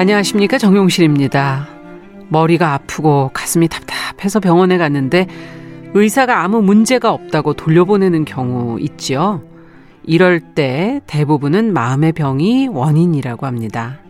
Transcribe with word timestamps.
안녕하십니까 0.00 0.56
정용실입니다. 0.56 1.68
머리가 2.30 2.72
아프고 2.72 3.30
가슴이 3.34 3.68
답답해서 3.68 4.40
병원에 4.40 4.78
갔는데 4.78 5.26
의사가 5.92 6.42
아무 6.42 6.62
문제가 6.62 7.12
없다고 7.12 7.52
돌려보내는 7.52 8.24
경우 8.24 8.80
있지요. 8.80 9.42
이럴 10.04 10.40
때 10.40 11.02
대부분은 11.06 11.74
마음의 11.74 12.12
병이 12.12 12.68
원인이라고 12.68 13.44
합니다. 13.44 14.00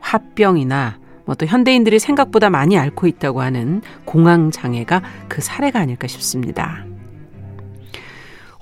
화병이나 0.00 0.98
뭐 1.24 1.34
또 1.34 1.46
현대인들이 1.46 1.98
생각보다 1.98 2.50
많이 2.50 2.76
앓고 2.76 3.06
있다고 3.06 3.40
하는 3.40 3.80
공황 4.04 4.50
장애가 4.50 5.00
그 5.28 5.40
사례가 5.40 5.80
아닐까 5.80 6.08
싶습니다. 6.08 6.84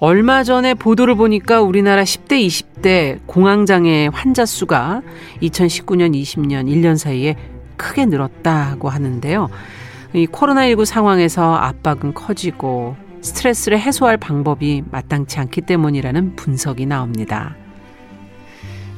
얼마 0.03 0.43
전에 0.45 0.73
보도를 0.73 1.15
보니까 1.15 1.61
우리나라 1.61 2.05
10대, 2.05 2.47
20대 2.47 3.19
공황장애 3.27 4.09
환자 4.11 4.47
수가 4.47 5.03
2019년, 5.43 6.19
20년 6.19 6.69
1년 6.69 6.97
사이에 6.97 7.37
크게 7.77 8.07
늘었다고 8.07 8.89
하는데요. 8.89 9.51
이 10.15 10.27
코로나19 10.27 10.87
상황에서 10.87 11.55
압박은 11.55 12.15
커지고 12.15 12.97
스트레스를 13.21 13.79
해소할 13.79 14.17
방법이 14.17 14.85
마땅치 14.91 15.39
않기 15.39 15.61
때문이라는 15.61 16.35
분석이 16.35 16.87
나옵니다. 16.87 17.55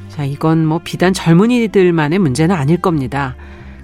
자, 0.07 0.23
이건 0.23 0.65
뭐 0.65 0.79
비단 0.81 1.11
젊은이들만의 1.11 2.17
문제는 2.17 2.55
아닐 2.55 2.77
겁니다. 2.77 3.35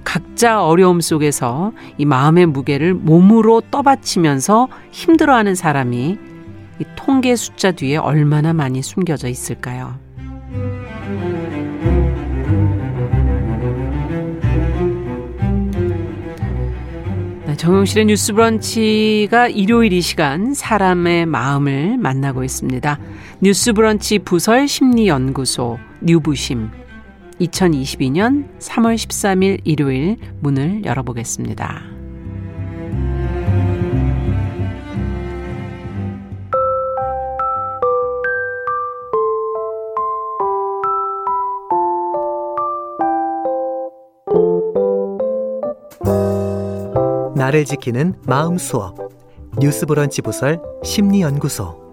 각자 0.04 0.64
어려움 0.64 1.02
속에서 1.02 1.72
이 1.98 2.06
마음의 2.06 2.46
무게를 2.46 2.94
몸으로 2.94 3.60
떠받치면서 3.70 4.68
힘들어하는 4.90 5.54
사람이 5.54 6.29
이 6.80 6.84
통계 6.96 7.36
숫자 7.36 7.72
뒤에 7.72 7.98
얼마나 7.98 8.54
많이 8.54 8.82
숨겨져 8.82 9.28
있을까요? 9.28 9.98
네, 17.46 17.56
정용실의 17.56 18.06
뉴스 18.06 18.32
브런치가 18.32 19.48
일요일 19.48 19.92
이 19.92 20.00
시간 20.00 20.54
사람의 20.54 21.26
마음을 21.26 21.98
만나고 21.98 22.44
있습니다. 22.44 22.98
뉴스 23.40 23.74
브런치 23.74 24.20
부설 24.20 24.66
심리연구소 24.66 25.78
뉴부심 26.00 26.70
2022년 27.42 28.48
3월 28.58 28.94
13일 28.94 29.60
일요일 29.64 30.16
문을 30.40 30.86
열어보겠습니다. 30.86 31.89
나를 47.50 47.64
지키는 47.64 48.14
마음 48.26 48.58
수업. 48.58 48.96
뉴스 49.58 49.84
브런치 49.84 50.22
부설 50.22 50.60
심리연구소 50.84 51.89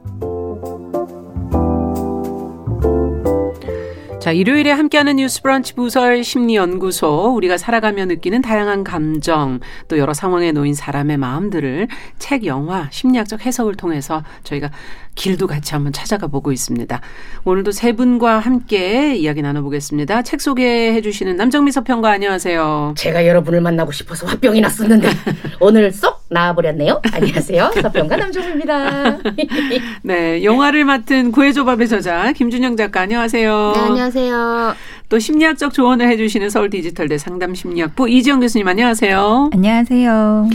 자, 4.27 4.33
일요일에 4.33 4.71
함께하는 4.71 5.15
뉴스 5.15 5.41
브런치 5.41 5.73
부설 5.75 6.21
심리연구소. 6.21 7.33
우리가 7.33 7.57
살아가며 7.57 8.03
느끼는 8.07 8.41
다양한 8.41 8.83
감정, 8.83 9.61
또 9.87 9.97
여러 9.97 10.13
상황에 10.13 10.51
놓인 10.51 10.73
사람의 10.73 11.15
마음들을 11.15 11.87
책, 12.19 12.45
영화, 12.45 12.89
심리학적 12.91 13.45
해석을 13.45 13.75
통해서 13.75 14.25
저희가 14.43 14.69
길도 15.15 15.47
같이 15.47 15.73
한번 15.73 15.93
찾아가 15.93 16.27
보고 16.27 16.51
있습니다. 16.51 16.99
오늘도 17.45 17.71
세 17.71 17.93
분과 17.93 18.39
함께 18.39 19.15
이야기 19.15 19.41
나눠보겠습니다. 19.41 20.23
책 20.23 20.41
소개해 20.41 20.99
주시는 20.99 21.37
남정미 21.37 21.71
서평가 21.71 22.11
안녕하세요. 22.11 22.95
제가 22.97 23.25
여러분을 23.27 23.61
만나고 23.61 23.93
싶어서 23.93 24.27
화병이 24.27 24.59
났었는데 24.59 25.07
오늘 25.61 25.93
쏙 25.93 26.26
나와버렸네요. 26.29 27.01
안녕하세요. 27.13 27.71
서평가 27.81 28.17
남정미입니다. 28.17 29.17
네, 30.03 30.43
영화를 30.43 30.85
맡은 30.85 31.31
구해조밥의 31.31 31.87
저자 31.87 32.31
김준영 32.33 32.75
작가 32.75 33.01
안녕하세요. 33.01 33.73
네, 33.75 33.81
안녕하세요. 33.81 34.75
또 35.09 35.19
심리학적 35.19 35.73
조언을 35.73 36.07
해주시는 36.09 36.49
서울 36.49 36.69
디지털대 36.69 37.17
상담 37.17 37.55
심리학부 37.55 38.09
이지영 38.09 38.41
교수님 38.41 38.67
안녕하세요. 38.67 39.51
안녕하세요. 39.53 40.49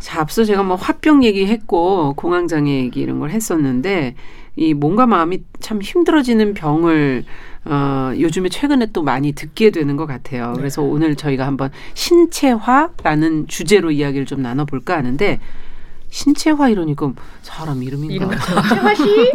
자, 0.00 0.20
앞서 0.20 0.44
제가 0.44 0.62
뭐 0.62 0.76
화병 0.76 1.24
얘기했고 1.24 2.14
공황장애 2.14 2.70
얘기 2.70 3.00
이런 3.00 3.18
걸 3.18 3.30
했었는데 3.30 4.14
이 4.56 4.74
몸과 4.74 5.06
마음이 5.06 5.40
참 5.60 5.80
힘들어지는 5.80 6.54
병을 6.54 7.24
어, 7.70 8.12
요즘에 8.18 8.48
최근에 8.48 8.86
또 8.92 9.02
많이 9.02 9.32
듣게 9.32 9.70
되는 9.70 9.96
것 9.96 10.06
같아요. 10.06 10.54
그래서 10.56 10.82
오늘 10.82 11.14
저희가 11.16 11.46
한번 11.46 11.70
신체화라는 11.94 13.46
주제로 13.46 13.90
이야기를 13.90 14.26
좀 14.26 14.40
나눠볼까 14.42 14.96
하는데 14.96 15.38
신체화 16.10 16.70
이러니까 16.70 17.12
사람 17.42 17.82
이름인가? 17.82 18.30
신체화 18.40 18.94
씨? 18.94 19.30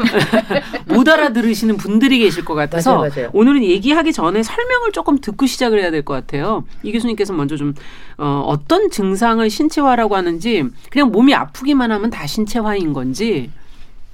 못 0.88 1.08
알아들으시는 1.08 1.78
분들이 1.78 2.18
계실 2.18 2.44
것 2.44 2.56
같아서 2.56 2.96
맞아요, 2.98 3.12
맞아요. 3.16 3.30
오늘은 3.34 3.64
얘기하기 3.64 4.12
전에 4.12 4.42
설명을 4.42 4.92
조금 4.92 5.20
듣고 5.20 5.46
시작을 5.46 5.80
해야 5.80 5.92
될 5.92 6.02
것 6.04 6.16
같아요. 6.16 6.64
이 6.82 6.92
교수님께서 6.92 7.32
먼저 7.34 7.56
좀 7.58 7.76
어, 8.18 8.44
어떤 8.48 8.90
증상을 8.90 9.48
신체화라고 9.48 10.16
하는지 10.16 10.64
그냥 10.90 11.12
몸이 11.12 11.36
아프기만 11.36 11.92
하면 11.92 12.10
다 12.10 12.26
신체화인 12.26 12.94
건지 12.94 13.52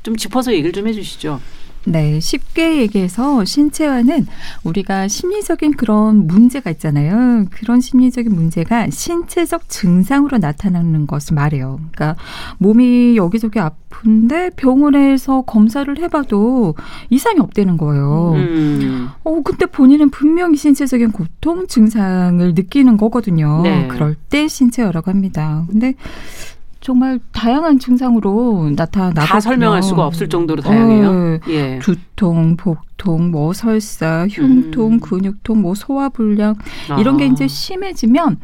좀 0.03 0.17
짚어서 0.17 0.51
얘기를 0.51 0.73
좀 0.73 0.87
해주시죠. 0.87 1.39
네, 1.85 2.19
쉽게 2.19 2.81
얘기해서 2.81 3.45
신체화는 3.45 4.27
우리가 4.63 5.07
심리적인 5.07 5.73
그런 5.73 6.27
문제가 6.27 6.69
있잖아요. 6.71 7.45
그런 7.51 7.81
심리적인 7.81 8.33
문제가 8.33 8.89
신체적 8.89 9.69
증상으로 9.69 10.37
나타나는 10.37 11.07
것을 11.07 11.35
말해요. 11.35 11.79
그러니까 11.91 12.21
몸이 12.57 13.15
여기저기 13.15 13.59
아픈데 13.59 14.51
병원에서 14.51 15.41
검사를 15.43 15.97
해봐도 15.97 16.75
이상이 17.09 17.39
없다는 17.39 17.77
거예요. 17.77 18.33
음. 18.35 19.09
어, 19.23 19.41
근데 19.41 19.65
본인은 19.65 20.09
분명히 20.09 20.57
신체적인 20.57 21.11
고통 21.11 21.67
증상을 21.67 22.53
느끼는 22.53 22.97
거거든요. 22.97 23.61
네. 23.63 23.87
그럴 23.87 24.15
때 24.15 24.47
신체화라고 24.47 25.09
합니다. 25.09 25.65
근데 25.69 25.95
정말 26.81 27.19
다양한 27.33 27.79
증상으로 27.79 28.71
나타나거든요. 28.75 29.25
다 29.25 29.39
설명할 29.39 29.83
수가 29.83 30.05
없을 30.05 30.29
정도로 30.29 30.61
다양해요. 30.61 31.09
어, 31.09 31.39
예. 31.49 31.79
두통, 31.79 32.55
복통, 32.55 33.31
뭐 33.31 33.51
설사, 33.53 34.27
흉통, 34.29 34.93
음. 34.93 34.99
근육통, 34.99 35.61
뭐 35.61 35.75
소화 35.75 36.09
불량 36.09 36.55
이런 36.97 37.17
게 37.17 37.25
아. 37.25 37.27
이제 37.27 37.47
심해지면 37.47 38.37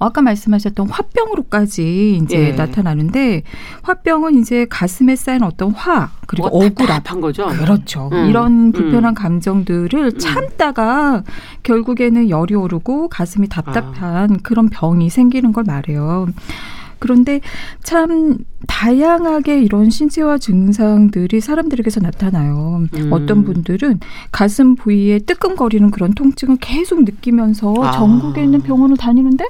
아까 0.00 0.22
말씀하셨던 0.22 0.90
화병으로까지 0.90 2.20
이제 2.22 2.48
예. 2.48 2.52
나타나는데 2.52 3.42
화병은 3.82 4.38
이제 4.38 4.66
가슴에 4.68 5.16
쌓인 5.16 5.42
어떤 5.42 5.72
화 5.72 6.10
그리고 6.26 6.50
뭐가 6.50 6.66
억울함 6.66 6.86
답답한 6.86 7.20
거죠. 7.20 7.46
그렇죠. 7.48 8.08
음, 8.12 8.28
이런 8.28 8.72
불편한 8.72 9.12
음. 9.12 9.14
감정들을 9.14 10.18
참다가 10.18 11.24
결국에는 11.62 12.28
열이 12.30 12.54
오르고 12.54 13.08
가슴이 13.08 13.48
답답한 13.48 14.30
아. 14.30 14.36
그런 14.42 14.68
병이 14.68 15.10
생기는 15.10 15.52
걸 15.52 15.64
말해요. 15.64 16.28
그런데 16.98 17.40
참 17.82 18.38
다양하게 18.66 19.62
이런 19.62 19.90
신체화 19.90 20.38
증상들이 20.38 21.40
사람들에게서 21.40 22.00
나타나요. 22.00 22.86
음. 22.94 23.12
어떤 23.12 23.44
분들은 23.44 24.00
가슴 24.32 24.74
부위에 24.74 25.20
뜨끔거리는 25.20 25.90
그런 25.90 26.12
통증을 26.12 26.56
계속 26.60 27.04
느끼면서 27.04 27.74
아. 27.82 27.92
전국에 27.92 28.42
있는 28.42 28.60
병원을 28.60 28.96
다니는데 28.96 29.46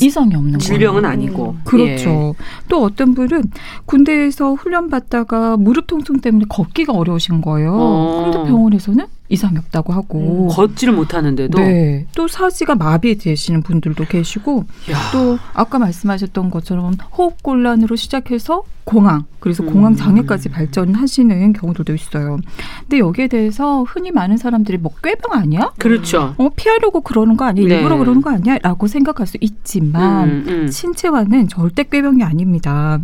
이상이 0.00 0.34
없는 0.34 0.52
거예요. 0.52 0.58
질병은 0.58 1.04
아니고. 1.04 1.56
그렇죠. 1.64 2.34
또 2.68 2.82
어떤 2.82 3.14
분은 3.14 3.44
군대에서 3.86 4.54
훈련 4.54 4.90
받다가 4.90 5.56
무릎 5.56 5.86
통증 5.86 6.20
때문에 6.20 6.46
걷기가 6.48 6.92
어려우신 6.92 7.40
거예요. 7.40 7.74
어. 7.74 8.30
근데 8.30 8.50
병원에서는 8.50 9.06
이상이 9.28 9.58
없다고 9.58 9.92
하고. 9.92 10.48
예. 10.50 10.54
걷지를 10.54 10.94
못하는데도. 10.94 11.58
네. 11.58 12.06
또 12.14 12.28
사지가 12.28 12.74
마비되시는 12.76 13.62
분들도 13.62 14.04
계시고 14.04 14.64
야. 14.90 14.96
또 15.12 15.38
아까 15.54 15.78
말씀하셨던 15.78 16.50
것처럼 16.50 16.94
호흡 17.16 17.42
곤란으로 17.42 17.96
시작해서 17.96 18.62
공황 18.88 19.24
그래서 19.38 19.62
음. 19.62 19.70
공황 19.70 19.96
장애까지 19.96 20.48
발전하시는 20.48 21.52
경우들도 21.52 21.94
있어요. 21.94 22.38
근데 22.80 22.98
여기에 22.98 23.28
대해서 23.28 23.82
흔히 23.82 24.10
많은 24.10 24.38
사람들이 24.38 24.78
뭐 24.78 24.92
꾀병 25.04 25.38
아니야? 25.38 25.72
그렇죠. 25.78 26.34
어 26.38 26.48
피하려고 26.56 27.02
그러는 27.02 27.36
거 27.36 27.44
아니야? 27.44 27.68
네. 27.68 27.76
일부러 27.76 27.98
그러는 27.98 28.22
거 28.22 28.30
아니야?라고 28.30 28.86
생각할 28.86 29.26
수 29.26 29.36
있지만 29.40 30.28
음, 30.28 30.44
음. 30.48 30.68
신체화는 30.68 31.48
절대 31.48 31.84
꾀병이 31.84 32.22
아닙니다. 32.22 32.98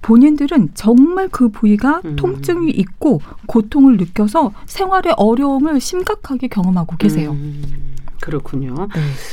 본인들은 0.00 0.70
정말 0.74 1.28
그 1.28 1.48
부위가 1.48 2.02
음. 2.04 2.14
통증이 2.14 2.70
있고 2.70 3.20
고통을 3.46 3.96
느껴서 3.96 4.52
생활의 4.66 5.14
어려움 5.16 5.55
을 5.64 5.80
심각하게 5.80 6.48
경험하고 6.48 6.96
계세요. 6.96 7.32
음. 7.32 7.94
그렇군요. 8.20 8.88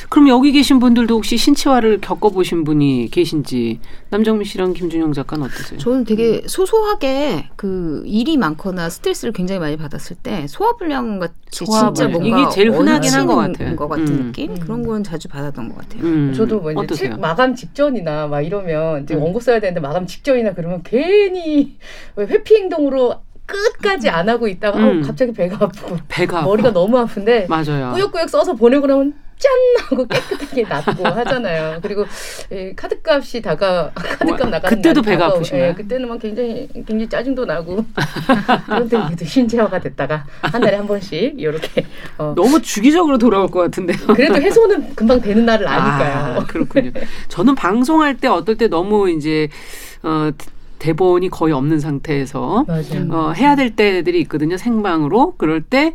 그럼 0.09 0.27
여기 0.27 0.51
계신 0.51 0.77
분들도 0.79 1.15
혹시 1.15 1.37
신체화를 1.37 2.01
겪어보신 2.01 2.63
분이 2.63 3.09
계신지 3.11 3.79
남정민 4.09 4.43
씨랑 4.45 4.73
김준영 4.73 5.13
작가는 5.13 5.45
어떠세요? 5.45 5.79
저는 5.79 6.03
되게 6.03 6.43
소소하게 6.45 7.49
그 7.55 8.03
일이 8.05 8.37
많거나 8.37 8.89
스트레스를 8.89 9.31
굉장히 9.33 9.59
많이 9.59 9.77
받았을 9.77 10.17
때 10.17 10.45
소화불량 10.47 11.19
같이 11.19 11.35
진짜 11.49 11.65
소화불량. 11.93 12.11
뭔가 12.11 12.39
이게 12.41 12.49
제일 12.51 12.71
흔하긴 12.71 13.11
한것 13.13 13.37
얹히는 13.37 13.53
같아요. 13.53 13.75
것 13.77 13.87
같은 13.87 14.07
음. 14.07 14.25
느낌 14.27 14.59
그런 14.59 14.85
건 14.85 15.03
자주 15.03 15.27
받았던 15.29 15.69
것 15.69 15.77
같아요. 15.77 16.03
음, 16.03 16.33
저도 16.35 16.59
뭐 16.59 16.71
이제 16.71 16.79
어떠세요? 16.81 17.09
책 17.11 17.19
마감 17.19 17.55
직전이나 17.55 18.27
막 18.27 18.41
이러면 18.41 19.03
이제 19.03 19.15
음. 19.15 19.21
원고 19.23 19.39
써야 19.39 19.59
되는데 19.59 19.79
마감 19.79 20.05
직전이나 20.05 20.53
그러면 20.53 20.83
괜히 20.83 21.77
왜 22.17 22.25
회피 22.25 22.55
행동으로 22.55 23.15
끝까지 23.45 24.09
안 24.09 24.29
하고 24.29 24.47
있다가 24.47 24.79
음. 24.79 25.01
어, 25.03 25.07
갑자기 25.07 25.33
배가 25.33 25.57
아프고 25.65 25.97
배가 26.07 26.37
아파. 26.39 26.47
머리가 26.47 26.71
너무 26.71 26.97
아픈데 26.97 27.47
맞아요. 27.49 27.91
꾸역꾸역 27.93 28.29
써서 28.29 28.53
보내고 28.53 28.87
나면 28.87 29.13
짠 29.37 29.51
하고 29.89 30.07
깨끗하게 30.07 30.63
낫고 30.63 31.05
하잖아요. 31.05 31.79
그리고 31.81 32.05
이 32.49 32.71
카드값이 32.75 33.41
다가 33.41 33.91
카드값 33.93 34.49
나가는 34.49 34.77
그때도 34.77 35.01
날이 35.01 35.11
배가 35.11 35.25
아프신가요? 35.25 35.69
예, 35.69 35.73
그때는 35.73 36.07
막 36.07 36.19
굉장히 36.19 36.69
굉장히 36.73 37.09
짜증도 37.09 37.43
나고 37.43 37.83
그런데 38.65 38.97
그래도 39.05 39.25
신체화가 39.25 39.79
됐다가 39.81 40.23
한 40.41 40.61
달에 40.61 40.77
한 40.77 40.87
번씩 40.87 41.33
이렇게 41.37 41.85
어, 42.17 42.33
너무 42.37 42.61
주기적으로 42.61 43.17
돌아올 43.17 43.49
것 43.49 43.59
같은데요. 43.59 44.07
그래도 44.15 44.35
해소는 44.35 44.95
금방 44.95 45.19
되는 45.19 45.45
날을 45.45 45.67
아니까요. 45.67 46.39
아, 46.39 46.45
그렇군요. 46.45 46.91
저는 47.27 47.55
방송할 47.55 48.15
때 48.15 48.29
어떨 48.29 48.55
때 48.55 48.69
너무 48.69 49.09
이제 49.09 49.49
어, 50.03 50.31
대본이 50.83 51.29
거의 51.29 51.53
없는 51.53 51.79
상태에서 51.79 52.65
맞아요. 52.67 53.07
어, 53.09 53.31
해야 53.31 53.55
될 53.55 53.73
때들이 53.73 54.19
있거든요. 54.21 54.57
생방으로. 54.57 55.35
그럴 55.37 55.61
때, 55.61 55.93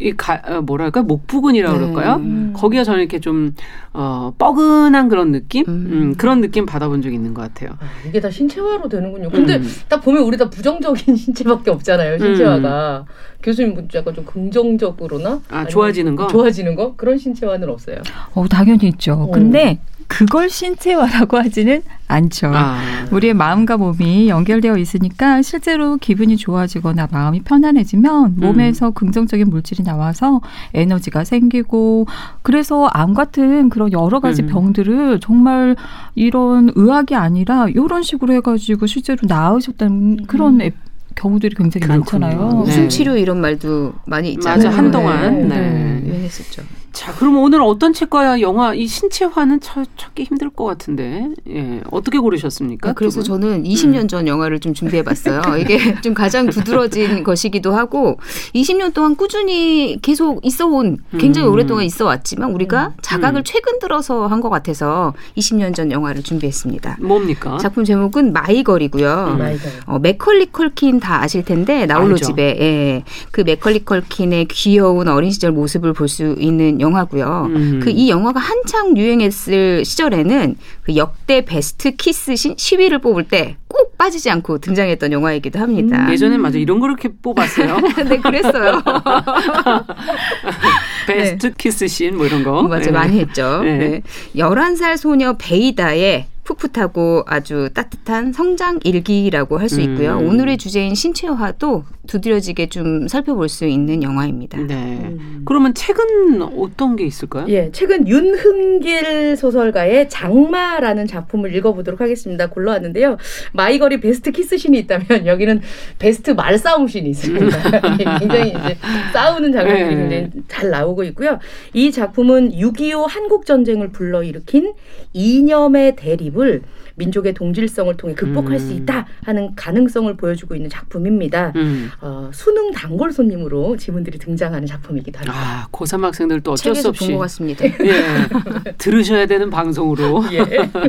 이 0.00 0.12
가, 0.12 0.40
어, 0.44 0.60
뭐랄까, 0.60 1.02
목 1.02 1.26
부근이라고 1.26 1.78
네. 1.78 1.80
그럴까요? 1.80 2.16
음. 2.16 2.52
거기가 2.54 2.84
저는 2.84 3.00
이렇게 3.00 3.18
좀, 3.18 3.54
어, 3.92 4.32
뻐근한 4.38 5.08
그런 5.08 5.32
느낌? 5.32 5.64
음. 5.66 5.88
음, 5.90 6.14
그런 6.16 6.40
느낌 6.40 6.66
받아본 6.66 7.02
적 7.02 7.12
있는 7.12 7.34
것 7.34 7.42
같아요. 7.42 7.76
아, 7.80 7.86
이게 8.06 8.20
다 8.20 8.30
신체화로 8.30 8.88
되는군요. 8.88 9.30
근데 9.30 9.56
음. 9.56 9.68
딱 9.88 10.00
보면 10.00 10.22
우리 10.22 10.36
다 10.36 10.48
부정적인 10.48 11.16
신체밖에 11.16 11.70
없잖아요. 11.70 12.18
신체화가 12.18 13.06
교수님 13.42 13.74
분 13.74 13.88
약간 13.94 14.14
좀 14.14 14.24
긍정적으로나 14.24 15.40
아, 15.50 15.64
좋아지는 15.66 16.16
거? 16.16 16.26
좋아지는 16.26 16.74
거 16.74 16.94
그런 16.96 17.18
신체화는 17.18 17.68
없어요. 17.68 17.98
어, 18.34 18.46
당연히 18.48 18.88
있죠. 18.88 19.12
어. 19.14 19.30
근데 19.30 19.80
그걸 20.08 20.48
신체화라고 20.48 21.36
하지는 21.36 21.82
않죠. 22.08 22.50
아, 22.52 23.06
우리의 23.12 23.34
마음과 23.34 23.76
몸이 23.76 24.28
연결되어 24.28 24.78
있으니까 24.78 25.42
실제로 25.42 25.98
기분이 25.98 26.36
좋아지거나 26.38 27.08
마음이 27.12 27.42
편안해지면 27.42 28.36
몸에서 28.36 28.90
긍정적인 28.90 29.50
물질이 29.50 29.77
나와서 29.82 30.40
에너지가 30.74 31.24
생기고 31.24 32.06
그래서 32.42 32.86
암 32.86 33.14
같은 33.14 33.68
그런 33.70 33.92
여러 33.92 34.20
가지 34.20 34.42
음. 34.42 34.46
병들을 34.48 35.20
정말 35.20 35.76
이런 36.14 36.70
의학이 36.74 37.14
아니라 37.14 37.68
이런 37.68 38.02
식으로 38.02 38.32
해가지고 38.34 38.86
실제로 38.86 39.18
나으셨다는 39.26 40.26
그런 40.26 40.60
에- 40.60 40.72
경우들이 41.14 41.56
굉장히 41.56 41.86
그렇군요. 41.86 42.26
많잖아요. 42.26 42.52
네. 42.64 42.70
웃음 42.70 42.88
치료 42.88 43.16
이런 43.16 43.40
말도 43.40 43.92
많이 44.06 44.32
있잖아요. 44.34 44.68
맞아, 44.68 44.76
한동안. 44.78 45.48
네. 45.48 46.00
네. 46.02 46.02
유행했었죠. 46.08 46.62
자, 46.92 47.12
그럼 47.14 47.38
오늘 47.38 47.60
어떤 47.62 47.92
책과 47.92 48.40
영화, 48.40 48.74
이 48.74 48.86
신체화는 48.86 49.60
찾, 49.60 49.86
찾기 49.96 50.24
힘들 50.24 50.50
것 50.50 50.64
같은데, 50.64 51.28
예, 51.48 51.80
어떻게 51.90 52.18
고르셨습니까? 52.18 52.90
아, 52.90 52.92
그래서? 52.92 53.22
저는 53.22 53.62
20년 53.62 54.08
전 54.08 54.26
영화를 54.26 54.58
좀 54.58 54.74
준비해봤어요. 54.74 55.42
이게 55.58 55.78
좀 56.02 56.14
가장 56.14 56.48
두드러진 56.48 57.22
것이기도 57.24 57.72
하고 57.74 58.18
20년 58.54 58.92
동안 58.94 59.14
꾸준히 59.16 59.98
계속 60.02 60.40
있어온 60.44 60.98
굉장히 61.18 61.46
음. 61.48 61.52
오랫동안 61.52 61.84
있어왔지만 61.84 62.50
우리가 62.52 62.94
자각을 63.02 63.40
음. 63.40 63.44
최근 63.44 63.78
들어서 63.78 64.26
한 64.26 64.38
것 64.38 64.50
같아서 64.50 65.14
20년 65.36 65.74
전 65.74 65.90
영화를 65.90 66.22
준비했습니다. 66.22 66.98
뭡니까? 67.00 67.58
작품 67.60 67.84
제목은 67.84 68.32
마이걸이고요. 68.32 69.30
음. 69.32 69.38
마이걸. 69.38 69.72
어, 69.86 69.98
맥컬리 69.98 70.46
컬킨 70.52 71.00
다 71.00 71.20
아실 71.22 71.44
텐데 71.44 71.86
나홀로 71.86 72.12
알죠. 72.14 72.26
집에 72.26 72.56
예. 72.60 73.04
그 73.32 73.40
맥컬리 73.40 73.84
컬킨의 73.84 74.46
귀여운 74.46 75.08
어린 75.08 75.30
시절 75.32 75.50
모습을 75.52 75.92
볼 75.92 76.08
수 76.08 76.36
있는 76.38 76.77
영화고요. 76.80 77.46
음. 77.50 77.80
그이 77.82 78.08
영화가 78.10 78.38
한창 78.40 78.96
유행했을 78.96 79.84
시절에는 79.84 80.56
그 80.82 80.96
역대 80.96 81.44
베스트 81.44 81.94
키스 81.96 82.36
씬, 82.36 82.54
10위를 82.54 83.02
뽑을 83.02 83.24
때 83.24 83.56
꼭 83.68 83.96
빠지지 83.98 84.30
않고 84.30 84.58
등장했던 84.58 85.12
영화이기도 85.12 85.58
합니다. 85.58 86.10
예전엔 86.10 86.40
맞아 86.40 86.58
이런 86.58 86.80
거 86.80 86.86
이렇게 86.86 87.10
뽑았어요. 87.10 87.76
네, 88.08 88.16
그랬어요. 88.18 88.82
베스트 91.06 91.52
키스 91.54 91.86
씬뭐 91.86 92.26
이런 92.26 92.42
거. 92.42 92.62
맞아, 92.62 92.88
예. 92.88 92.90
많이 92.90 93.20
했죠. 93.20 93.60
네. 93.62 93.78
네. 93.78 94.02
11살 94.36 94.96
소녀 94.96 95.36
베이다의 95.36 96.26
풋풋하고 96.44 97.24
아주 97.26 97.68
따뜻한 97.74 98.32
성장 98.32 98.80
일기라고 98.82 99.58
할 99.58 99.68
수 99.68 99.82
있고요. 99.82 100.18
음. 100.18 100.28
오늘의 100.28 100.56
주제인 100.56 100.94
신체화도 100.94 101.84
두드러지게 102.08 102.68
좀 102.68 103.06
살펴볼 103.06 103.48
수 103.48 103.66
있는 103.66 104.02
영화입니다. 104.02 104.60
네. 104.62 105.14
그러면 105.44 105.74
책은 105.74 106.42
어떤 106.42 106.96
게 106.96 107.04
있을까요? 107.04 107.46
예, 107.48 107.70
최근 107.72 108.08
윤흥길 108.08 109.36
소설가의 109.36 110.08
장마라는 110.08 111.06
작품을 111.06 111.54
읽어보도록 111.54 112.00
하겠습니다. 112.00 112.48
골라왔는데요. 112.48 113.18
마이걸이 113.52 114.00
베스트 114.00 114.32
키스신이 114.32 114.76
있다면 114.80 115.26
여기는 115.26 115.60
베스트 115.98 116.32
말싸움신이 116.32 117.08
있습니다. 117.10 117.46
예, 118.00 118.18
굉장히 118.18 118.48
이제 118.48 118.76
싸우는 119.12 119.52
장면들이 119.52 119.94
네. 119.94 120.00
굉장히 120.00 120.30
잘 120.48 120.70
나오고 120.70 121.04
있고요. 121.04 121.38
이 121.74 121.92
작품은 121.92 122.52
6.25 122.52 123.06
한국전쟁을 123.06 123.90
불러일으킨 123.90 124.72
이념의 125.12 125.96
대립을 125.96 126.62
민족의 126.98 127.34
동질성을 127.34 127.96
통해 127.96 128.14
극복할 128.14 128.58
수 128.58 128.72
음. 128.72 128.78
있다 128.78 129.06
하는 129.24 129.54
가능성을 129.54 130.14
보여주고 130.16 130.54
있는 130.54 130.68
작품입니다. 130.68 131.52
음. 131.56 131.90
어, 132.00 132.30
수능 132.32 132.70
단골 132.70 133.12
손님으로 133.12 133.76
지분들이 133.76 134.18
등장하는 134.18 134.66
작품이기도 134.66 135.18
합니다. 135.18 135.36
아, 135.36 135.66
고3 135.72 136.02
학생들도 136.02 136.52
어쩔 136.52 136.74
수 136.74 136.88
없이 136.88 137.06
본것 137.06 137.20
같습니다. 137.22 137.64
예. 137.84 138.72
들으셔야 138.78 139.26
되는 139.26 139.50
방송으로 139.50 140.24
예. 140.32 140.38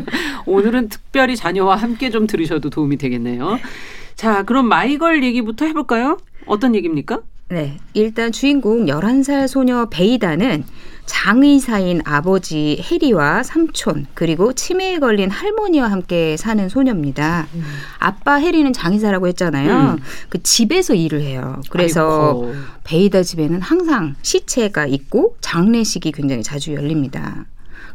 오늘은 0.45 0.89
특별히 0.89 1.35
자녀와 1.35 1.75
함께 1.77 2.11
좀 2.11 2.27
들으셔도 2.27 2.69
도움이 2.69 2.97
되겠네요. 2.97 3.59
자, 4.15 4.43
그럼 4.43 4.67
마이걸 4.67 5.23
얘기부터 5.23 5.65
해볼까요? 5.65 6.17
어떤 6.45 6.75
얘기입니까? 6.75 7.21
네. 7.49 7.77
일단 7.93 8.31
주인공 8.31 8.85
11살 8.85 9.47
소녀 9.47 9.87
베이다는 9.89 10.63
장의사인 11.09 12.01
아버지 12.05 12.79
해리와 12.83 13.41
삼촌 13.41 14.05
그리고 14.13 14.53
치매에 14.53 14.99
걸린 14.99 15.31
할머니와 15.31 15.89
함께 15.89 16.37
사는 16.37 16.69
소녀입니다. 16.69 17.47
아빠 17.97 18.35
해리는 18.35 18.71
장의사라고 18.71 19.27
했잖아요. 19.29 19.95
음. 19.97 20.03
그 20.29 20.41
집에서 20.43 20.93
일을 20.93 21.21
해요. 21.21 21.61
그래서 21.71 22.43
아이고. 22.43 22.53
베이다 22.83 23.23
집에는 23.23 23.59
항상 23.59 24.15
시체가 24.21 24.85
있고 24.85 25.35
장례식이 25.41 26.11
굉장히 26.11 26.43
자주 26.43 26.75
열립니다. 26.75 27.45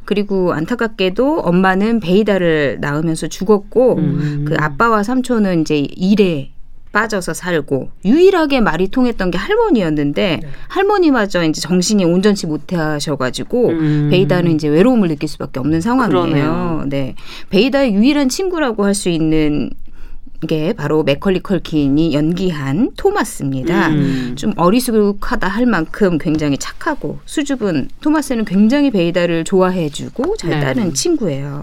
그리고 0.04 0.52
안타깝게도 0.52 1.42
엄마는 1.42 2.00
베이다를 2.00 2.78
낳으면서 2.80 3.28
죽었고 3.28 3.96
음. 3.96 4.44
그 4.48 4.56
아빠와 4.58 5.04
삼촌은 5.04 5.60
이제 5.60 5.78
일에 5.78 6.53
빠져서 6.94 7.34
살고 7.34 7.90
유일하게 8.04 8.60
말이 8.60 8.88
통했던 8.88 9.30
게 9.32 9.36
할머니였는데 9.36 10.38
네. 10.40 10.48
할머니마저 10.68 11.44
이제 11.44 11.60
정신이 11.60 12.04
온전치 12.04 12.46
못하셔가지고 12.46 13.68
음. 13.68 14.08
베이다는 14.10 14.52
이제 14.52 14.68
외로움을 14.68 15.08
느낄 15.08 15.28
수밖에 15.28 15.60
없는 15.60 15.80
상황이에요. 15.82 16.08
그러네요. 16.08 16.84
네, 16.86 17.14
베이다의 17.50 17.92
유일한 17.94 18.30
친구라고 18.30 18.84
할 18.86 18.94
수 18.94 19.08
있는 19.08 19.70
게 20.46 20.72
바로 20.72 21.02
맥컬리 21.02 21.40
컬킨이 21.40 22.14
연기한 22.14 22.92
토마스입니다. 22.96 23.88
음. 23.88 24.34
좀 24.36 24.52
어리숙하다 24.56 25.48
할 25.48 25.66
만큼 25.66 26.16
굉장히 26.18 26.56
착하고 26.58 27.18
수줍은 27.24 27.88
토마스는 28.00 28.44
굉장히 28.44 28.92
베이다를 28.92 29.42
좋아해주고 29.42 30.36
잘 30.36 30.50
네. 30.50 30.60
따르는 30.60 30.94
친구예요. 30.94 31.62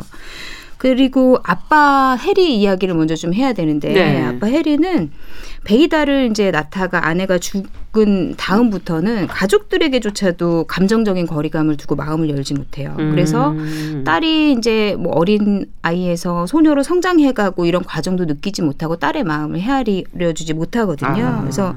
그리고 0.81 1.38
아빠 1.43 2.17
해리 2.19 2.59
이야기를 2.59 2.95
먼저 2.95 3.15
좀 3.15 3.35
해야 3.35 3.53
되는데 3.53 3.93
네. 3.93 4.23
아빠 4.23 4.47
해리는 4.47 5.11
베이다를 5.63 6.30
이제 6.32 6.50
낳다가 6.50 7.06
아내가 7.06 7.38
죽은 7.38 8.36
다음부터는 8.36 9.27
가족들에게조차도 9.27 10.63
감정적인 10.63 11.27
거리감을 11.27 11.77
두고 11.77 11.96
마음을 11.96 12.30
열지 12.32 12.56
못해요. 12.56 12.96
그래서 12.98 13.51
음. 13.51 14.03
딸이 14.03 14.53
이제 14.53 14.96
뭐 14.98 15.13
어린 15.13 15.68
아이에서 15.84 16.48
소녀로 16.48 16.82
성장해가고 16.82 17.65
이런 17.65 17.84
과정도 17.84 18.25
느끼지 18.25 18.63
못하고 18.63 18.96
딸의 18.96 19.24
마음을 19.24 19.60
헤아려 19.60 20.34
주지 20.34 20.53
못하거든요. 20.53 21.25
아. 21.25 21.41
그래서 21.41 21.75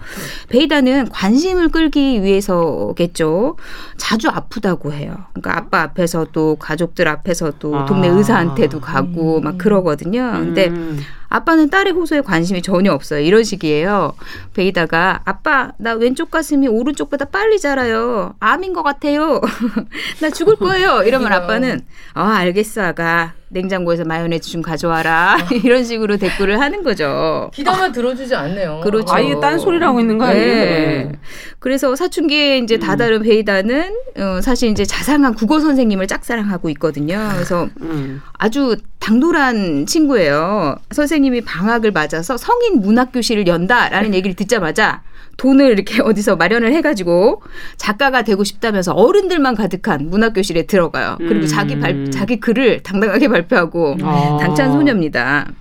베이다는 0.49 1.11
관심을 1.11 1.69
끌기 1.69 2.23
위해서겠죠. 2.23 3.57
자주 3.99 4.29
아프다고 4.29 4.93
해요. 4.93 5.15
그러니까 5.35 5.59
아빠 5.59 5.83
앞에서도 5.83 6.57
가족들 6.57 7.07
앞에서도 7.07 7.77
아. 7.77 7.85
동네 7.85 8.09
의사한테도 8.09 8.81
가고 8.81 9.41
막 9.41 9.59
그러거든요. 9.59 10.33
근데 10.33 10.69
음. 10.69 10.99
아빠는 11.35 11.69
딸의 11.69 11.95
호소에 11.95 12.21
관심이 12.21 12.63
전혀 12.63 12.93
없어요. 12.93 13.19
이런 13.19 13.43
식이에요. 13.43 14.13
베이다가 14.55 15.23
아빠 15.25 15.73
나 15.79 15.95
왼쪽 15.95 16.31
가슴이 16.31 16.69
오른쪽보다 16.69 17.25
빨리 17.25 17.59
자라요. 17.59 18.37
암인 18.39 18.73
것 18.73 18.85
같아요. 18.85 19.41
나 20.23 20.31
죽을 20.31 20.55
거예요. 20.55 21.03
이러면 21.03 21.33
아빠는 21.33 21.81
아 22.13 22.35
알겠어 22.37 22.83
아가 22.83 23.33
냉장고에서 23.49 24.05
마요네즈 24.05 24.49
좀 24.49 24.63
가져와라. 24.63 25.39
이런 25.65 25.83
식으로 25.83 26.19
댓글을 26.19 26.61
하는 26.61 26.85
거죠. 26.85 27.51
기다만 27.53 27.91
들어주지 27.91 28.35
않네요. 28.35 28.81
그렇죠. 28.85 29.13
아예 29.13 29.35
딴 29.41 29.59
소리를 29.59 29.85
하고 29.85 29.99
있는 29.99 30.19
거 30.19 30.27
아니에요? 30.27 30.55
네. 30.55 31.13
그래서 31.59 31.97
사춘기에 31.97 32.59
이제 32.59 32.79
다다른 32.79 33.23
베이다는 33.23 33.97
어, 34.19 34.41
사실 34.41 34.71
이제 34.71 34.85
자상한 34.85 35.35
국어 35.35 35.59
선생님을 35.59 36.07
짝사랑하고 36.07 36.69
있거든요. 36.71 37.29
그래서 37.35 37.69
음. 37.81 38.23
아주 38.35 38.77
당돌한 39.05 39.85
친구예요. 39.85 40.77
선생님이 40.91 41.43
방학을 41.43 41.93
맞아서 41.93 42.39
성인 42.39 42.81
문학 42.81 43.13
교실을 43.13 43.47
연다라는 43.47 44.15
얘기를 44.15 44.35
듣자마자 44.35 45.03
돈을 45.37 45.73
이렇게 45.73 46.01
어디서 46.03 46.37
마련을 46.37 46.73
해가지고 46.73 47.43
작가가 47.77 48.23
되고 48.23 48.43
싶다면서 48.45 48.93
어른들만 48.93 49.57
가득한 49.57 50.09
문학 50.09 50.33
교실에 50.33 50.63
들어가요. 50.63 51.17
그리고 51.19 51.43
음. 51.43 51.47
자기 51.47 51.79
발 51.79 52.11
자기 52.11 52.41
글을 52.41 52.83
당당하게 52.83 53.29
발표하고 53.29 53.99
아. 54.03 54.39
당찬 54.41 54.73
소녀입니다. 54.73 55.53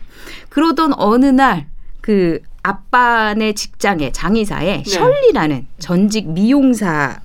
그러던 0.50 0.94
어느 0.96 1.26
날 1.26 1.74
그 2.04 2.40
아빠네 2.64 3.54
직장의 3.54 4.12
장의사에 4.12 4.84
네. 4.84 4.90
셜리라는 4.90 5.68
전직 5.80 6.30
미용사 6.30 7.22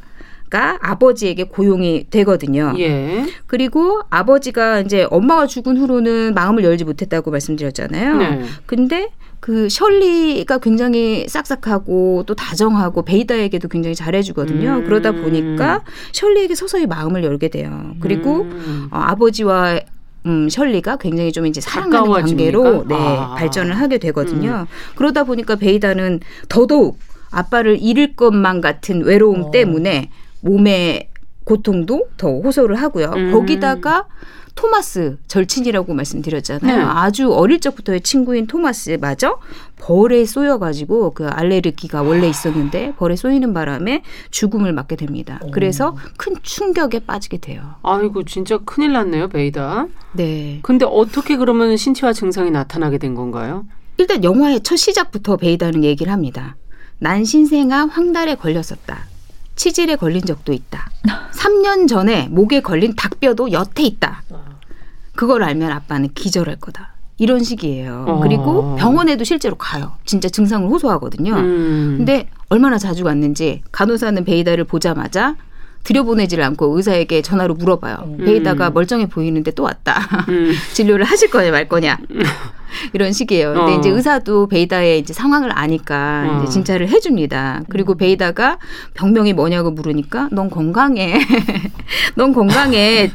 가 0.51 0.79
아버지에게 0.81 1.45
고용이 1.45 2.07
되거든요. 2.11 2.75
예. 2.79 3.27
그리고 3.47 4.01
아버지가 4.09 4.81
이제 4.81 5.07
엄마가 5.11 5.47
죽은 5.47 5.77
후로는 5.77 6.35
마음을 6.35 6.65
열지 6.65 6.85
못했다고 6.85 7.31
말씀드렸잖아요. 7.31 8.17
네. 8.17 8.45
근데 8.65 9.11
그 9.41 9.69
셜리가 9.69 10.59
굉장히 10.59 11.27
싹싹하고 11.29 12.25
또 12.27 12.35
다정하고 12.35 13.03
베이다에게도 13.03 13.69
굉장히 13.69 13.95
잘해주거든요. 13.95 14.71
음. 14.71 14.85
그러다 14.85 15.13
보니까 15.13 15.85
셜리에게 16.13 16.55
서서히 16.55 16.87
마음을 16.87 17.23
열게 17.25 17.49
돼요. 17.49 17.95
그리고 18.01 18.43
음. 18.43 18.89
어, 18.91 18.99
아버지와 18.99 19.81
음, 20.27 20.49
셜리가 20.49 20.97
굉장히 20.97 21.33
좀 21.33 21.47
이제 21.47 21.61
사랑하는? 21.61 22.11
관계로 22.11 22.85
네, 22.89 22.95
아. 22.95 23.35
음. 23.35 23.39
발전을 23.39 23.79
하게 23.79 23.99
되거든요. 23.99 24.67
그러다 24.97 25.25
보니까 25.25 25.57
베이다는 25.57 26.21
더더욱 26.49 26.99
아빠를 27.31 27.79
잃을 27.81 28.17
것만 28.17 28.61
같은 28.61 29.05
외로움 29.05 29.45
어. 29.45 29.51
때문에 29.51 30.11
몸의 30.41 31.09
고통도 31.45 32.09
더 32.17 32.29
호소를 32.29 32.77
하고요. 32.77 33.13
음. 33.17 33.33
거기다가 33.33 34.07
토마스 34.55 35.19
절친이라고 35.29 35.95
말씀드렸잖아요. 35.95 36.77
네. 36.79 36.83
아주 36.83 37.33
어릴 37.33 37.61
적부터의 37.61 38.01
친구인 38.01 38.49
토마스마저 38.49 39.39
벌에 39.79 40.25
쏘여가지고 40.25 41.15
그 41.15 41.29
알레르기가 41.29 42.03
원래 42.03 42.29
있었는데 42.29 42.95
벌에 42.97 43.15
쏘이는 43.15 43.55
바람에 43.55 44.03
죽음을 44.33 44.73
맞게 44.73 44.97
됩니다. 44.97 45.39
그래서 45.53 45.97
큰 46.17 46.35
충격에 46.43 46.99
빠지게 46.99 47.39
돼요. 47.39 47.77
아이고 47.83 48.25
진짜 48.25 48.59
큰일 48.59 48.93
났네요, 48.95 49.29
베이다. 49.29 49.87
네. 50.15 50.59
근데 50.63 50.85
어떻게 50.85 51.37
그러면 51.37 51.77
신체화 51.77 52.13
증상이 52.13 52.51
나타나게 52.51 52.99
된 52.99 53.15
건가요? 53.15 53.65
일단 53.97 54.25
영화의 54.25 54.63
첫 54.65 54.75
시작부터 54.77 55.37
베이다는 55.37 55.85
얘기를 55.85 56.13
합니다. 56.13 56.57
난 56.99 57.25
신생아 57.25 57.87
황달에 57.87 58.35
걸렸었다. 58.35 59.07
치질에 59.59 59.97
걸린 59.97 60.25
적도 60.25 60.53
있다. 60.53 60.89
3년 61.33 61.89
전에 61.89 62.29
목에 62.31 62.61
걸린 62.61 62.95
닭뼈도 62.95 63.51
여태 63.53 63.83
있다. 63.83 64.23
그걸 65.17 65.43
알면 65.43 65.71
아빠는 65.73 66.11
기절할 66.15 66.57
거다. 66.57 66.95
이런 67.19 67.43
식이에요. 67.43 68.05
어. 68.07 68.21
그리고 68.21 68.77
병원에도 68.77 69.25
실제로 69.25 69.57
가요. 69.57 69.95
진짜 70.07 70.29
증상을 70.29 70.69
호소하거든요. 70.69 71.35
음. 71.35 71.95
근데 71.99 72.29
얼마나 72.49 72.79
자주 72.79 73.03
갔는지 73.03 73.63
간호사는 73.73 74.25
베이다를 74.25 74.63
보자마자 74.63 75.35
들여보내지를 75.83 76.45
않고 76.45 76.77
의사에게 76.77 77.23
전화로 77.23 77.55
물어봐요. 77.55 78.17
베이다가 78.19 78.71
멀쩡해 78.71 79.07
보이는데 79.07 79.51
또 79.51 79.65
왔다. 79.65 80.01
음. 80.29 80.53
진료를 80.75 81.05
하실 81.05 81.31
거냐 81.31 81.51
말 81.51 81.69
거냐. 81.69 81.99
이런 82.93 83.13
식이에요. 83.13 83.55
근데 83.55 83.73
어. 83.73 83.79
이제 83.79 83.91
의사도 83.91 84.49
베이다의 84.49 84.99
이제 84.99 85.13
상황을 85.13 85.51
아니까 85.57 86.27
어. 86.29 86.43
이제 86.43 86.53
진찰을 86.53 86.89
해줍니다. 86.89 87.63
그리고 87.69 87.95
베이다가 87.95 88.59
병명이 88.95 89.33
뭐냐고 89.33 89.71
물으니까 89.71 90.29
넌 90.33 90.51
건강해. 90.51 91.19
넌 92.17 92.33
건강해. 92.33 93.11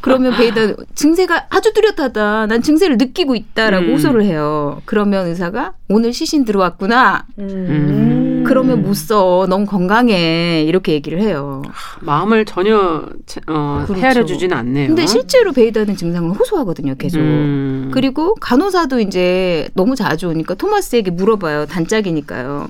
그러면 0.00 0.36
베이다 0.36 0.74
증세가 0.94 1.46
아주 1.50 1.72
뚜렷하다. 1.72 2.46
난 2.46 2.62
증세를 2.62 2.98
느끼고 2.98 3.34
있다라고 3.34 3.86
음. 3.86 3.92
호소를 3.94 4.24
해요. 4.24 4.80
그러면 4.84 5.26
의사가 5.26 5.72
오늘 5.88 6.12
시신 6.12 6.44
들어왔구나. 6.44 7.26
음. 7.38 8.23
그러면 8.44 8.82
못 8.82 8.94
써. 8.94 9.46
넌 9.48 9.66
건강해. 9.66 10.62
이렇게 10.62 10.92
얘기를 10.92 11.20
해요. 11.20 11.62
마음을 12.00 12.44
전혀 12.44 13.02
체- 13.26 13.40
어, 13.46 13.84
그렇죠. 13.86 14.00
헤아려 14.02 14.24
주진 14.24 14.52
않네요. 14.52 14.88
근데 14.88 15.06
실제로 15.06 15.52
베이다는 15.52 15.96
증상을 15.96 16.30
호소하거든요. 16.36 16.94
계속. 16.96 17.18
음. 17.18 17.90
그리고 17.92 18.34
간호사도 18.36 19.00
이제 19.00 19.68
너무 19.74 19.96
자주 19.96 20.28
오니까 20.28 20.54
토마스에게 20.54 21.10
물어봐요. 21.10 21.66
단짝이니까요. 21.66 22.68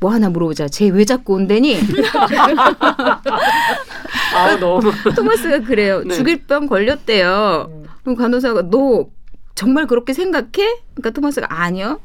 뭐 0.00 0.10
하나 0.12 0.28
물어보자. 0.30 0.68
쟤 0.68 0.88
왜 0.88 1.04
자꾸 1.04 1.34
온대니? 1.34 1.78
아 4.34 4.56
너무 4.58 4.90
토마스가 5.14 5.60
그래요. 5.60 6.02
네. 6.04 6.14
죽일 6.14 6.44
병 6.46 6.66
걸렸대요. 6.66 7.70
그럼 8.02 8.16
간호사가 8.16 8.62
너 8.70 9.06
정말 9.54 9.86
그렇게 9.86 10.12
생각해? 10.12 10.50
그러니까 10.94 11.10
토마스가 11.10 11.46
아니요. 11.50 12.00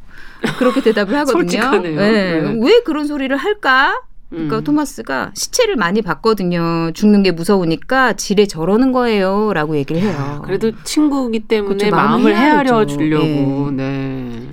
그렇게 0.60 0.82
대답을 0.82 1.16
하거든요. 1.20 1.40
솔직하네요. 1.50 2.00
네. 2.00 2.42
네. 2.42 2.60
왜 2.62 2.82
그런 2.82 3.08
소리를 3.08 3.36
할까? 3.36 4.02
그러니까 4.30 4.58
음. 4.58 4.64
토마스가 4.64 5.32
시체를 5.36 5.78
많이 5.78 6.02
봤거든요. 6.02 6.92
죽는 6.94 7.24
게 7.24 7.32
무서우니까 7.32 8.14
지레 8.14 8.46
저러는 8.48 8.92
거예요라고 8.92 9.78
얘기를 9.78 10.02
해요. 10.02 10.42
그래도 10.46 10.72
친구기 10.84 11.42
때문에 11.48 11.76
그렇죠. 11.76 11.96
마음을 11.96 12.34
마음을 12.34 12.36
헤아려. 12.36 12.86
주려고. 12.86 13.72
네. 13.72 13.84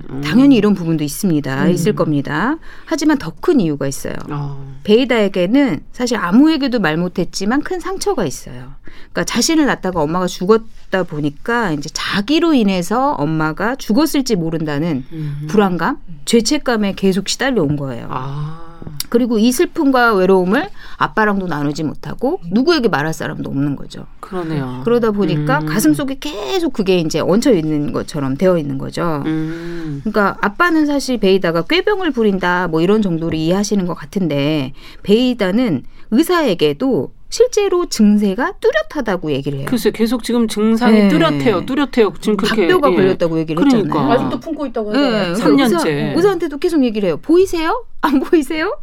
음. 0.09 0.21
당연히 0.23 0.55
이런 0.55 0.73
부분도 0.75 1.03
있습니다. 1.03 1.67
있을 1.67 1.93
겁니다. 1.95 2.57
하지만 2.85 3.17
더 3.17 3.35
큰 3.41 3.59
이유가 3.59 3.85
있어요. 3.85 4.13
어. 4.31 4.75
베이다에게는 4.83 5.81
사실 5.91 6.17
아무에게도 6.17 6.79
말 6.79 6.95
못했지만 6.97 7.61
큰 7.61 7.79
상처가 7.79 8.25
있어요. 8.25 8.71
그러니까 9.11 9.23
자신을 9.25 9.65
낳다가 9.65 10.01
엄마가 10.01 10.25
죽었다 10.27 11.03
보니까 11.03 11.71
이제 11.73 11.89
자기로 11.93 12.53
인해서 12.53 13.11
엄마가 13.11 13.75
죽었을지 13.75 14.35
모른다는 14.35 15.05
음. 15.11 15.45
불안감, 15.47 15.97
죄책감에 16.25 16.93
계속 16.93 17.27
시달려 17.27 17.61
온 17.61 17.75
거예요. 17.75 18.07
아. 18.09 18.74
그리고 19.09 19.37
이 19.37 19.51
슬픔과 19.51 20.13
외로움을 20.13 20.69
아빠랑도 20.97 21.47
나누지 21.47 21.83
못하고 21.83 22.39
누구에게 22.51 22.87
말할 22.87 23.13
사람도 23.13 23.49
없는 23.49 23.75
거죠. 23.75 24.05
그러네요. 24.19 24.81
그러다 24.83 25.11
보니까 25.11 25.59
음. 25.59 25.65
가슴 25.65 25.93
속에 25.93 26.17
계속 26.19 26.73
그게 26.73 26.99
이제 26.99 27.19
얹혀 27.19 27.53
있는 27.53 27.93
것처럼 27.93 28.37
되어 28.37 28.57
있는 28.57 28.77
거죠. 28.77 29.23
음. 29.25 30.01
그러니까 30.03 30.37
아빠는 30.41 30.85
사실 30.85 31.17
베이다가 31.17 31.63
꾀병을 31.63 32.11
부린다 32.11 32.67
뭐 32.67 32.81
이런 32.81 33.01
정도로 33.01 33.35
이해하시는 33.35 33.85
것 33.85 33.93
같은데 33.93 34.73
베이다는 35.03 35.83
의사에게도 36.11 37.14
실제로 37.29 37.87
증세가 37.87 38.53
뚜렷하다고 38.59 39.31
얘기를 39.31 39.59
해요. 39.59 39.67
글쎄 39.69 39.91
계속 39.91 40.23
지금 40.23 40.47
증상이 40.47 40.99
네. 40.99 41.07
뚜렷해요. 41.09 41.65
뚜렷해요. 41.65 42.13
지금 42.21 42.37
그렇게 42.37 42.67
닭뼈가 42.67 42.91
예. 42.91 42.95
걸렸다고 42.95 43.39
얘기를 43.39 43.63
그러니까. 43.63 43.99
했잖아요. 43.99 44.11
아직도 44.11 44.39
품고 44.39 44.65
있다고 44.67 44.93
네, 44.93 44.99
하잖아요. 44.99 45.33
그러니까 45.33 45.67
3년째. 45.67 45.87
의사, 45.87 46.13
의사한테도 46.15 46.57
계속 46.59 46.83
얘기를 46.83 47.07
해요. 47.07 47.17
보이세요? 47.21 47.85
안 48.01 48.19
보이세요? 48.19 48.77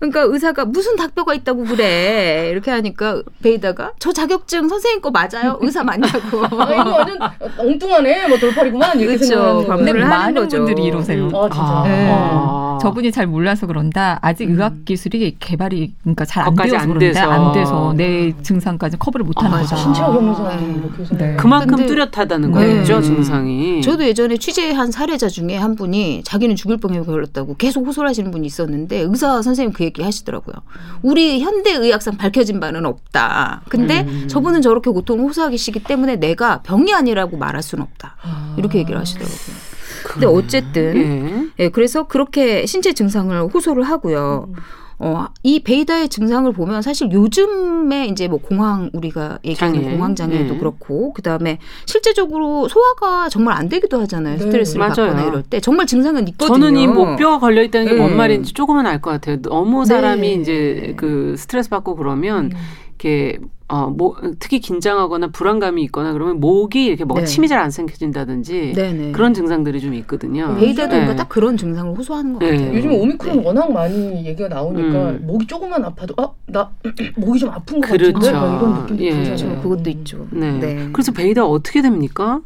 그러니까 0.00 0.22
의사가 0.22 0.64
무슨 0.64 0.96
닭뼈가 0.96 1.34
있다고 1.34 1.64
그래 1.64 2.48
이렇게 2.50 2.70
하니까 2.70 3.22
베이다가 3.42 3.92
저 3.98 4.12
자격증 4.12 4.66
선생님 4.68 5.02
거 5.02 5.10
맞아요? 5.10 5.58
의사 5.60 5.84
맞냐고. 5.84 6.18
아, 6.58 6.72
이거 6.72 6.90
완전 6.90 7.18
엉뚱하네. 7.58 8.28
뭐 8.28 8.38
돌팔이구만. 8.38 8.98
이렇게 8.98 9.18
반문을 9.28 9.66
근데. 9.66 9.90
하는 9.92 10.08
많은 10.08 10.34
거죠. 10.34 10.56
분들이 10.58 10.84
이러세요. 10.86 11.26
아, 11.34 11.48
진짜. 11.50 11.82
네. 11.86 12.10
아. 12.12 12.78
저분이 12.80 13.12
잘 13.12 13.26
몰라서 13.26 13.66
그런다. 13.66 14.18
아직 14.22 14.48
음. 14.48 14.54
의학 14.54 14.86
기술이 14.86 15.36
개발이 15.38 15.92
그러니까 16.02 16.24
잘 16.24 16.44
안 16.46 16.54
되어서 16.54 16.76
안 16.78 16.88
그런다. 16.88 16.98
돼서. 17.00 17.30
안 17.30 17.52
돼서 17.52 17.94
내 17.94 18.32
증상까지 18.42 18.96
커버를 18.98 19.26
못 19.26 19.36
하는 19.42 19.54
아, 19.54 19.60
거죠. 19.60 19.76
신체화 19.76 20.12
경험상 20.12 20.48
네. 20.48 20.78
이렇게 20.82 21.04
생각. 21.04 21.18
네. 21.26 21.36
그만큼 21.36 21.76
근데- 21.76 21.86
뚜렷하다는 21.86 22.52
네. 22.52 22.54
거겠죠 22.78 23.02
증상이. 23.02 23.82
저도 23.82 24.04
예전에 24.06 24.38
취재한 24.38 24.90
사례자 24.90 25.28
중에 25.28 25.56
한 25.56 25.76
분이 25.76 26.22
자기는 26.24 26.56
죽을 26.56 26.78
병에 26.78 27.00
걸렸다고 27.00 27.56
계속 27.56 27.86
호소하시는 27.86 28.30
분이 28.30 28.46
있었는데 28.46 29.00
의사 29.00 29.42
선생님 29.42 29.74
그 29.74 29.89
얘기 29.90 30.02
하시더라고요. 30.02 30.54
우리 31.02 31.40
현대 31.40 31.72
의학상 31.72 32.16
밝혀진 32.16 32.60
바는 32.60 32.86
없다. 32.86 33.62
근데 33.68 34.02
음. 34.08 34.28
저분은 34.28 34.62
저렇게 34.62 34.90
고통을 34.90 35.24
호소하시기 35.24 35.82
때문에 35.84 36.16
내가 36.16 36.62
병이 36.62 36.94
아니라고 36.94 37.36
말할 37.36 37.62
수는 37.62 37.82
없다. 37.84 38.16
이렇게 38.56 38.78
얘기를 38.78 38.98
하시더라고요. 38.98 39.70
근데 40.04 40.26
어쨌든 40.26 40.96
예. 40.96 41.64
예, 41.64 41.68
그래서 41.68 42.04
그렇게 42.06 42.66
신체 42.66 42.92
증상을 42.92 43.38
호소를 43.52 43.82
하고요. 43.84 44.48
어, 45.02 45.24
이 45.42 45.60
베이다의 45.60 46.10
증상을 46.10 46.52
보면 46.52 46.82
사실 46.82 47.10
요즘에 47.10 48.06
이제 48.08 48.28
뭐 48.28 48.38
공황 48.38 48.90
우리가 48.92 49.38
얘기하는 49.44 49.80
장애. 49.82 49.94
공황 49.96 50.14
장애도 50.14 50.52
네. 50.52 50.58
그렇고 50.58 51.14
그다음에 51.14 51.58
실제적으로 51.86 52.68
소화가 52.68 53.30
정말 53.30 53.56
안 53.56 53.70
되기도 53.70 53.98
하잖아요. 54.02 54.36
네. 54.36 54.42
스트레스를 54.42 54.78
맞아요. 54.78 54.94
받거나 54.94 55.24
이럴 55.26 55.42
때 55.42 55.58
정말 55.60 55.86
증상은 55.86 56.28
있거든요. 56.28 56.54
저는 56.54 56.76
이 56.78 56.86
뭐 56.86 57.16
뼈가 57.16 57.38
걸려 57.38 57.62
있다는 57.62 57.86
게뭔 57.92 58.10
네. 58.10 58.14
말인지 58.16 58.52
조금은 58.52 58.86
알 58.86 59.00
것 59.00 59.10
같아요. 59.10 59.40
너무 59.40 59.86
사람이 59.86 60.20
네. 60.20 60.34
이제 60.34 60.94
그 60.98 61.34
스트레스 61.38 61.70
받고 61.70 61.96
그러면 61.96 62.46
음. 62.46 62.50
이렇게 62.90 63.38
어, 63.70 63.86
뭐, 63.88 64.16
특히 64.40 64.58
긴장하거나 64.58 65.28
불안감이 65.28 65.82
있거나 65.84 66.12
그러면 66.12 66.40
목이 66.40 66.84
이렇게 66.84 67.04
뭐가 67.04 67.20
네. 67.22 67.26
침이 67.26 67.46
잘안 67.46 67.70
삼켜진다든지 67.70 68.72
네네. 68.74 69.12
그런 69.12 69.32
증상들이 69.32 69.80
좀 69.80 69.94
있거든요. 69.94 70.56
베이다도 70.58 70.96
네. 70.96 71.16
딱 71.16 71.28
그런 71.28 71.56
증상을 71.56 71.96
호소하는 71.96 72.32
것 72.34 72.40
네. 72.40 72.50
같아요. 72.56 72.74
요즘 72.74 72.92
오미크론 72.92 73.36
네. 73.38 73.46
워낙 73.46 73.72
많이 73.72 74.26
얘기가 74.26 74.48
나오니까 74.48 75.10
음. 75.10 75.20
목이 75.26 75.46
조금만 75.46 75.84
아파도 75.84 76.14
아 76.16 76.30
나 76.52 76.70
목이 77.16 77.38
좀 77.38 77.50
아픈 77.50 77.80
것 77.80 77.88
그렇죠. 77.88 78.12
같은데 78.12 78.32
막 78.32 78.58
이런 78.60 78.82
느낌도 78.82 79.04
예. 79.04 79.10
들잖아요. 79.10 79.36
그렇죠. 79.36 79.62
그것도 79.62 79.90
있죠. 79.90 80.26
네. 80.30 80.52
네. 80.58 80.88
그래서 80.92 81.12
베이다 81.12 81.46
어떻게 81.46 81.82
됩니까? 81.82 82.40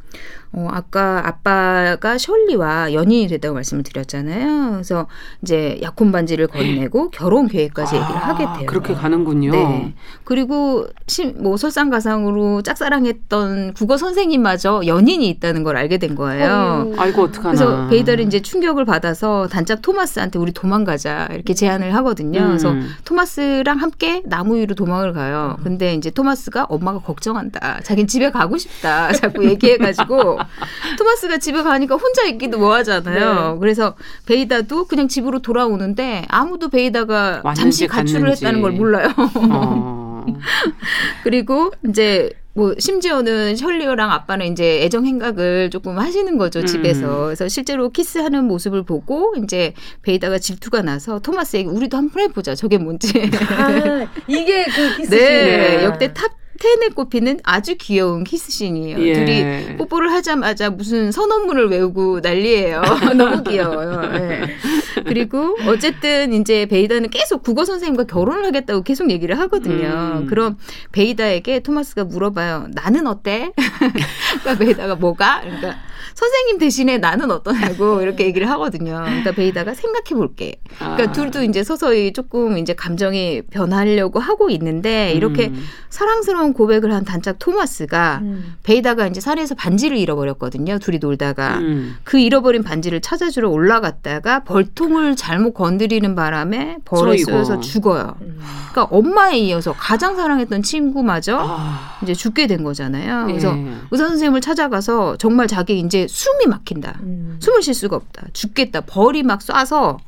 어, 0.53 0.69
아까 0.71 1.27
아빠가 1.27 2.17
셜리와 2.17 2.93
연인이 2.93 3.27
됐다고 3.27 3.55
말씀을 3.55 3.83
드렸잖아요. 3.83 4.71
그래서 4.73 5.09
이제 5.43 5.79
약혼 5.83 6.13
반지를 6.13 6.47
건네고 6.49 7.11
결혼 7.11 7.49
계획까지 7.49 7.97
얘기를 7.97 8.15
하게 8.17 8.45
돼요. 8.45 8.55
아, 8.61 8.67
그렇게 8.67 8.95
가는군요. 8.95 9.51
네. 9.51 9.95
그리고 10.23 10.87
심, 11.15 11.35
뭐 11.39 11.57
설상가상으로 11.57 12.63
짝사랑했던 12.63 13.75
국어 13.75 13.97
선생님마저 13.97 14.83
연인이 14.87 15.29
있다는 15.29 15.63
걸 15.63 15.77
알게 15.77 15.99
된 15.99 16.17
거예요. 16.17 16.89
어유. 16.89 16.95
아이고 16.99 17.23
어떡하나. 17.23 17.55
그래서 17.55 17.89
베이더는 17.89 18.27
이제 18.27 18.43
충격을 18.43 18.85
받아서 18.85 19.47
단짝 19.47 19.81
토마스한테 19.81 20.41
우리 20.41 20.51
도망가자 20.51 21.29
이렇게 21.31 21.55
제안을 21.55 21.95
하거든요. 21.95 22.41
음. 22.41 22.47
그래서 22.49 22.75
토마스랑 23.05 23.79
함께 23.81 24.23
나무 24.27 24.57
위로 24.57 24.75
도망을 24.75 25.13
가요. 25.13 25.57
근데 25.63 25.95
이제 25.95 26.11
토마스가 26.11 26.65
엄마가 26.65 26.99
걱정한다. 26.99 27.81
자긴 27.85 28.09
집에 28.09 28.33
가고 28.33 28.59
싶다. 28.59 29.13
자꾸 29.15 29.45
얘기해가지고 29.45 30.39
토마스가 30.99 31.39
집에 31.39 31.63
가니까 31.63 31.95
혼자 31.95 32.25
있기도 32.25 32.59
뭐하잖아요. 32.59 33.53
네. 33.53 33.59
그래서 33.61 33.95
베이다도 34.27 34.87
그냥 34.87 35.07
집으로 35.07 35.41
돌아오는데 35.43 36.25
아무도 36.29 36.71
베이다가 36.71 37.43
잠시 37.55 37.87
가출을. 37.87 38.31
했다는 38.33 38.63
걸 38.63 38.73
몰라요. 38.73 39.11
어. 39.37 40.04
그리고 41.25 41.73
이제 41.89 42.31
뭐 42.55 42.73
심지어는 42.79 43.57
셸리랑 43.57 44.13
아빠는 44.13 44.47
이제 44.47 44.83
애정 44.85 45.05
행각을 45.07 45.71
조금 45.71 45.99
하시는 45.99 46.39
거죠 46.39 46.61
음. 46.61 46.67
집에서 46.67 47.25
그래서 47.25 47.49
실제로 47.49 47.91
키스하는 47.91 48.45
모습을 48.45 48.85
보고 48.85 49.35
이제 49.43 49.75
베이다가 50.03 50.39
질투가 50.39 50.83
나서 50.83 51.19
토마스에게 51.19 51.69
우리도 51.69 51.97
한번 51.97 52.23
해보자 52.23 52.55
저게 52.55 52.79
뭔지 52.79 53.31
아, 53.49 54.07
이게 54.29 54.65
그 54.65 54.97
키스 54.97 55.11
네 55.15 55.79
씬. 55.81 55.85
역대 55.85 56.13
탑 56.15 56.44
10에 56.59 56.95
꼽히는 56.95 57.41
아주 57.43 57.77
귀여운 57.79 58.25
키스씬이에요. 58.25 58.99
예. 59.01 59.13
둘이 59.13 59.77
뽀뽀를 59.77 60.13
하자마자 60.13 60.71
무슨 60.71 61.13
선언문을 61.13 61.69
외우고 61.69 62.21
난리예요. 62.21 62.83
너무 63.17 63.43
귀여워요. 63.43 64.03
예. 64.15 64.57
그리고 65.05 65.57
어쨌든 65.67 66.33
이제 66.33 66.67
베이다는 66.67 67.11
계속 67.11 67.43
국어 67.43 67.65
선생님과 67.65 68.05
결혼을 68.05 68.45
하겠다고 68.47 68.83
계속 68.83 69.11
얘기를 69.11 69.39
하거든요. 69.41 70.21
음. 70.23 70.27
그럼 70.27 70.57
베이다에게 70.93 71.61
토마스가 71.61 72.05
물어봐요. 72.05 72.69
나는 72.73 73.07
어때? 73.07 73.53
그러니까 74.43 74.65
베이다가 74.65 74.95
뭐가? 74.95 75.41
그러니까 75.43 75.77
선생님 76.15 76.59
대신에 76.59 76.99
나는 76.99 77.31
어떠냐고 77.31 78.01
이렇게 78.03 78.27
얘기를 78.27 78.49
하거든요. 78.51 79.03
그러니까 79.05 79.33
베이다가 79.33 79.75
생각해 79.75 80.11
볼게. 80.11 80.57
그러니까 80.79 81.05
아. 81.05 81.13
둘도 81.13 81.43
이제 81.43 81.65
서서히 81.65 82.13
조금 82.13 82.59
이제 82.59 82.75
감정이 82.75 83.43
변하려고 83.51 84.21
하고 84.21 84.51
있는데 84.51 85.13
이렇게 85.13 85.49
음. 85.49 85.65
사랑스러운 85.89 86.53
고백을 86.53 86.93
한 86.93 87.05
단짝 87.05 87.39
토마스가 87.39 88.21
음. 88.23 88.55
베이다가 88.63 89.07
이제 89.07 89.21
산에서 89.21 89.55
반지를 89.55 89.97
잃어버렸거든요. 89.97 90.79
둘이 90.79 90.99
놀다가 90.99 91.59
음. 91.59 91.97
그 92.05 92.19
잃어버린 92.19 92.63
반지를 92.63 93.01
찾아주러 93.01 93.49
올라갔다가 93.49 94.45
벌통을 94.45 95.17
잘못 95.17 95.55
건드리는 95.55 96.15
바람에 96.15 96.79
벌에. 96.85 97.25
쏘여서 97.25 97.61
죽어요. 97.61 98.17
음. 98.21 98.41
그러니까 98.73 98.97
엄마에 98.97 99.39
이어서 99.39 99.73
가장 99.73 100.17
사랑했던 100.17 100.63
친구마저 100.63 101.39
아. 101.41 101.99
이제 102.03 102.13
죽게 102.13 102.47
된 102.47 102.63
거잖아요. 102.65 103.27
그래서 103.27 103.57
예. 103.57 103.75
의사 103.91 104.09
선생님을 104.09 104.41
찾아가서 104.41 105.17
정말 105.17 105.47
자기 105.47 105.79
이제 105.95 106.09
숨이 106.09 106.47
막힌다. 106.49 106.99
음. 107.03 107.37
숨을 107.39 107.63
쉴 107.63 107.73
수가 107.73 107.95
없다. 107.95 108.27
죽겠다. 108.33 108.81
벌이 108.81 109.23
막 109.23 109.39
쏴서 109.39 109.99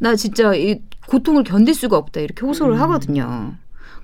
나 0.00 0.16
진짜 0.16 0.52
이 0.54 0.80
고통을 1.06 1.44
견딜 1.44 1.74
수가 1.74 1.96
없다. 1.96 2.20
이렇게 2.20 2.44
호소를 2.44 2.74
음. 2.74 2.80
하거든요. 2.80 3.54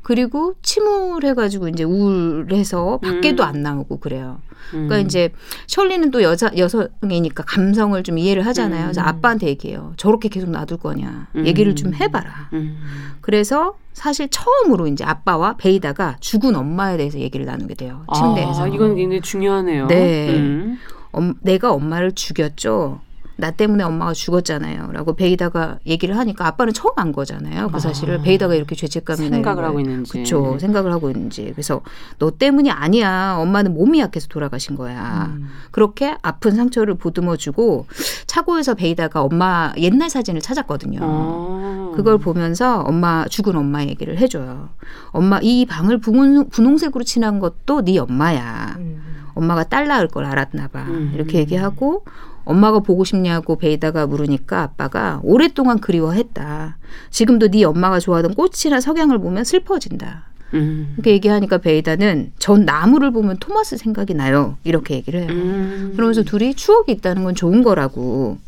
그리고 0.03 0.55
침울해가지고 0.63 1.67
이제 1.67 1.83
우울해서 1.83 3.01
밖에도 3.03 3.43
음. 3.43 3.49
안 3.49 3.63
나오고 3.63 3.99
그래요. 3.99 4.39
그러니까 4.71 4.99
음. 4.99 5.01
이제 5.05 5.33
셜리는 5.67 6.13
또 6.13 6.23
여자 6.23 6.49
여성이니까 6.57 7.43
감성을 7.43 8.01
좀 8.05 8.19
이해를 8.19 8.47
하잖아요. 8.47 8.85
그래서 8.85 9.01
음. 9.01 9.07
아빠한테 9.07 9.49
얘기해요. 9.49 9.95
저렇게 9.97 10.29
계속 10.29 10.51
놔둘 10.51 10.79
거냐. 10.79 11.27
음. 11.35 11.47
얘기를 11.47 11.75
좀 11.75 11.93
해봐라. 11.93 12.51
음. 12.53 12.79
그래서 13.21 13.77
사실 13.95 14.29
처음으로 14.31 14.87
이제 14.87 15.03
아빠와 15.03 15.57
베이다가 15.57 16.19
죽은 16.21 16.55
엄마에 16.55 16.97
대해서 16.97 17.19
얘기를 17.19 17.45
나누게 17.45 17.75
돼요. 17.75 18.05
침대에서. 18.15 18.63
아, 18.63 18.69
이건 18.69 18.95
굉장히 18.95 19.21
중요하네요. 19.21 19.89
네. 19.89 20.31
음. 20.37 20.79
엄- 21.17 21.35
내가 21.41 21.73
엄마를 21.73 22.13
죽였죠. 22.13 23.01
나 23.39 23.51
때문에 23.51 23.85
엄마가 23.85 24.15
죽었잖아요. 24.15 24.93
라고 24.93 25.15
베이다가 25.15 25.79
얘기를 25.87 26.17
하니까 26.17 26.47
아빠는 26.47 26.73
처음 26.73 26.93
안 26.97 27.13
거잖아요. 27.13 27.69
그 27.69 27.79
사실을 27.81 28.21
아. 28.21 28.23
베이다가 28.23 28.55
이렇게 28.55 28.75
죄책감이 28.75 29.29
생각을 29.29 29.63
하고 29.63 29.79
있는지. 29.79 30.13
그렇죠. 30.13 30.59
생각을 30.59 30.91
하고 30.91 31.11
있는지. 31.11 31.51
그래서 31.53 31.83
너 32.19 32.31
때문이 32.31 32.71
아니야. 32.71 33.37
엄마는 33.39 33.75
몸이 33.75 34.01
약해서 34.01 34.27
돌아가신 34.29 34.75
거야. 34.75 35.35
음. 35.37 35.49
그렇게 35.71 36.17
아픈 36.23 36.55
상처를 36.57 36.95
보듬어 36.95 37.37
주고 37.37 37.87
차고에서 38.27 38.73
베이다가 38.75 39.21
엄마 39.23 39.71
옛날 39.77 40.09
사진을 40.09 40.41
찾았거든요. 40.41 41.01
어. 41.03 41.93
그걸 41.95 42.17
보면서 42.17 42.81
엄마 42.81 43.27
죽은 43.29 43.55
엄마 43.55 43.83
얘기를 43.85 44.17
해줘요. 44.17 44.71
엄마 45.11 45.41
이 45.43 45.67
방을 45.67 45.99
분홍, 45.99 46.49
분홍색으로 46.49 47.05
칠한 47.05 47.41
것도 47.41 47.83
네 47.85 47.99
엄마야. 47.99 48.77
음. 48.79 49.03
엄마가 49.37 49.65
딸 49.65 49.87
낳을 49.87 50.09
걸 50.09 50.25
알았나 50.25 50.69
봐. 50.69 50.87
음. 50.89 51.13
이렇게 51.15 51.39
얘기하고 51.39 52.05
엄마가 52.45 52.81
보고 52.81 53.05
싶냐고 53.05 53.57
베이다가 53.57 54.07
물으니까 54.07 54.63
아빠가 54.63 55.21
오랫동안 55.23 55.79
그리워했다. 55.79 56.79
지금도 57.11 57.49
네 57.49 57.65
엄마가 57.65 58.01
좋아하던 58.01 58.35
꽃이나 58.35 58.81
석양을 58.81 59.19
보면 59.19 59.45
슬퍼진다. 59.45 60.25
음. 60.55 60.95
이렇게 60.95 61.11
얘기하니까 61.13 61.59
베이다는 61.59 62.33
전 62.39 62.65
나무를 62.65 63.11
보면 63.11 63.39
토마스 63.39 63.77
생각이 63.77 64.15
나요. 64.15 64.57
이렇게 64.65 64.95
얘기를 64.95 65.21
해요. 65.21 65.29
음. 65.31 65.93
그러면서 65.95 66.23
둘이 66.23 66.55
추억이 66.55 66.93
있다는 66.93 67.25
건 67.25 67.35
좋은 67.35 67.63
거라고 67.63 68.39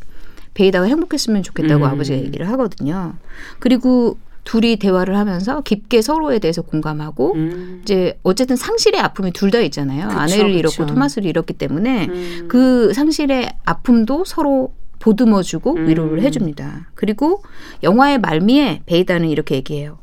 베이다가 0.53 0.87
행복했으면 0.87 1.43
좋겠다고 1.43 1.85
음. 1.85 1.89
아버지가 1.89 2.17
얘기를 2.17 2.49
하거든요. 2.49 3.13
그리고 3.59 4.17
둘이 4.43 4.77
대화를 4.77 5.15
하면서 5.17 5.61
깊게 5.61 6.01
서로에 6.01 6.39
대해서 6.39 6.61
공감하고 6.61 7.33
음. 7.35 7.79
이제 7.83 8.17
어쨌든 8.23 8.55
상실의 8.55 8.99
아픔이 9.01 9.31
둘 9.31 9.49
다 9.51 9.59
있잖아요. 9.59 10.07
그쵸, 10.07 10.19
아내를 10.19 10.45
그쵸. 10.45 10.57
잃었고 10.57 10.85
토마스를 10.85 11.27
잃었기 11.27 11.53
때문에 11.53 12.05
음. 12.07 12.45
그 12.47 12.93
상실의 12.93 13.55
아픔도 13.65 14.25
서로 14.25 14.73
보듬어주고 14.99 15.75
음. 15.75 15.87
위로를 15.87 16.21
해줍니다. 16.23 16.91
그리고 16.93 17.41
영화의 17.83 18.19
말미에 18.19 18.83
베이다는 18.85 19.29
이렇게 19.29 19.55
얘기해요. 19.55 19.99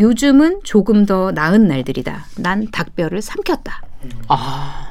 요즘은 0.00 0.60
조금 0.64 1.06
더 1.06 1.32
나은 1.32 1.66
날들이다. 1.68 2.26
난 2.38 2.66
닭뼈를 2.70 3.20
삼켰다. 3.20 3.82
아. 4.28 4.87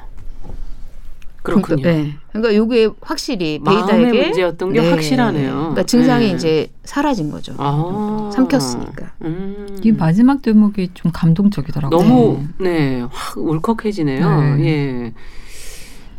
그렇군요. 1.44 1.82
그러니까, 1.82 1.92
네. 1.92 2.14
그러니까 2.32 2.56
요게 2.56 2.90
확실히 3.02 3.60
마음의 3.64 3.86
베이다에게 3.88 4.24
문제였던 4.26 4.74
게 4.74 4.80
확실하네요. 4.90 5.54
그러니까 5.54 5.84
증상이 5.84 6.28
네. 6.28 6.34
이제 6.34 6.68
사라진 6.84 7.32
거죠. 7.32 7.54
아. 7.58 8.30
삼켰으니까. 8.34 9.14
음. 9.22 9.78
이 9.84 9.92
마지막 9.92 10.42
대목이 10.42 10.90
좀 10.94 11.12
감동적이더라고요. 11.14 11.98
너무 12.00 12.44
네, 12.60 13.02
확 13.10 13.38
울컥해지네요. 13.38 14.58
네. 14.58 14.66
예. 14.66 15.14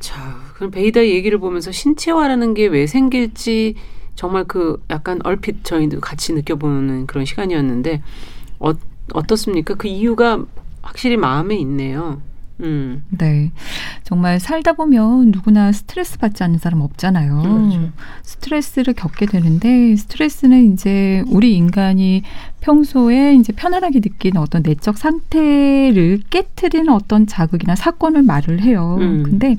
자, 0.01 0.37
그럼 0.55 0.71
베이다 0.71 1.05
얘기를 1.05 1.39
보면서 1.39 1.73
신체화라는 1.73 2.55
게 2.55 2.67
왜 2.69 2.87
생길지 2.87 3.75
정말 4.15 4.45
그 4.45 4.83
약간 4.91 5.21
얼핏 5.25 5.63
저희도 5.65 6.01
같이 6.01 6.33
느껴보는 6.33 7.07
그런 7.07 7.25
시간이었는데 7.25 8.03
어, 8.61 8.73
어떻습니까? 9.13 9.75
그 9.75 9.89
이유가 9.89 10.43
확실히 10.83 11.17
마음에 11.17 11.57
있네요. 11.57 12.21
음. 12.61 13.05
네. 13.11 13.53
정말 14.05 14.41
살다 14.41 14.73
보면 14.73 15.31
누구나 15.31 15.73
스트레스 15.73 16.19
받지 16.19 16.43
않는 16.43 16.59
사람 16.59 16.81
없잖아요. 16.81 17.43
그렇죠. 17.43 17.91
스트레스를 18.23 18.95
겪게 18.95 19.27
되는데 19.27 19.95
스트레스는 19.97 20.73
이제 20.73 21.23
우리 21.29 21.55
인간이 21.55 22.23
평소에 22.61 23.35
이제 23.35 23.53
편안하게 23.53 24.01
느끼는 24.01 24.41
어떤 24.41 24.63
내적 24.63 24.99
상태를 24.99 26.21
깨트리는 26.31 26.93
어떤 26.93 27.27
자극이나 27.27 27.77
사건을 27.77 28.23
말을 28.23 28.61
해요. 28.61 28.97
음. 29.01 29.23
근데 29.23 29.57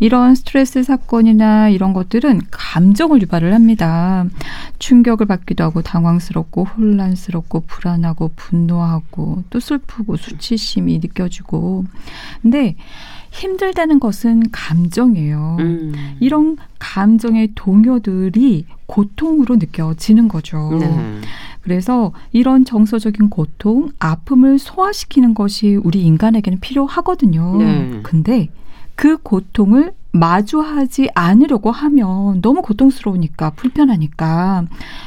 이런 0.00 0.34
스트레스 0.34 0.82
사건이나 0.82 1.68
이런 1.68 1.92
것들은 1.92 2.40
감정을 2.50 3.22
유발을 3.22 3.54
합니다. 3.54 4.24
충격을 4.78 5.26
받기도 5.26 5.64
하고 5.64 5.82
당황스럽고 5.82 6.64
혼란스럽고 6.64 7.64
불안하고 7.66 8.32
분노하고 8.34 9.44
또 9.50 9.60
슬프고 9.60 10.16
수치심이 10.16 10.98
느껴지고 10.98 11.84
근데 12.42 12.76
힘들다는 13.30 14.00
것은 14.00 14.50
감정이에요. 14.50 15.56
음. 15.60 16.16
이런 16.18 16.56
감정의 16.78 17.52
동요들이 17.54 18.66
고통으로 18.86 19.56
느껴지는 19.56 20.26
거죠. 20.26 20.78
네. 20.80 21.20
그래서 21.62 22.12
이런 22.32 22.64
정서적인 22.64 23.28
고통, 23.30 23.90
아픔을 23.98 24.58
소화시키는 24.58 25.34
것이 25.34 25.76
우리 25.82 26.02
인간에게는 26.02 26.60
필요하거든요. 26.60 27.56
네. 27.58 28.00
근데 28.02 28.48
그 28.94 29.16
고통을 29.18 29.92
마주하지 30.12 31.10
않으려고 31.14 31.70
하면 31.70 32.40
너무 32.42 32.62
고통스러우니까 32.62 33.50
불편하니까 33.50 34.64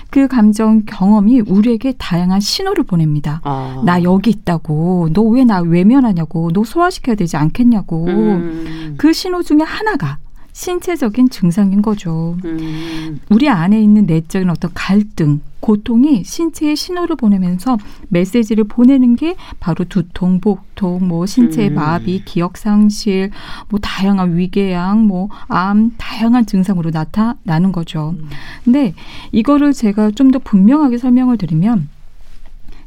그 0.09 0.27
감정 0.29 0.83
경험이 0.85 1.41
우리에게 1.41 1.93
다양한 1.97 2.39
신호를 2.39 2.85
보냅니다. 2.85 3.41
아. 3.43 3.81
나 3.85 4.01
여기 4.03 4.29
있다고 4.29 5.09
너 5.13 5.23
왜 5.23 5.43
나 5.43 5.59
외면하냐고 5.59 6.51
너 6.53 6.63
소화시켜야 6.63 7.15
되지 7.15 7.35
않겠냐고 7.35 8.05
음. 8.05 8.95
그 8.97 9.11
신호 9.11 9.43
중에 9.43 9.59
하나가 9.65 10.17
신체적인 10.53 11.29
증상인 11.29 11.81
거죠. 11.81 12.37
음. 12.45 13.19
우리 13.29 13.49
안에 13.49 13.81
있는 13.81 14.05
내적인 14.05 14.49
어떤 14.49 14.71
갈등, 14.73 15.41
고통이 15.59 16.23
신체에 16.25 16.75
신호를 16.75 17.15
보내면서 17.15 17.77
메시지를 18.09 18.65
보내는 18.65 19.15
게 19.15 19.35
바로 19.59 19.85
두통, 19.85 20.41
복통, 20.41 21.07
뭐 21.07 21.25
신체의 21.25 21.69
음. 21.69 21.75
마비, 21.75 22.23
기억 22.25 22.57
상실, 22.57 23.31
뭐 23.69 23.79
다양한 23.79 24.37
위궤양, 24.37 25.07
뭐 25.07 25.29
암, 25.47 25.91
다양한 25.97 26.45
증상으로 26.45 26.91
나타나는 26.91 27.71
거죠. 27.71 28.13
근데 28.63 28.93
이거를 29.31 29.73
제가 29.73 30.11
좀 30.11 30.33
더 30.33 30.39
분명하게 30.39 30.97
설명을 30.97 31.37
드리면 31.37 31.89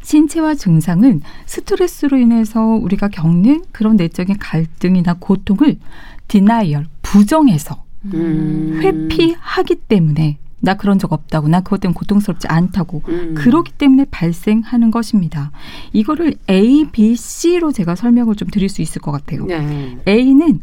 신체화 0.02 0.54
증상은 0.54 1.20
스트레스로 1.46 2.16
인해서 2.16 2.60
우리가 2.60 3.08
겪는 3.08 3.64
그런 3.72 3.96
내적인 3.96 4.38
갈등이나 4.38 5.16
고통을 5.18 5.78
denial, 6.28 6.86
부정해서 7.16 7.82
음. 8.12 8.78
회피하기 8.82 9.76
때문에 9.88 10.38
나 10.60 10.74
그런 10.74 10.98
적 10.98 11.12
없다고 11.12 11.48
나 11.48 11.60
그것 11.60 11.80
때문에 11.80 11.94
고통스럽지 11.94 12.46
않다고 12.48 13.02
음. 13.08 13.34
그렇기 13.36 13.72
때문에 13.72 14.06
발생하는 14.10 14.90
것입니다. 14.90 15.50
이거를 15.92 16.34
A, 16.50 16.86
B, 16.92 17.16
C로 17.16 17.72
제가 17.72 17.94
설명을 17.94 18.36
좀 18.36 18.48
드릴 18.48 18.68
수 18.68 18.82
있을 18.82 19.00
것 19.00 19.12
같아요. 19.12 19.46
네. 19.46 19.98
A는 20.06 20.60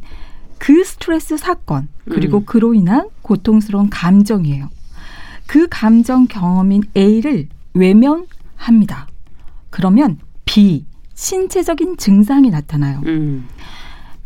그 0.58 0.84
스트레스 0.84 1.38
사건 1.38 1.88
그리고 2.06 2.40
음. 2.40 2.46
그로 2.46 2.74
인한 2.74 3.10
고통스러운 3.22 3.90
감정이에요. 3.90 4.70
그 5.48 5.68
감정 5.70 6.28
경험인 6.28 6.84
A를 6.96 7.48
외면합니다. 7.74 9.08
그러면 9.70 10.20
B 10.46 10.86
신체적인 11.16 11.98
증상이 11.98 12.50
나타나요. 12.50 13.02
음. 13.06 13.48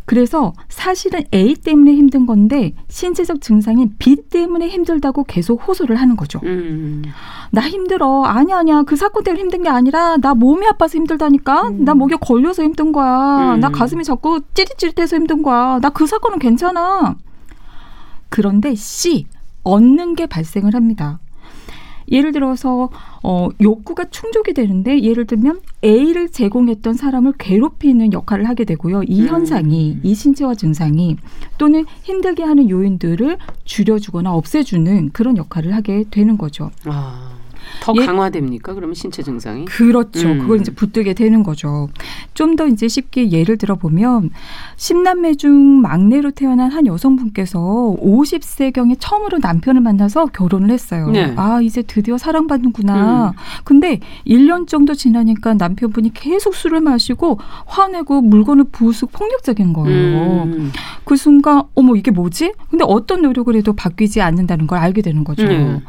그래서 0.08 0.54
사실은 0.70 1.24
A 1.34 1.54
때문에 1.54 1.94
힘든 1.94 2.26
건데 2.26 2.74
신체적 2.88 3.42
증상인 3.42 3.94
B 4.00 4.16
때문에 4.16 4.70
힘들다고 4.70 5.26
계속 5.26 5.68
호소를 5.68 5.98
하는 5.98 6.16
거죠. 6.16 6.40
음. 6.44 7.04
나 7.52 7.62
힘들어. 7.68 8.24
아니야, 8.24 8.60
아니야. 8.60 8.84
그 8.84 8.96
사건 8.96 9.26
때문에 9.26 9.42
힘든 9.42 9.64
게 9.64 9.70
아니라 9.70 10.16
나 10.16 10.34
몸이 10.34 10.66
아파서 10.66 10.98
힘들다니까. 10.98 11.72
나 11.80 11.94
목에 11.94 12.16
걸려서 12.22 12.64
힘든 12.64 12.94
거야. 12.94 13.56
음. 13.56 13.60
나 13.60 13.68
가슴이 13.70 14.06
자꾸 14.06 14.40
찌릿찌릿해서 14.54 15.18
힘든 15.18 15.42
거야. 15.44 15.80
나 15.82 15.90
그 15.90 16.08
사건은 16.08 16.40
괜찮아. 16.40 17.16
그런데 18.30 18.76
C 18.76 19.26
얻는 19.64 20.16
게 20.16 20.26
발생을 20.26 20.74
합니다. 20.74 21.20
예를 22.10 22.32
들어서 22.32 22.90
어, 23.24 23.50
욕구가 23.62 24.06
충족이 24.10 24.54
되는데 24.54 25.02
예를 25.02 25.26
들면 25.26 25.60
A를 25.84 26.30
제공했던 26.30 26.94
사람을 26.94 27.34
괴롭히는 27.38 28.14
역할을 28.14 28.48
하게 28.48 28.66
되고요. 28.66 29.04
이 29.04 29.22
음. 29.22 29.28
현상이 29.28 30.00
이 30.04 30.16
신체화 30.16 30.56
증상이 30.56 31.18
또는 31.58 31.86
힘들게 32.04 32.44
하는 32.44 32.70
요인들을 32.70 33.38
줄여주거나 33.66 34.34
없애주는 34.34 35.10
그런 35.12 35.38
역할을 35.38 35.74
하게 35.74 36.06
되는 36.10 36.38
거죠. 36.38 36.72
아. 36.86 37.37
더 37.82 37.94
예. 37.96 38.06
강화됩니까? 38.06 38.74
그러면 38.74 38.94
신체 38.94 39.24
증상이? 39.24 39.66
그렇죠. 39.66 40.28
음. 40.30 40.40
그걸 40.40 40.60
이제 40.60 40.72
붙들게 40.74 41.14
되는 41.14 41.44
거죠. 41.44 41.90
좀 42.34 42.58
더 42.58 42.66
이제 42.68 42.88
쉽게 42.88 43.32
예를 43.32 43.58
들어 43.58 43.76
보면 43.76 44.32
십남매 44.78 45.36
중 45.36 45.80
막내로 45.82 46.32
태어난 46.32 46.72
한 46.72 46.88
여성분께서 46.88 47.60
50세 48.02 48.74
경에 48.74 48.96
처음으로 49.00 49.38
남편을 49.38 49.82
만나서 49.82 50.28
결혼을 50.28 50.72
했어요. 50.72 51.10
네. 51.12 51.34
아, 51.36 51.62
이제 51.62 51.84
드디어 51.84 52.18
사랑받는구나. 52.18 53.28
음. 53.28 53.32
근데 53.64 54.00
1년 54.26 54.68
정도 54.68 54.96
지나니까 54.96 55.54
남편분이 55.54 56.14
계속 56.14 56.56
술을 56.56 56.82
마시고 56.82 57.40
화내고 57.68 58.22
물건을 58.22 58.66
부수고 58.72 59.12
폭력적인 59.12 59.74
거예요. 59.74 60.44
음. 60.44 60.72
그 61.04 61.16
순간 61.16 61.64
어머 61.76 61.96
이게 61.96 62.10
뭐지? 62.12 62.54
근데 62.70 62.84
어떤 62.88 63.22
노력을 63.22 63.54
해도 63.56 63.74
바뀌지 63.74 64.22
않는다는 64.22 64.66
걸 64.68 64.80
알게 64.80 65.02
되는 65.02 65.24
거죠. 65.24 65.44
음. 65.46 65.82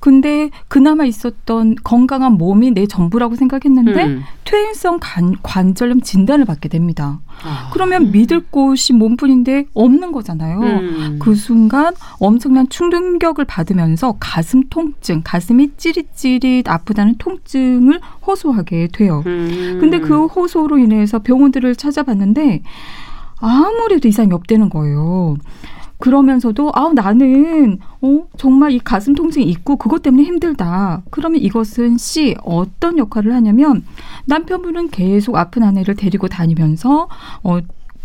근데 0.00 0.50
그나마 0.68 1.04
있 1.04 1.12
었던 1.26 1.76
건강한 1.82 2.32
몸이 2.32 2.72
내 2.72 2.86
전부라고 2.86 3.34
생각했는데 3.34 4.04
음. 4.04 4.22
퇴행성 4.44 4.98
관, 5.00 5.36
관절염 5.42 6.00
진단을 6.00 6.44
받게 6.44 6.68
됩니다. 6.68 7.20
아. 7.42 7.68
그러면 7.72 8.12
믿을 8.12 8.44
곳이 8.50 8.92
몸뿐인데 8.92 9.66
없는 9.74 10.12
거잖아요. 10.12 10.60
음. 10.60 11.18
그 11.20 11.34
순간 11.34 11.94
엄청난 12.18 12.68
충격을 12.68 13.44
받으면서 13.44 14.16
가슴 14.20 14.68
통증, 14.68 15.22
가슴이 15.24 15.72
찌릿찌릿 15.76 16.68
아프다는 16.68 17.16
통증을 17.18 18.00
호소하게 18.26 18.88
돼요. 18.92 19.22
음. 19.26 19.78
근데 19.80 19.98
그 20.00 20.26
호소로 20.26 20.78
인해서 20.78 21.18
병원들을 21.18 21.76
찾아봤는데 21.76 22.62
아무래도 23.38 24.08
이상이 24.08 24.32
없다는 24.32 24.70
거예요. 24.70 25.36
그러면서도 25.98 26.72
아 26.74 26.90
나는 26.94 27.78
어 28.02 28.26
정말 28.36 28.72
이 28.72 28.78
가슴 28.78 29.14
통증이 29.14 29.46
있고 29.46 29.76
그것 29.76 30.02
때문에 30.02 30.24
힘들다. 30.24 31.02
그러면 31.10 31.40
이것은 31.40 31.96
C 31.96 32.36
어떤 32.42 32.98
역할을 32.98 33.34
하냐면 33.34 33.84
남편분은 34.26 34.90
계속 34.90 35.36
아픈 35.36 35.62
아내를 35.62 35.94
데리고 35.96 36.28
다니면서 36.28 37.08
어 37.42 37.58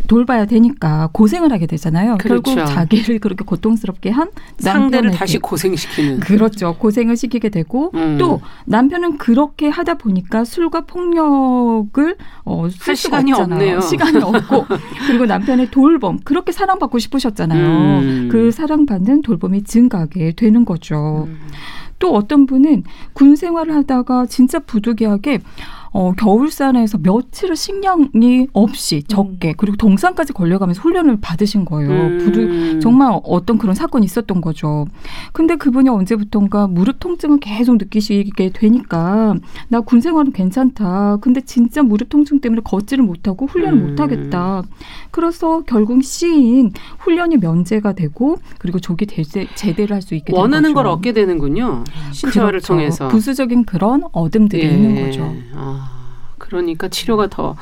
돌봐야 0.08 0.46
되니까 0.46 1.08
고생을 1.12 1.52
하게 1.52 1.66
되잖아요. 1.66 2.18
그렇죠. 2.18 2.42
결국 2.42 2.66
자기를 2.66 3.18
그렇게 3.18 3.44
고통스럽게 3.44 4.10
한 4.10 4.30
상대를 4.58 4.90
남편에게 4.90 5.16
다시 5.16 5.38
고생시키는. 5.38 6.20
그렇죠. 6.20 6.74
고생을 6.74 7.16
시키게 7.16 7.48
되고 7.48 7.90
음. 7.94 8.18
또 8.18 8.40
남편은 8.66 9.18
그렇게 9.18 9.68
하다 9.68 9.94
보니까 9.94 10.44
술과 10.44 10.82
폭력을 10.82 12.16
어, 12.44 12.68
쓸 12.70 12.96
시간이 12.96 13.32
없잖아요. 13.32 13.58
없네요. 13.58 13.80
시간이 13.80 14.18
없고 14.18 14.66
그리고 15.06 15.26
남편의 15.26 15.70
돌봄 15.70 16.18
그렇게 16.24 16.52
사랑받고 16.52 16.98
싶으셨잖아요. 16.98 17.66
음. 17.66 18.28
그 18.30 18.50
사랑받는 18.50 19.22
돌봄이 19.22 19.64
증가하게 19.64 20.32
되는 20.32 20.64
거죠. 20.64 21.24
음. 21.28 21.38
또 21.98 22.12
어떤 22.14 22.46
분은 22.46 22.82
군 23.12 23.36
생활을 23.36 23.74
하다가 23.76 24.26
진짜 24.26 24.58
부득이하게 24.58 25.38
어, 25.94 26.12
겨울산에서 26.16 26.98
며칠을 26.98 27.54
식량이 27.56 28.48
없이 28.52 29.02
적게 29.02 29.54
그리고 29.56 29.76
동산까지 29.76 30.32
걸려가면서 30.32 30.80
훈련을 30.82 31.18
받으신 31.20 31.64
거예요. 31.64 31.90
음. 31.90 32.18
부득 32.18 32.80
정말 32.80 33.18
어떤 33.24 33.58
그런 33.58 33.74
사건이 33.74 34.04
있었던 34.06 34.40
거죠. 34.40 34.86
근데 35.32 35.56
그분이 35.56 35.88
언제부턴가 35.88 36.66
무릎 36.68 36.98
통증을 37.00 37.40
계속 37.40 37.76
느끼시게 37.76 38.50
되니까 38.50 39.34
나 39.68 39.80
군 39.80 40.00
생활은 40.00 40.32
괜찮다. 40.32 41.18
근데 41.20 41.40
진짜 41.42 41.82
무릎 41.82 42.08
통증 42.08 42.40
때문에 42.40 42.62
걷지를 42.64 43.04
못하고 43.04 43.46
훈련을 43.46 43.78
음. 43.78 43.88
못하겠다. 43.90 44.62
그래서 45.10 45.62
결국 45.66 46.02
시인 46.02 46.70
훈련이 47.00 47.36
면제가 47.38 47.92
되고 47.92 48.36
그리고 48.58 48.78
조기 48.80 49.04
대제, 49.06 49.46
제대를 49.54 49.94
할 49.96 50.02
수 50.02 50.14
있게 50.16 50.32
되는 50.32 50.40
원하는. 50.40 50.72
걸 50.74 50.86
얻게 50.86 51.12
되는군요. 51.12 51.84
신체화를 52.12 52.60
그렇죠. 52.60 52.66
통해서. 52.74 53.08
부수적인 53.08 53.64
그런 53.64 54.02
얻음들이 54.12 54.62
예. 54.66 54.70
있는 54.72 55.04
거죠. 55.04 55.32
아, 55.54 55.81
그러니까 56.52 56.88
치료가 56.88 57.28
더 57.28 57.56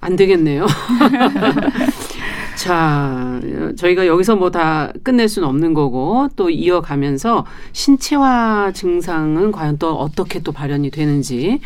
안 0.00 0.16
되겠네요. 0.16 0.66
자, 2.56 3.40
저희가 3.76 4.06
여기서 4.06 4.36
뭐 4.36 4.50
다 4.50 4.92
끝낼 5.02 5.28
수는 5.28 5.46
없는 5.48 5.74
거고 5.74 6.28
또 6.36 6.50
이어가면서 6.50 7.44
신체화 7.72 8.72
증상은 8.74 9.52
과연 9.52 9.78
또 9.78 9.94
어떻게 9.94 10.40
또 10.40 10.52
발현이 10.52 10.90
되는지 10.90 11.60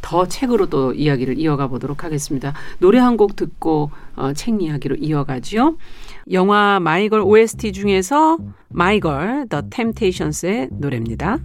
더 0.00 0.26
책으로 0.26 0.66
또 0.66 0.92
이야기를 0.92 1.38
이어가 1.38 1.68
보도록 1.68 2.04
하겠습니다. 2.04 2.54
노래 2.78 2.98
한 2.98 3.16
곡 3.16 3.36
듣고 3.36 3.90
어, 4.16 4.32
책 4.32 4.62
이야기로 4.62 4.96
이어가지요. 4.96 5.76
영화 6.32 6.80
마이걸 6.80 7.20
OST 7.20 7.72
중에서 7.72 8.38
마이걸 8.68 9.46
The 9.50 9.64
Temptations의 9.70 10.68
노래입니다. 10.72 11.38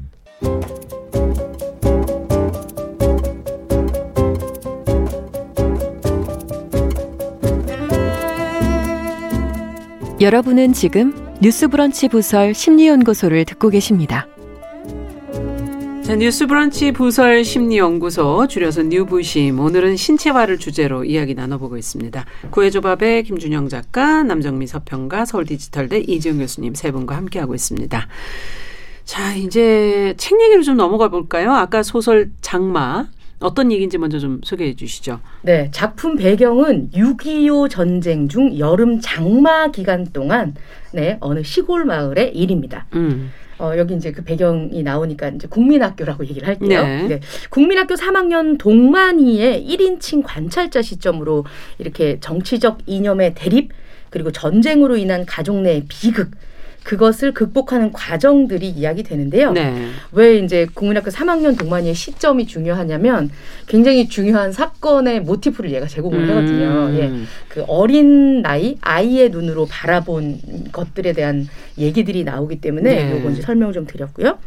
여러분은 10.20 10.74
지금 10.74 11.14
뉴스브런치 11.44 12.08
부설 12.08 12.56
심리연구소를 12.56 13.46
듣고 13.46 13.70
계십니다. 13.70 14.28
자, 16.04 16.16
뉴스브런치 16.16 16.94
부설 16.94 17.46
심리연구소 17.46 18.48
줄여서 18.48 18.84
뉴부심 18.84 19.60
오늘은 19.60 19.96
신체화를 19.96 20.58
주제로 20.58 21.04
이야기 21.04 21.36
나눠보고 21.36 21.78
있습니다. 21.78 22.26
구해조밥의 22.50 23.26
김준영 23.26 23.70
작가, 23.70 24.24
남정미 24.24 24.66
서평가, 24.66 25.26
서울디지털대 25.26 26.00
이지영 26.08 26.40
교수님 26.40 26.74
세 26.74 26.90
분과 26.90 27.16
함께하고 27.16 27.54
있습니다. 27.54 28.08
자, 29.06 29.36
이제 29.36 30.16
책 30.18 30.42
얘기로 30.42 30.64
좀 30.64 30.78
넘어가 30.78 31.10
볼까요? 31.10 31.54
아까 31.54 31.84
소설 31.84 32.32
장마 32.42 33.06
어떤 33.40 33.72
얘기인지 33.72 33.98
먼저 33.98 34.18
좀 34.20 34.42
소개해 34.44 34.76
주시죠. 34.76 35.20
네, 35.44 35.70
작품 35.72 36.16
배경은 36.16 36.90
6.25 36.92 37.70
전쟁 37.70 38.28
중 38.28 38.58
여름 38.58 39.00
장마 39.00 39.70
기간 39.72 40.08
동안 40.12 40.56
네, 40.92 41.18
어느 41.20 41.44
시골 41.44 41.86
마을의 41.86 42.36
일입니다. 42.36 42.88
음. 42.96 43.32
어, 43.60 43.74
여기 43.78 43.96
이제 43.96 44.12
그 44.12 44.24
배경이 44.24 44.84
나오니까 44.84 45.30
이제 45.30 45.48
국민학교라고 45.48 46.26
얘기를 46.26 46.48
할게요. 46.48 46.84
네. 46.84 47.08
네. 47.08 47.20
국민학교 47.50 47.96
3학년 47.96 48.58
동만이의 48.58 49.66
1인칭 49.68 50.22
관찰자 50.24 50.82
시점으로 50.82 51.46
이렇게 51.80 52.20
정치적 52.20 52.80
이념의 52.86 53.34
대립 53.36 53.72
그리고 54.10 54.32
전쟁으로 54.32 54.98
인한 54.98 55.26
가족 55.26 55.62
내의 55.62 55.86
비극 55.88 56.32
그것을 56.88 57.34
극복하는 57.34 57.92
과정들이 57.92 58.70
이야기되는데요. 58.70 59.52
네. 59.52 59.90
왜 60.14 60.38
이제 60.38 60.66
국민학교 60.74 61.10
3학년 61.10 61.60
동만이의 61.60 61.94
시점이 61.94 62.48
중요하냐면 62.48 63.30
굉장히 63.66 64.08
중요한 64.08 64.54
사건의 64.54 65.20
모티프를 65.20 65.74
얘가 65.74 65.86
제공을 65.86 66.30
하거든요. 66.30 66.98
예. 66.98 67.08
음. 67.08 67.28
그 67.50 67.66
어린 67.68 68.42
나이 68.42 68.78
아이의 68.80 69.32
눈으로 69.32 69.66
바라본 69.66 70.70
것들에 70.72 71.12
대한 71.12 71.50
얘기들이 71.78 72.24
나오기 72.24 72.62
때문에 72.62 73.04
네. 73.04 73.12
요거 73.18 73.32
이제 73.32 73.42
설명을 73.42 73.74
좀 73.74 73.86
드렸고요. 73.86 74.38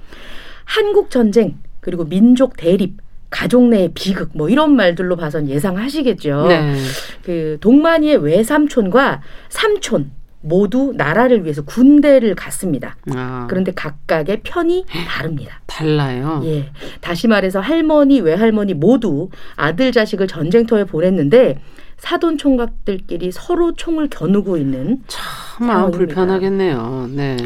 한국 0.64 1.10
전쟁 1.10 1.58
그리고 1.80 2.06
민족 2.06 2.56
대립 2.56 2.96
가족 3.28 3.68
내의 3.68 3.90
비극 3.92 4.30
뭐 4.32 4.48
이런 4.48 4.74
말들로 4.76 5.16
봐선 5.16 5.46
예상하시겠죠. 5.46 6.46
네. 6.48 6.74
그 7.22 7.58
동만이의 7.60 8.24
외삼촌과 8.24 9.20
삼촌 9.50 10.12
모두 10.40 10.92
나라를 10.96 11.44
위해서 11.44 11.62
군대를 11.62 12.34
갔습니다. 12.34 12.96
아, 13.14 13.46
그런데 13.48 13.72
각각의 13.72 14.40
편이 14.42 14.86
다릅니다. 15.06 15.60
달라요. 15.66 16.42
예. 16.44 16.70
다시 17.00 17.28
말해서 17.28 17.60
할머니, 17.60 18.20
외할머니 18.20 18.74
모두 18.74 19.28
아들 19.56 19.92
자식을 19.92 20.26
전쟁터에 20.26 20.84
보냈는데 20.84 21.60
사돈 21.98 22.38
총각들끼리 22.38 23.30
서로 23.32 23.74
총을 23.74 24.08
겨누고 24.08 24.56
있는 24.56 25.02
참 25.06 25.66
상황입니다. 25.66 25.98
불편하겠네요. 25.98 27.10
네. 27.12 27.36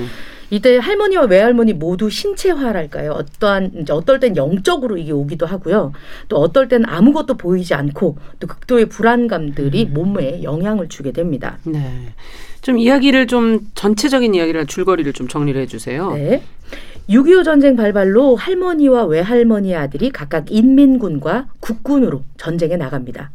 이때 0.51 0.79
할머니와 0.79 1.25
외할머니 1.25 1.73
모두 1.73 2.11
신체화랄까요? 2.11 3.13
어떠한 3.13 3.73
이제 3.81 3.93
어떨 3.93 4.21
땐 4.21 4.37
영적으로 4.37 4.97
이게 4.97 5.13
오기도 5.13 5.47
하고요. 5.47 5.93
또 6.29 6.37
어떨 6.37 6.69
땐 6.69 6.85
아무것도 6.87 7.35
보이지 7.35 7.75
않고 7.75 8.19
또 8.41 8.47
극도의 8.47 8.87
불안감들이 8.87 9.87
몸에 9.87 10.43
영향을 10.43 10.89
주게 10.89 11.13
됩니다. 11.13 11.59
네. 11.65 12.13
좀 12.61 12.79
이야기를 12.79 13.27
좀 13.27 13.61
전체적인 13.75 14.35
이야기를 14.35 14.67
줄거리를 14.67 15.13
좀 15.13 15.29
정리를 15.29 15.61
해 15.61 15.67
주세요. 15.67 16.13
네. 16.15 16.43
6.25 17.09 17.45
전쟁 17.45 17.77
발발로 17.77 18.37
할머니와 18.37 19.05
외할머니의 19.05 19.77
아들이 19.77 20.11
각각 20.11 20.51
인민군과 20.51 21.49
국군으로 21.61 22.23
전쟁에 22.39 22.77
나갑니다. 22.77 23.31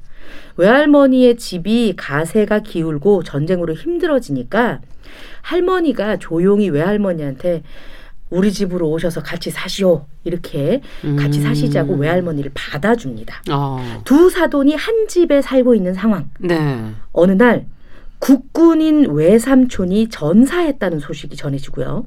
외할머니의 0.60 1.38
집이 1.38 1.94
가세가 1.96 2.60
기울고 2.60 3.24
전쟁으로 3.24 3.74
힘들어지니까 3.76 4.82
할머니가 5.42 6.18
조용히 6.18 6.70
외할머니한테 6.70 7.64
우리 8.30 8.52
집으로 8.52 8.90
오셔서 8.92 9.24
같이 9.24 9.50
사시오. 9.50 10.06
이렇게 10.24 10.82
같이 11.18 11.40
음. 11.40 11.44
사시자고 11.44 11.96
외할머니를 11.96 12.52
받아줍니다. 12.54 13.42
어. 13.50 14.02
두 14.04 14.30
사돈이 14.30 14.76
한 14.76 15.08
집에 15.08 15.42
살고 15.42 15.76
있는 15.76 15.94
상황. 15.94 16.30
네. 16.40 16.92
어느 17.14 17.32
날 17.32 17.66
국군인 18.20 19.10
외삼촌이 19.10 20.10
전사했다는 20.10 21.00
소식이 21.00 21.38
전해지고요. 21.38 22.06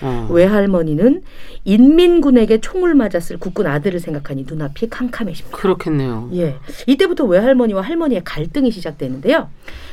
어. 0.00 0.28
외할머니는 0.30 1.22
인민군에게 1.64 2.60
총을 2.60 2.94
맞았을 2.94 3.38
국군 3.38 3.66
아들을 3.66 3.98
생각하니 4.00 4.44
눈앞이 4.48 4.88
캄캄해집니다. 4.88 5.56
그렇겠네요. 5.56 6.30
예. 6.34 6.56
이때부터 6.86 7.24
외할머니와 7.24 7.82
할머니의 7.82 8.22
갈등이 8.24 8.70
시작되는데요. 8.70 9.48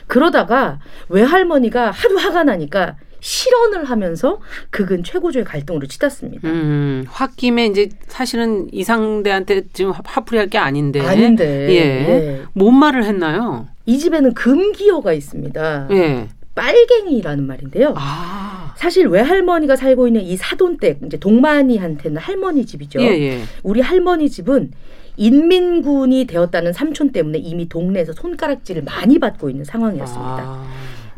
그러다가 0.08 0.80
외할머니가 1.10 1.92
하도 1.92 2.18
화가 2.18 2.44
나니까 2.44 2.96
실언을 3.20 3.86
하면서 3.86 4.40
극은 4.70 5.04
최고조의 5.04 5.46
갈등으로 5.46 5.88
치닫습니다. 5.88 6.48
음, 6.48 7.06
홧김에 7.10 7.66
이제 7.66 7.90
사실은 8.08 8.68
이상대한테 8.72 9.64
지금 9.74 9.92
화- 9.92 10.02
화풀이할 10.06 10.48
게 10.50 10.60
아닌데. 10.60 11.02
아닌데. 11.02 11.68
예. 11.72 11.76
예. 11.76 12.42
뭔 12.54 12.76
말을 12.78 13.04
했나요? 13.04 13.66
이 13.88 13.98
집에는 13.98 14.34
금기어가 14.36 15.12
있습니다. 15.14 15.88
예. 15.92 16.28
빨갱이라는 16.54 17.46
말인데요. 17.48 17.94
아. 17.98 18.35
사실 18.76 19.08
외할머니가 19.08 19.76
살고 19.76 20.08
있는 20.08 20.22
이 20.22 20.38
사돈댁 20.38 21.02
이제 21.06 21.18
동만이한테는 21.18 22.18
할머니 22.18 22.66
집이죠. 22.66 23.02
예, 23.02 23.08
예. 23.08 23.42
우리 23.64 23.82
할머니 23.82 24.30
집은 24.30 24.72
인민군이 25.18 26.26
되었다는 26.26 26.74
삼촌 26.74 27.12
때문에 27.12 27.38
이미 27.38 27.70
동네에서 27.70 28.14
손가락질을 28.14 28.84
많이 28.84 29.20
받고 29.20 29.50
있는 29.50 29.64
상황이었습니다. 29.66 30.44
아. 30.44 30.68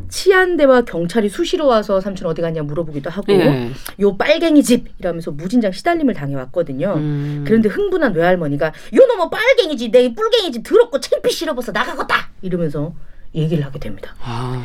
치안대와 0.09 0.81
경찰이 0.83 1.27
수시로 1.27 1.67
와서 1.67 1.99
삼촌 1.99 2.27
어디 2.27 2.41
갔냐 2.41 2.61
물어보기도 2.63 3.09
하고 3.09 3.33
예. 3.33 3.71
요 3.99 4.15
빨갱이 4.15 4.63
집 4.63 4.87
이러면서 4.99 5.31
무진장 5.31 5.71
시달림을 5.71 6.13
당해왔거든요. 6.13 6.93
음. 6.95 7.43
그런데 7.45 7.67
흥분한 7.67 8.13
외할머니가 8.13 8.67
요 8.67 9.05
놈의 9.07 9.27
빨갱이 9.31 9.75
집, 9.75 9.91
내 9.91 10.13
뿔갱이 10.13 10.51
집 10.51 10.63
더럽고 10.63 10.99
창피 10.99 11.31
싫어버서 11.31 11.71
나가겠다 11.71 12.29
이러면서 12.41 12.93
얘기를 13.35 13.65
하게 13.65 13.79
됩니다. 13.79 14.15
아. 14.21 14.63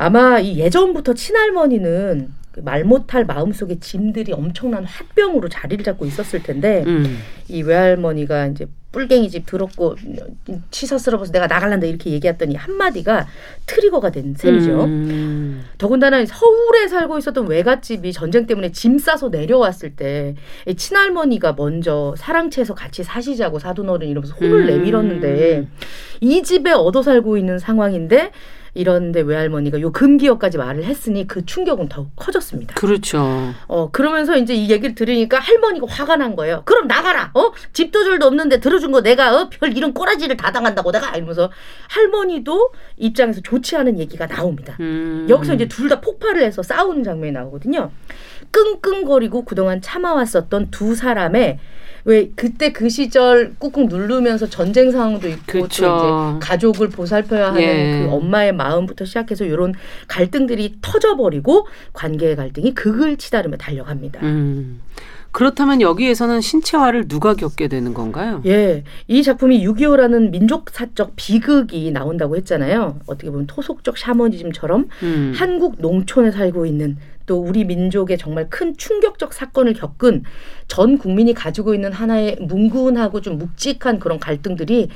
아마 0.00 0.38
이 0.38 0.58
예전부터 0.58 1.12
친할머니는 1.12 2.32
그말 2.52 2.84
못할 2.84 3.26
마음속에 3.26 3.78
짐들이 3.80 4.32
엄청난 4.32 4.86
화병으로 4.86 5.50
자리를 5.50 5.84
잡고 5.84 6.06
있었을 6.06 6.42
텐데 6.42 6.84
음. 6.86 7.18
이 7.48 7.60
외할머니가 7.60 8.46
이제 8.46 8.66
뿔갱이 8.92 9.28
집 9.28 9.44
더럽고 9.44 9.96
치서스러워서 10.70 11.32
내가 11.32 11.46
나갈란다 11.46 11.86
이렇게 11.86 12.10
얘기했더니 12.12 12.56
한마디가 12.56 13.26
트리거가 13.66 14.10
된 14.10 14.34
셈이죠. 14.34 14.84
음. 14.84 15.64
더군다나 15.76 16.24
서울에 16.24 16.88
살고 16.88 17.18
있었던 17.18 17.46
외갓집이 17.46 18.14
전쟁 18.14 18.46
때문에 18.46 18.72
짐 18.72 18.98
싸서 18.98 19.28
내려왔을 19.28 19.96
때이 19.96 20.74
친할머니가 20.76 21.52
먼저 21.52 22.14
사랑채에서 22.16 22.74
같이 22.74 23.04
사시자고 23.04 23.58
사돈어른 23.58 24.08
이러면서 24.08 24.34
혼을 24.34 24.60
음. 24.62 24.66
내밀었는데 24.66 25.68
이 26.22 26.42
집에 26.42 26.72
얻어 26.72 27.02
살고 27.02 27.36
있는 27.36 27.58
상황인데 27.58 28.32
이런데 28.74 29.20
외할머니가 29.20 29.80
요 29.80 29.90
금기어까지 29.92 30.58
말을 30.58 30.84
했으니 30.84 31.26
그 31.26 31.44
충격은 31.44 31.88
더욱 31.88 32.10
커졌습니다. 32.16 32.74
그렇죠. 32.74 33.52
어 33.66 33.90
그러면서 33.90 34.36
이제 34.36 34.54
이 34.54 34.70
얘기를 34.70 34.94
들으니까 34.94 35.38
할머니가 35.38 35.86
화가 35.88 36.16
난 36.16 36.36
거예요. 36.36 36.62
그럼 36.64 36.86
나가라. 36.86 37.30
어 37.34 37.52
집도 37.72 38.04
줄도 38.04 38.26
없는데 38.26 38.60
들어준 38.60 38.92
거 38.92 39.02
내가 39.02 39.36
어 39.36 39.48
별 39.50 39.76
이런 39.76 39.92
꼬라지를 39.92 40.36
다 40.36 40.52
당한다고 40.52 40.92
내가 40.92 41.16
이러면서 41.16 41.50
할머니도 41.88 42.72
입장에서 42.96 43.40
좋지 43.40 43.76
않은 43.76 43.98
얘기가 43.98 44.26
나옵니다. 44.26 44.76
음. 44.80 45.26
여기서 45.28 45.54
이제 45.54 45.66
둘 45.68 45.88
다 45.90 46.00
폭발을 46.00 46.42
해서 46.42 46.62
싸우는 46.62 47.02
장면이 47.02 47.32
나오거든요. 47.32 47.90
끙끙거리고 48.52 49.44
그동안 49.44 49.80
참아왔었던 49.80 50.70
두 50.70 50.94
사람의 50.94 51.58
왜 52.04 52.30
그때 52.34 52.72
그 52.72 52.88
시절 52.88 53.54
꾹꾹 53.58 53.86
누르면서 53.86 54.48
전쟁 54.48 54.90
상황도 54.90 55.28
있고 55.28 55.52
또 55.52 55.62
그쵸. 55.62 56.38
이제 56.38 56.46
가족을 56.46 56.88
보살펴야 56.88 57.48
하는 57.48 57.62
예. 57.62 58.06
그 58.06 58.12
엄마의 58.12 58.52
마음부터 58.54 59.04
시작해서 59.04 59.44
이런 59.44 59.74
갈등들이 60.08 60.76
터져버리고 60.82 61.66
관계의 61.92 62.36
갈등이 62.36 62.74
극을 62.74 63.16
치다르며 63.16 63.56
달려갑니다. 63.56 64.20
음. 64.22 64.80
그렇다면 65.32 65.80
여기에서는 65.80 66.40
신체화를 66.40 67.06
누가 67.06 67.34
겪게 67.34 67.68
되는 67.68 67.94
건가요? 67.94 68.42
예, 68.46 68.82
이 69.06 69.22
작품이 69.22 69.64
6.25라는 69.64 70.30
민족사적 70.30 71.12
비극이 71.14 71.92
나온다고 71.92 72.36
했잖아요. 72.36 72.98
어떻게 73.06 73.30
보면 73.30 73.46
토속적 73.46 73.96
샤머니즘처럼 73.96 74.88
음. 75.02 75.32
한국 75.36 75.76
농촌에 75.78 76.32
살고 76.32 76.66
있는 76.66 76.96
또 77.30 77.38
우리 77.38 77.64
민족의 77.64 78.18
정말 78.18 78.50
큰 78.50 78.76
충격적 78.76 79.32
사건을 79.32 79.74
겪은 79.74 80.24
전 80.66 80.98
국민이 80.98 81.32
가지고 81.32 81.74
있는 81.74 81.92
하나의 81.92 82.36
뭉근하고 82.40 83.20
좀 83.20 83.38
묵직한 83.38 84.00
그런 84.00 84.18
갈등들이 84.18 84.88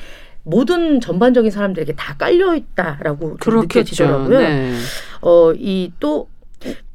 모든 0.43 1.01
전반적인 1.01 1.53
사람들에게 1.53 1.95
다 1.95 2.17
깔려 2.17 2.57
있다라고 2.57 3.37
좀 3.41 3.61
느껴지더라고요. 3.61 4.39
네. 4.41 4.75
어, 5.23 5.53
이 5.53 5.93
또 6.01 6.29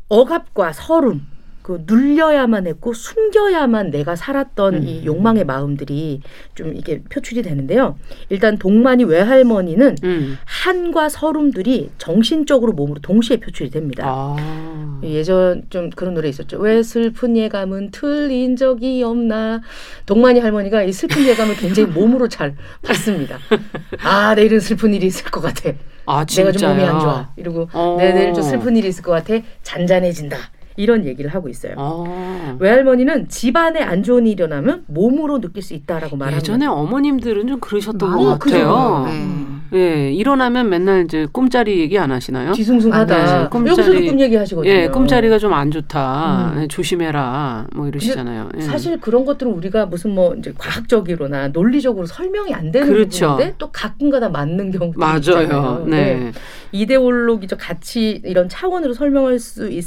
억압과 0.09 0.73
서름, 0.73 1.25
그 1.69 1.83
눌려야만 1.85 2.65
했고 2.65 2.93
숨겨야만 2.93 3.91
내가 3.91 4.15
살았던 4.15 4.73
음. 4.73 4.87
이 4.87 5.05
욕망의 5.05 5.45
마음들이 5.45 6.19
좀 6.55 6.75
이게 6.75 7.03
표출이 7.03 7.43
되는데요. 7.43 7.95
일단 8.29 8.57
동만이 8.57 9.03
외할머니는 9.03 9.97
음. 10.03 10.39
한과 10.45 11.09
서름들이 11.09 11.91
정신적으로 11.99 12.71
몸으로 12.73 12.99
동시에 13.01 13.37
표출이 13.37 13.69
됩니다. 13.69 14.03
아. 14.07 14.99
예전 15.03 15.61
좀 15.69 15.91
그런 15.91 16.15
노래 16.15 16.27
있었죠. 16.27 16.57
왜 16.57 16.81
슬픈 16.81 17.37
예감은 17.37 17.91
틀린 17.91 18.55
적이 18.55 19.03
없나. 19.03 19.61
동만이 20.07 20.39
할머니가 20.39 20.81
이 20.81 20.91
슬픈 20.91 21.23
예감을 21.23 21.55
굉장히 21.55 21.91
몸으로 21.91 22.29
잘 22.29 22.55
받습니다. 22.81 23.37
아 24.03 24.33
내일은 24.33 24.59
슬픈 24.59 24.95
일이 24.95 25.05
있을 25.05 25.29
것 25.29 25.39
같아. 25.41 25.69
아, 26.07 26.25
내가 26.25 26.51
좀 26.51 26.71
몸이? 26.71 26.83
안 26.83 26.99
좋아. 26.99 27.31
이러고 27.37 27.69
어. 27.73 27.97
내 27.99 28.11
내일 28.11 28.33
좀 28.33 28.43
슬픈 28.43 28.75
일이 28.75 28.87
있을 28.87 29.03
것 29.03 29.11
같아. 29.11 29.35
잔잔해진다. 29.61 30.35
이런 30.79 31.05
얘기를 31.05 31.29
하고 31.29 31.49
있어요. 31.49 31.73
아. 31.77 32.57
외할머니는 32.59 33.27
집안에 33.27 33.81
안 33.81 34.01
좋은 34.01 34.25
일이 34.25 34.39
일어나면 34.39 34.85
몸으로 34.87 35.41
느낄 35.41 35.61
수 35.61 35.73
있다라고 35.73 36.15
말합니다. 36.15 36.37
예전에 36.37 36.65
어머님들은 36.65 37.47
좀 37.47 37.59
그러셨던 37.59 38.15
것 38.15 38.39
같아요. 38.39 38.39
그죠. 38.39 39.03
네. 39.05 39.58
예, 39.73 40.11
일어나면 40.11 40.69
맨날 40.69 41.03
이제 41.03 41.27
꿈자리 41.31 41.79
얘기 41.79 41.99
안 41.99 42.11
하시나요? 42.11 42.53
뒤숭숭하다. 42.53 43.17
맞아요. 43.17 43.49
꿈자리- 43.49 44.07
꿈 44.09 44.19
얘기 44.19 44.35
하시거든요. 44.35 44.71
예, 44.73 44.87
꿈자리가 44.87 45.37
좀 45.37 45.53
안 45.53 45.69
좋다. 45.71 46.53
음. 46.55 46.61
예, 46.63 46.67
조심해라. 46.67 47.67
뭐 47.75 47.87
이러시잖아요. 47.87 48.49
예. 48.57 48.61
사실 48.61 48.99
그런 48.99 49.25
것들은 49.25 49.51
우리가 49.51 49.85
무슨 49.87 50.15
뭐 50.15 50.33
이제 50.35 50.53
과학적으로나 50.57 51.49
논리적으로 51.49 52.05
설명이 52.05 52.53
안 52.53 52.71
되는 52.71 52.87
그렇죠. 52.87 53.27
부분인데 53.31 53.55
또 53.57 53.69
가끔가다 53.71 54.29
맞는 54.29 54.71
경우도 54.71 54.99
맞아요. 54.99 55.17
있잖아요. 55.17 55.85
네. 55.87 56.31
이데올로기적 56.71 57.59
가치 57.61 58.21
이런 58.25 58.47
차원으로 58.49 58.93
설명할 58.93 59.39
수 59.39 59.69
있, 59.69 59.83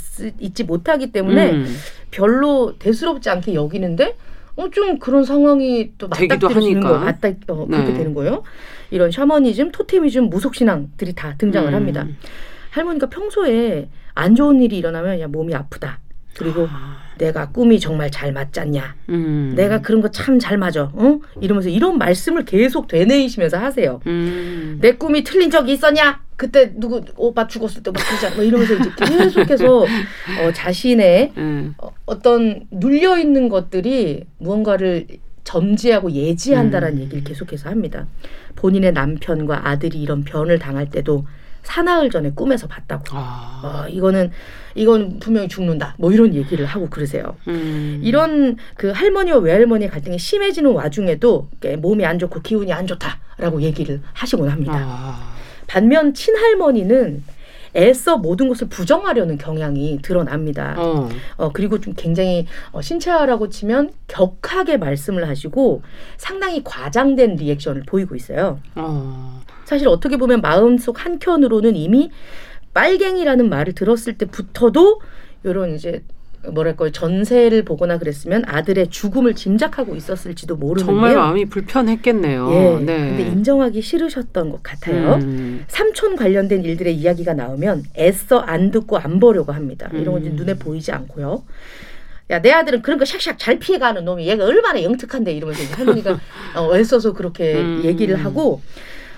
지 0.54 0.64
못하기 0.64 1.12
때문에 1.12 1.52
음. 1.52 1.76
별로 2.10 2.74
대수롭지 2.78 3.30
않게 3.30 3.54
여기는데 3.54 4.16
어, 4.56 4.68
좀 4.70 4.98
그런 4.98 5.24
상황이 5.24 5.92
또 5.98 6.08
되기도 6.08 6.48
맞닥뜨려지는 6.48 6.82
하니까. 6.82 6.98
거 6.98 7.04
맞다 7.04 7.28
어, 7.48 7.66
그렇게 7.66 7.92
네. 7.92 7.94
되는 7.94 8.14
거예요. 8.14 8.42
이런 8.90 9.10
샤머니즘, 9.10 9.72
토테미즘, 9.72 10.28
무속 10.28 10.54
신앙들이 10.54 11.14
다 11.14 11.34
등장을 11.38 11.68
음. 11.70 11.74
합니다. 11.74 12.06
할머니가 12.70 13.08
평소에 13.08 13.88
안 14.14 14.34
좋은 14.34 14.60
일이 14.60 14.76
일어나면 14.78 15.20
야 15.20 15.28
몸이 15.28 15.54
아프다. 15.54 16.00
그리고 16.36 16.66
아. 16.70 16.96
내가 17.18 17.50
꿈이 17.50 17.78
정말 17.78 18.10
잘 18.10 18.32
맞잖냐. 18.32 18.96
음. 19.10 19.52
내가 19.54 19.80
그런 19.80 20.00
거 20.00 20.08
참 20.08 20.38
잘 20.38 20.58
맞아. 20.58 20.90
어? 20.92 21.20
이러면서 21.40 21.68
이런 21.68 21.98
말씀을 21.98 22.44
계속 22.44 22.88
되뇌이시면서 22.88 23.58
하세요. 23.58 24.00
음. 24.06 24.78
내 24.80 24.92
꿈이 24.92 25.22
틀린 25.22 25.50
적이 25.50 25.72
있었냐? 25.74 26.20
그때 26.36 26.72
누구 26.74 27.02
오빠 27.16 27.46
죽었을 27.46 27.82
때뭐 27.82 27.94
그러자 27.94 28.34
뭐 28.34 28.42
이러면서 28.42 28.74
이제 28.74 28.90
계속해서 28.98 29.82
어, 30.40 30.52
자신의 30.52 31.32
음. 31.36 31.74
어, 31.78 31.92
어떤 32.06 32.62
눌려 32.70 33.18
있는 33.18 33.48
것들이 33.48 34.24
무언가를 34.38 35.06
점지하고 35.44 36.10
예지한다라는 36.12 36.96
음. 36.96 37.02
얘기를 37.02 37.22
계속해서 37.24 37.68
합니다. 37.68 38.06
본인의 38.56 38.92
남편과 38.92 39.68
아들이 39.68 40.00
이런 40.00 40.24
변을 40.24 40.58
당할 40.58 40.88
때도 40.90 41.26
사나흘 41.62 42.10
전에 42.10 42.30
꿈에서 42.30 42.66
봤다고. 42.66 43.04
아. 43.10 43.60
어, 43.64 43.88
이거는 43.88 44.30
이건 44.74 45.18
분명히 45.18 45.48
죽는다. 45.48 45.94
뭐 45.98 46.12
이런 46.12 46.34
얘기를 46.34 46.64
하고 46.66 46.88
그러세요. 46.88 47.36
음. 47.48 48.00
이런 48.02 48.56
그 48.76 48.90
할머니와 48.90 49.38
외할머니의 49.38 49.90
갈등이 49.90 50.18
심해지는 50.18 50.72
와중에도 50.72 51.48
몸이 51.78 52.04
안 52.04 52.18
좋고 52.18 52.40
기운이 52.40 52.72
안 52.72 52.86
좋다라고 52.86 53.62
얘기를 53.62 54.00
하시곤 54.12 54.48
합니다. 54.48 54.72
아. 54.76 55.32
반면 55.66 56.14
친할머니는 56.14 57.22
애써 57.74 58.18
모든 58.18 58.48
것을 58.48 58.68
부정하려는 58.68 59.38
경향이 59.38 60.00
드러납니다. 60.02 60.74
어. 60.76 61.08
어. 61.36 61.50
그리고 61.52 61.80
좀 61.80 61.94
굉장히 61.96 62.46
어, 62.70 62.82
신체화라고 62.82 63.48
치면 63.48 63.92
격하게 64.08 64.76
말씀을 64.76 65.28
하시고 65.28 65.82
상당히 66.18 66.62
과장된 66.62 67.36
리액션을 67.36 67.84
보이고 67.86 68.14
있어요. 68.14 68.60
어. 68.74 69.40
사실 69.72 69.88
어떻게 69.88 70.18
보면 70.18 70.42
마음속 70.42 71.02
한켠으로는 71.02 71.76
이미 71.76 72.10
빨갱이라는 72.74 73.48
말을 73.48 73.72
들었을 73.72 74.18
때부터도 74.18 75.00
이런 75.44 75.74
이제 75.74 76.02
뭐랄까요 76.46 76.90
전세를 76.90 77.64
보거나 77.64 77.96
그랬으면 77.96 78.42
아들의 78.46 78.88
죽음을 78.90 79.34
짐작하고 79.34 79.96
있었을지도 79.96 80.56
모르는데요. 80.56 80.94
정말 80.94 81.14
마음이 81.14 81.46
불편했겠네요. 81.46 82.50
예. 82.52 82.84
네. 82.84 82.96
근데 83.08 83.22
인정하기 83.28 83.80
싫으셨던 83.80 84.50
것 84.50 84.62
같아요. 84.62 85.14
음. 85.14 85.64
삼촌 85.68 86.16
관련된 86.16 86.64
일들의 86.64 86.94
이야기가 86.94 87.32
나오면 87.32 87.84
애써 87.96 88.40
안 88.40 88.72
듣고 88.72 88.98
안 88.98 89.20
보려고 89.20 89.52
합니다. 89.52 89.88
이런 89.94 90.20
건 90.20 90.26
음. 90.26 90.36
눈에 90.36 90.54
보이지 90.54 90.92
않고요. 90.92 91.44
야, 92.28 92.42
내 92.42 92.50
아들은 92.50 92.82
그런 92.82 92.98
거 92.98 93.04
샥샥 93.04 93.36
잘 93.38 93.58
피해가는 93.58 94.04
놈이 94.04 94.26
얘가 94.26 94.44
얼마나 94.44 94.82
영특한데 94.82 95.32
이러면서 95.32 95.62
할머니가 95.76 96.20
어, 96.56 96.76
애써서 96.76 97.14
그렇게 97.14 97.54
음. 97.54 97.82
얘기를 97.84 98.22
하고 98.22 98.60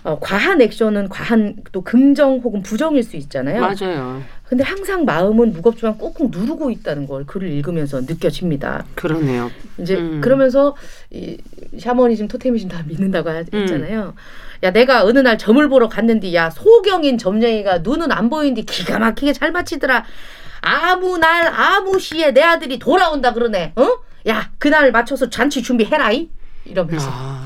어, 0.05 0.19
과한 0.21 0.61
액션은 0.61 1.09
과한 1.09 1.57
또 1.73 1.81
긍정 1.81 2.39
혹은 2.45 2.63
부정일 2.63 3.03
수 3.03 3.17
있잖아요. 3.17 3.61
맞아요. 3.63 4.23
근데 4.47 4.63
항상 4.63 5.07
마음은 5.07 5.53
무겁지만 5.55 5.97
꾹꾹 5.97 6.29
누르고 6.31 6.71
있다는 6.71 7.07
걸 7.07 7.25
글을 7.25 7.49
읽으면서 7.49 8.03
느껴집니다. 8.03 8.85
그러네요. 8.95 9.51
이제 9.79 9.97
음. 9.97 10.21
그러면서 10.21 10.77
이 11.11 11.39
샤머니즘, 11.79 12.29
토테미즘 12.29 12.69
다 12.69 12.83
믿는다고 12.87 13.31
하- 13.31 13.39
음. 13.39 13.47
했잖아요. 13.53 14.15
야 14.63 14.71
내가 14.73 15.05
어느 15.05 15.19
날 15.21 15.39
점을 15.39 15.67
보러 15.71 15.89
갔는데 15.89 16.35
야 16.35 16.51
소경인 16.51 17.17
점쟁이가 17.17 17.79
눈은 17.79 18.13
안 18.13 18.29
보이는데 18.29 18.63
기가 18.63 18.99
막히게 18.99 19.33
잘 19.33 19.53
맞히더라. 19.53 20.05
아무 20.61 21.17
날 21.17 21.47
아무 21.49 21.99
시에 21.99 22.33
내 22.33 22.43
아들이 22.43 22.79
돌아온다 22.79 23.33
그러네. 23.33 23.73
어? 23.77 23.89
야 24.29 24.51
그날 24.59 24.93
맞춰서 24.93 25.31
잔치 25.31 25.63
준비해라이. 25.63 26.29
이러면서 26.67 27.09
아. 27.11 27.43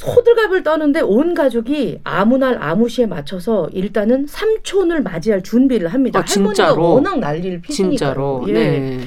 호들갑을 0.00 0.62
떠는데 0.62 1.00
온 1.00 1.34
가족이 1.34 2.00
아무 2.02 2.38
날 2.38 2.58
아무 2.60 2.88
시에 2.88 3.06
맞춰서 3.06 3.68
일단은 3.72 4.26
삼촌을 4.26 5.02
맞이할 5.02 5.42
준비를 5.42 5.88
합니다. 5.88 6.20
아? 6.20 6.24
할머니가 6.26 6.74
워낙 6.74 7.18
난리를 7.18 7.60
피시니까. 7.60 7.90
진짜로. 7.90 8.44
예. 8.48 8.52
네. 8.52 9.00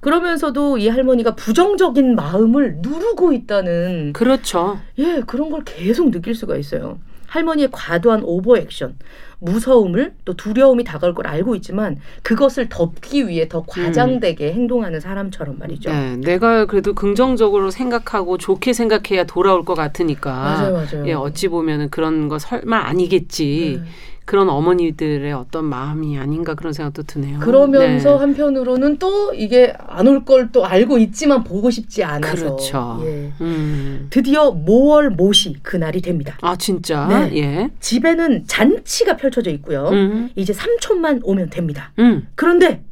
그러면서도 0.00 0.78
이 0.78 0.88
할머니가 0.88 1.36
부정적인 1.36 2.16
마음을 2.16 2.78
누르고 2.80 3.32
있다는 3.32 4.12
그렇죠. 4.12 4.80
예 4.98 5.22
그런 5.26 5.48
걸 5.50 5.62
계속 5.64 6.10
느낄 6.10 6.34
수가 6.34 6.56
있어요. 6.56 6.98
할머니의 7.32 7.68
과도한 7.72 8.24
오버 8.24 8.58
액션, 8.58 8.94
무서움을 9.38 10.12
또 10.26 10.34
두려움이 10.34 10.84
다가올 10.84 11.14
걸 11.14 11.26
알고 11.26 11.54
있지만 11.56 11.96
그것을 12.22 12.68
덮기 12.68 13.26
위해 13.26 13.48
더 13.48 13.64
과장되게 13.66 14.52
행동하는 14.52 15.00
사람처럼 15.00 15.58
말이죠. 15.58 15.90
네, 15.90 16.16
내가 16.18 16.66
그래도 16.66 16.92
긍정적으로 16.94 17.70
생각하고 17.70 18.36
좋게 18.36 18.74
생각해야 18.74 19.24
돌아올 19.24 19.64
것 19.64 19.74
같으니까. 19.74 20.30
맞아요, 20.30 20.72
맞아요. 20.74 21.06
예, 21.06 21.14
어찌 21.14 21.48
보면은 21.48 21.88
그런 21.88 22.28
거 22.28 22.38
설마 22.38 22.76
아니겠지. 22.76 23.80
네. 23.82 23.90
그런 24.24 24.48
어머니들의 24.48 25.32
어떤 25.32 25.64
마음이 25.64 26.16
아닌가 26.18 26.54
그런 26.54 26.72
생각도 26.72 27.02
드네요. 27.02 27.40
그러면서 27.40 28.12
네. 28.12 28.16
한편으로는 28.18 28.98
또 28.98 29.34
이게 29.34 29.74
안 29.78 30.06
올 30.06 30.24
걸 30.24 30.50
또 30.52 30.64
알고 30.64 30.98
있지만 30.98 31.42
보고 31.44 31.70
싶지 31.70 32.04
않아서 32.04 32.34
그렇죠. 32.56 33.00
예. 33.04 33.32
음. 33.40 34.06
드디어 34.10 34.50
모월 34.52 35.10
모시 35.10 35.54
그날이 35.62 36.00
됩니다. 36.00 36.36
아 36.40 36.56
진짜. 36.56 37.06
네. 37.08 37.36
예. 37.36 37.70
집에는 37.80 38.46
잔치가 38.46 39.16
펼쳐져 39.16 39.50
있고요. 39.50 39.88
음. 39.88 40.30
이제 40.36 40.52
삼촌만 40.52 41.20
오면 41.24 41.50
됩니다. 41.50 41.92
음. 41.98 42.28
그런데 42.36 42.84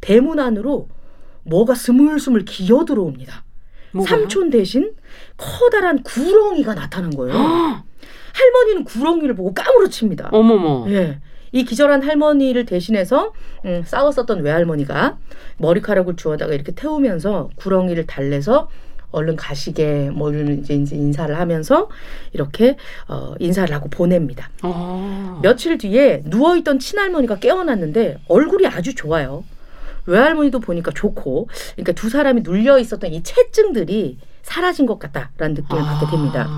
대문 0.00 0.38
안으로 0.38 0.88
뭐가 1.44 1.74
스물스물 1.74 2.44
기어 2.44 2.84
들어옵니다. 2.84 3.44
뭐가요? 3.92 4.20
삼촌 4.20 4.50
대신 4.50 4.92
커다란 5.38 6.02
구렁이가 6.02 6.74
나타난 6.74 7.10
거예요. 7.10 7.34
할머니는 8.38 8.84
구렁이를 8.84 9.34
보고 9.34 9.52
까무러 9.52 9.88
칩니다. 9.88 10.28
어머머. 10.32 10.88
예. 10.90 11.18
이 11.50 11.64
기절한 11.64 12.02
할머니를 12.02 12.66
대신해서 12.66 13.32
음, 13.64 13.82
싸웠었던 13.84 14.42
외할머니가 14.42 15.16
머리카락을 15.56 16.16
주워다가 16.16 16.52
이렇게 16.54 16.72
태우면서 16.72 17.50
구렁이를 17.56 18.06
달래서 18.06 18.68
얼른 19.10 19.36
가시게 19.36 20.10
뭐 20.12 20.30
이런 20.30 20.58
이제 20.58 20.74
인사를 20.74 21.34
하면서 21.38 21.88
이렇게 22.34 22.76
어, 23.08 23.34
인사를 23.38 23.74
하고 23.74 23.88
보냅니다. 23.88 24.50
어. 24.62 25.40
며칠 25.42 25.78
뒤에 25.78 26.22
누워 26.26 26.56
있던 26.56 26.78
친할머니가 26.78 27.36
깨어났는데 27.36 28.18
얼굴이 28.28 28.66
아주 28.66 28.94
좋아요. 28.94 29.44
외할머니도 30.04 30.60
보니까 30.60 30.90
좋고, 30.90 31.48
그러니까 31.74 31.92
두 31.92 32.08
사람이 32.08 32.40
눌려 32.40 32.78
있었던 32.78 33.12
이 33.12 33.22
체증들이 33.22 34.16
사라진 34.42 34.86
것 34.86 34.98
같다라는 34.98 35.54
느낌을 35.54 35.82
받게 35.82 36.10
됩니다. 36.10 36.48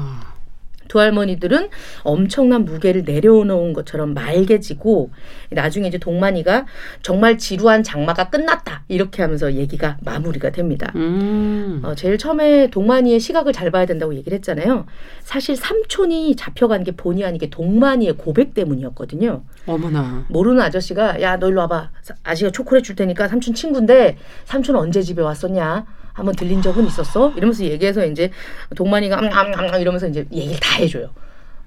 아. 0.91 0.93
두 0.93 0.99
할머니들은 0.99 1.69
엄청난 2.03 2.65
무게를 2.65 3.05
내려놓은 3.05 3.73
것처럼 3.75 4.13
맑게지고 4.13 5.11
나중에 5.51 5.87
이제 5.89 5.99
동만이가 5.99 6.67
정말 7.03 7.39
지루한 7.39 7.85
장마가 7.85 8.29
끝났다 8.31 8.83
이렇게 8.89 9.23
하면서 9.23 9.53
얘기가 9.55 9.99
마무리가 10.03 10.51
됩니다. 10.51 10.93
음. 10.97 11.81
어, 11.85 11.95
제일 11.95 12.19
처음에 12.19 12.71
동만이의 12.71 13.21
시각을 13.21 13.53
잘 13.53 13.71
봐야 13.71 13.87
된다고 13.87 14.15
얘기를 14.15 14.35
했잖아요. 14.37 14.87
사실 15.21 15.55
삼촌이 15.57 16.35
잡혀간 16.35 16.83
게 16.83 16.91
본의 16.93 17.25
아니게 17.25 17.51
동만이의 17.51 18.15
고백 18.17 18.53
때문이었거든요. 18.55 19.45
어머나. 19.67 20.25
모르는 20.29 20.61
아저씨가 20.61 21.23
야 21.23 21.37
너 21.41 21.49
일로 21.49 21.61
와봐. 21.63 21.91
사- 22.03 22.15
아저씨가 22.25 22.51
초콜릿 22.51 22.83
줄 22.85 22.97
테니까 22.97 23.29
삼촌 23.29 23.55
친구인데 23.55 24.19
삼촌 24.45 24.75
언제 24.77 25.01
집에 25.01 25.23
왔었냐? 25.23 25.87
한번 26.21 26.35
들린 26.37 26.61
적은 26.61 26.87
있었어? 26.87 27.33
이러면서 27.35 27.65
얘기해서 27.65 28.05
이제 28.05 28.31
동만이가 28.77 29.19
암암암 29.19 29.81
이러면서 29.81 30.07
이제 30.07 30.27
얘기를 30.31 30.61
다 30.61 30.77
해줘요. 30.77 31.09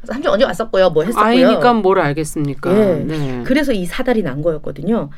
삼촌 0.03 0.33
언제 0.33 0.45
왔었고요? 0.45 0.91
뭐 0.91 1.03
했었고요? 1.03 1.25
아이니까 1.25 1.73
뭘 1.73 1.99
알겠습니까? 1.99 2.71
예. 2.77 2.95
네. 3.03 3.41
그래서 3.45 3.71
이 3.71 3.85
사달이 3.85 4.21
난 4.21 4.41
거였거든요. 4.43 5.09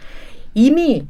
이미 0.53 1.05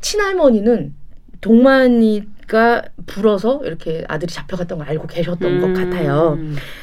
친할머니는 0.00 0.94
동만이 1.42 2.22
가 2.50 2.82
불어서 3.06 3.60
이렇게 3.64 4.04
아들이 4.08 4.32
잡혀갔던 4.32 4.78
걸 4.78 4.88
알고 4.88 5.06
계셨던 5.06 5.60
것 5.60 5.66
음. 5.68 5.74
같아요. 5.74 6.36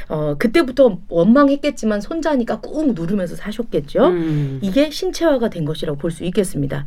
어, 0.07 0.35
그때부터 0.39 0.99
원망했겠지만 1.09 1.99
손자니까 1.99 2.61
꾹 2.61 2.93
누르면서 2.93 3.35
사셨겠죠. 3.35 4.05
음. 4.07 4.59
이게 4.61 4.89
신체화가 4.89 5.49
된 5.49 5.65
것이라고 5.65 5.97
볼 5.97 6.09
수 6.11 6.23
있겠습니다. 6.23 6.85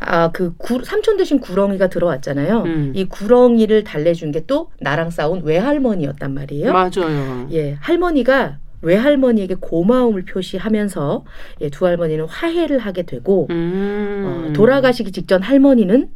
아, 0.00 0.30
그 0.32 0.52
구, 0.58 0.84
삼촌 0.84 1.16
대신 1.16 1.40
구렁이가 1.40 1.86
들어왔잖아요. 1.88 2.62
음. 2.64 2.92
이 2.94 3.06
구렁이를 3.06 3.84
달래준 3.84 4.32
게 4.32 4.40
또 4.46 4.70
나랑 4.80 5.08
싸운 5.10 5.42
외할머니였단 5.42 6.34
말이에요. 6.34 6.72
맞아요. 6.74 7.48
예, 7.52 7.78
할머니가 7.80 8.58
외할머니에게 8.82 9.54
고마움을 9.60 10.24
표시하면서 10.26 11.24
예, 11.62 11.70
두 11.70 11.86
할머니는 11.86 12.26
화해를 12.26 12.78
하게 12.80 13.02
되고 13.04 13.46
음. 13.50 14.46
어, 14.50 14.52
돌아가시기 14.52 15.10
직전 15.12 15.42
할머니는 15.42 16.08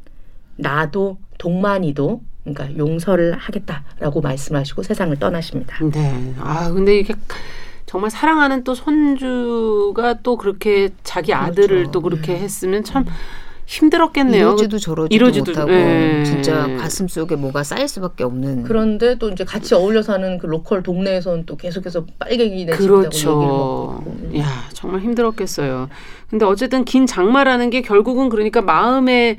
나도 0.57 1.18
동만이도 1.39 2.20
그러니까 2.45 2.76
용서를 2.78 3.37
하겠다라고 3.37 4.20
말씀하시고 4.20 4.82
세상을 4.82 5.16
떠나십니다. 5.18 5.78
네. 5.91 6.35
아, 6.39 6.70
근데 6.70 6.99
이게 6.99 7.14
정말 7.87 8.11
사랑하는 8.11 8.64
또 8.64 8.74
손주가 8.74 10.20
또 10.22 10.37
그렇게 10.37 10.91
자기 11.03 11.32
아들을 11.32 11.68
그렇죠. 11.68 11.91
또 11.91 12.01
그렇게 12.01 12.37
했으면 12.37 12.85
참 12.85 13.05
힘들었겠네요. 13.66 14.49
이러지도 14.49 14.78
저러지도 14.78 15.14
이러지도, 15.14 15.51
못하고 15.53 15.72
예. 15.72 16.22
진짜 16.24 16.66
가슴 16.76 17.09
속에 17.09 17.35
뭐가 17.37 17.62
쌓일 17.62 17.89
수밖에 17.89 18.24
없는 18.24 18.64
그런데 18.64 19.16
또 19.16 19.30
이제 19.30 19.45
같이 19.45 19.74
어울려 19.74 20.03
사는 20.03 20.37
그 20.37 20.47
로컬 20.47 20.82
동네에서는 20.82 21.47
또 21.47 21.57
계속해서 21.57 22.05
빨갱이 22.18 22.66
내신다고 22.66 23.05
얘기를 23.05 23.11
그렇죠. 23.11 23.30
먹고. 23.30 24.39
야, 24.39 24.47
정말 24.74 25.01
힘들었겠어요. 25.01 25.89
근데 26.28 26.45
어쨌든 26.45 26.85
긴 26.85 27.07
장마라는 27.07 27.70
게 27.70 27.80
결국은 27.80 28.28
그러니까 28.28 28.61
마음에 28.61 29.39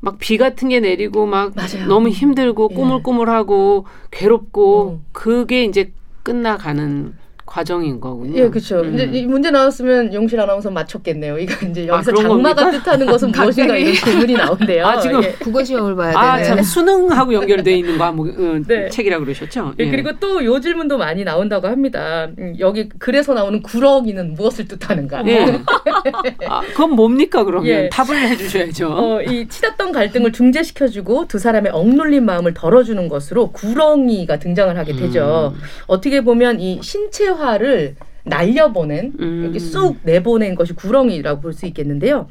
막 0.00 0.18
비 0.18 0.36
같은 0.38 0.68
게 0.68 0.80
내리고 0.80 1.26
막 1.26 1.54
맞아요. 1.56 1.86
너무 1.88 2.08
힘들고 2.08 2.68
예. 2.70 2.74
꾸물꾸물하고 2.74 3.86
괴롭고 4.10 4.90
음. 4.90 5.04
그게 5.12 5.64
이제 5.64 5.92
끝나가는 6.22 7.14
과정인 7.48 7.98
거군요. 8.00 8.38
예, 8.38 8.48
그렇죠. 8.48 8.80
음. 8.80 8.94
이제 8.94 9.08
이 9.12 9.26
문제 9.26 9.50
나왔으면 9.50 10.12
용실 10.12 10.38
아나운서 10.38 10.70
맞췄겠네요. 10.70 11.38
이거 11.38 11.66
이제 11.66 11.88
아, 11.90 11.94
여기서 11.94 12.12
그런 12.12 12.28
장마가 12.28 12.54
겁니까? 12.62 12.84
뜻하는 12.84 13.06
것은 13.06 13.32
무엇인가 13.32 13.76
이런 13.76 13.94
질문이 13.94 14.34
나온대요. 14.34 14.86
아, 14.86 15.00
지금 15.00 15.24
예. 15.24 15.32
국어 15.32 15.64
시험을 15.64 15.96
봐야 15.96 16.16
아, 16.16 16.36
되는 16.36 16.48
참 16.56 16.62
수능하고 16.62 17.32
연결돼 17.32 17.72
있는 17.72 17.96
거 17.96 18.04
한번 18.04 18.28
어, 18.28 18.62
네. 18.66 18.88
책이라 18.90 19.18
그러셨죠? 19.20 19.74
예, 19.78 19.90
그리고 19.90 20.12
또 20.18 20.38
요 20.44 20.60
질문도 20.60 20.98
많이 20.98 21.24
나온다고 21.24 21.68
합니다. 21.68 22.28
음, 22.38 22.54
여기 22.58 22.88
글에서 22.88 23.34
나오는 23.34 23.62
구렁이는 23.62 24.34
무엇을 24.34 24.68
뜻하는가? 24.68 25.26
예. 25.26 25.60
아, 26.48 26.60
그건 26.60 26.92
뭡니까 26.92 27.44
그러면 27.44 27.66
예. 27.68 27.88
답을 27.88 28.16
해주셔야죠. 28.16 28.88
어, 28.88 29.22
이 29.22 29.48
치닫던 29.48 29.92
갈등을 29.92 30.32
중재시켜주고 30.32 31.28
두 31.28 31.38
사람의 31.38 31.72
억눌린 31.72 32.24
마음을 32.24 32.54
덜어주는 32.54 33.08
것으로 33.08 33.52
구렁이가 33.52 34.38
등장을 34.38 34.76
하게 34.76 34.94
되죠. 34.94 35.54
음. 35.54 35.60
어떻게 35.86 36.22
보면 36.22 36.60
이 36.60 36.80
신체 36.82 37.28
화를 37.38 37.96
날려보낸 38.24 39.14
음. 39.20 39.40
이렇게 39.42 39.58
쑥 39.58 39.96
내보낸 40.02 40.54
것이 40.54 40.74
구렁이라고 40.74 41.40
볼 41.40 41.52
수 41.54 41.64
있겠는데요. 41.66 42.28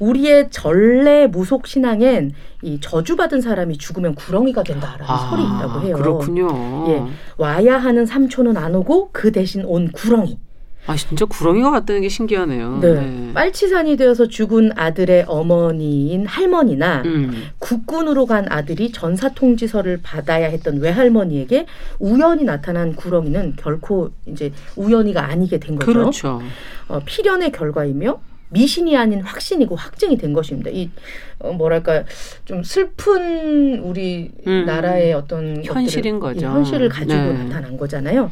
우리의 0.00 0.48
전래 0.50 1.26
무속 1.26 1.66
신앙엔 1.66 2.32
이 2.62 2.80
저주받은 2.80 3.40
사람이 3.42 3.76
죽으면 3.76 4.14
구렁이가 4.14 4.62
된다라는 4.62 5.04
설이 5.30 5.42
있다고 5.42 5.80
해요. 5.86 5.96
아, 5.98 6.02
그렇군요. 6.02 6.86
예. 6.88 7.02
와야 7.36 7.76
하는 7.76 8.06
삼촌은 8.06 8.56
안 8.56 8.74
오고 8.74 9.10
그 9.12 9.32
대신 9.32 9.64
온 9.66 9.90
구렁이. 9.92 10.38
아 10.86 10.96
진짜 10.96 11.24
구렁이가 11.24 11.70
왔다는 11.70 12.02
게 12.02 12.08
신기하네요. 12.10 12.78
네. 12.80 13.30
빨치산이 13.32 13.96
되어서 13.96 14.28
죽은 14.28 14.72
아들의 14.76 15.24
어머니인 15.28 16.26
할머니나 16.26 17.02
음. 17.06 17.32
국군으로 17.58 18.26
간 18.26 18.44
아들이 18.50 18.92
전사 18.92 19.30
통지서를 19.30 20.00
받아야 20.02 20.46
했던 20.46 20.78
외할머니에게 20.80 21.64
우연히 21.98 22.44
나타난 22.44 22.94
구렁이는 22.94 23.54
결코 23.56 24.10
이제 24.26 24.52
우연히가 24.76 25.24
아니게 25.24 25.58
된 25.58 25.76
거죠. 25.76 25.92
그렇죠. 25.92 26.42
어, 26.88 27.00
필연의 27.04 27.52
결과이며 27.52 28.20
미신이 28.50 28.94
아닌 28.96 29.20
확신이고 29.22 29.74
확증이 29.74 30.18
된 30.18 30.34
것입니다. 30.34 30.70
이 30.70 30.90
어, 31.38 31.52
뭐랄까 31.52 32.04
좀 32.44 32.62
슬픈 32.62 33.78
우리 33.78 34.30
음. 34.46 34.64
나라의 34.66 35.14
어떤 35.14 35.64
현실인 35.64 36.18
것들을- 36.18 36.20
거죠. 36.20 36.40
이 36.40 36.44
현실을 36.50 36.88
가지고 36.90 37.14
네. 37.14 37.44
나타난 37.44 37.76
거잖아요. 37.78 38.30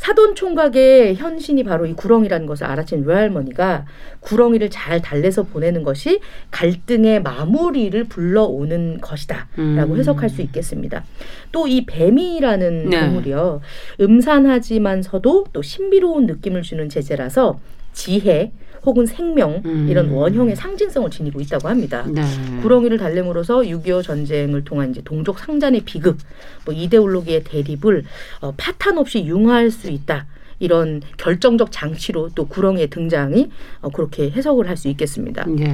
사돈 0.00 0.34
총각의 0.34 1.16
현신이 1.16 1.62
바로 1.62 1.84
이 1.84 1.92
구렁이라는 1.92 2.46
것을 2.46 2.66
알아챈 2.66 3.04
외할머니가 3.04 3.84
구렁이를 4.20 4.70
잘 4.70 5.02
달래서 5.02 5.42
보내는 5.42 5.82
것이 5.82 6.20
갈등의 6.50 7.22
마무리를 7.22 8.02
불러오는 8.04 8.98
것이다라고 9.02 9.52
음. 9.58 9.98
해석할 9.98 10.30
수 10.30 10.40
있겠습니다. 10.40 11.04
또 11.52 11.66
이 11.68 11.84
뱀이라는 11.84 12.88
네. 12.88 13.00
동물이요. 13.00 13.60
음산하지만서도 14.00 15.46
또 15.52 15.60
신비로운 15.62 16.24
느낌을 16.24 16.62
주는 16.62 16.88
제재라서 16.88 17.60
지혜 17.92 18.52
혹은 18.84 19.06
생명 19.06 19.62
음. 19.64 19.86
이런 19.88 20.10
원형의 20.10 20.56
상징성을 20.56 21.10
지니고 21.10 21.40
있다고 21.40 21.68
합니다. 21.68 22.04
네. 22.08 22.22
구렁이를 22.62 22.98
달램으로써 22.98 23.58
6.25 23.60 24.02
전쟁을 24.02 24.64
통한 24.64 24.90
이제 24.90 25.00
동족 25.04 25.38
상잔의 25.38 25.82
비극, 25.82 26.16
뭐 26.64 26.74
이데올로기의 26.74 27.44
대립을 27.44 28.04
어, 28.40 28.52
파탄 28.56 28.98
없이 28.98 29.24
융화할 29.24 29.70
수 29.70 29.90
있다. 29.90 30.26
이런 30.58 31.00
결정적 31.16 31.72
장치로 31.72 32.30
또 32.34 32.46
구렁이의 32.46 32.88
등장이 32.88 33.50
어, 33.80 33.88
그렇게 33.90 34.30
해석을 34.30 34.68
할 34.68 34.76
수 34.76 34.88
있겠습니다. 34.88 35.44
예. 35.58 35.64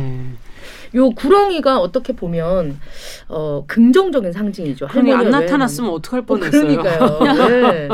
요 0.94 1.10
구렁이가 1.10 1.78
어떻게 1.78 2.12
보면 2.14 2.78
어, 3.28 3.64
긍정적인 3.66 4.32
상징이죠. 4.32 4.88
그러니 4.88 5.12
안 5.12 5.30
나타났으면 5.30 5.90
어떡할 5.90 6.20
어, 6.20 6.24
뻔했어요. 6.24 6.62
그러니까요. 6.62 7.48
네. 7.48 7.88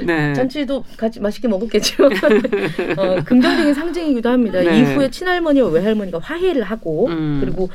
네. 0.04 0.34
잔치도 0.34 0.84
같이 0.96 1.20
맛있게 1.20 1.48
먹었겠죠. 1.48 2.04
어, 2.96 3.22
긍정적인 3.24 3.74
상징이기도 3.74 4.28
합니다. 4.28 4.60
네. 4.60 4.80
이후에 4.80 5.10
친할머니와 5.10 5.68
외할머니가 5.68 6.18
화해를 6.18 6.62
하고 6.62 7.08
음. 7.08 7.38
그리고 7.40 7.68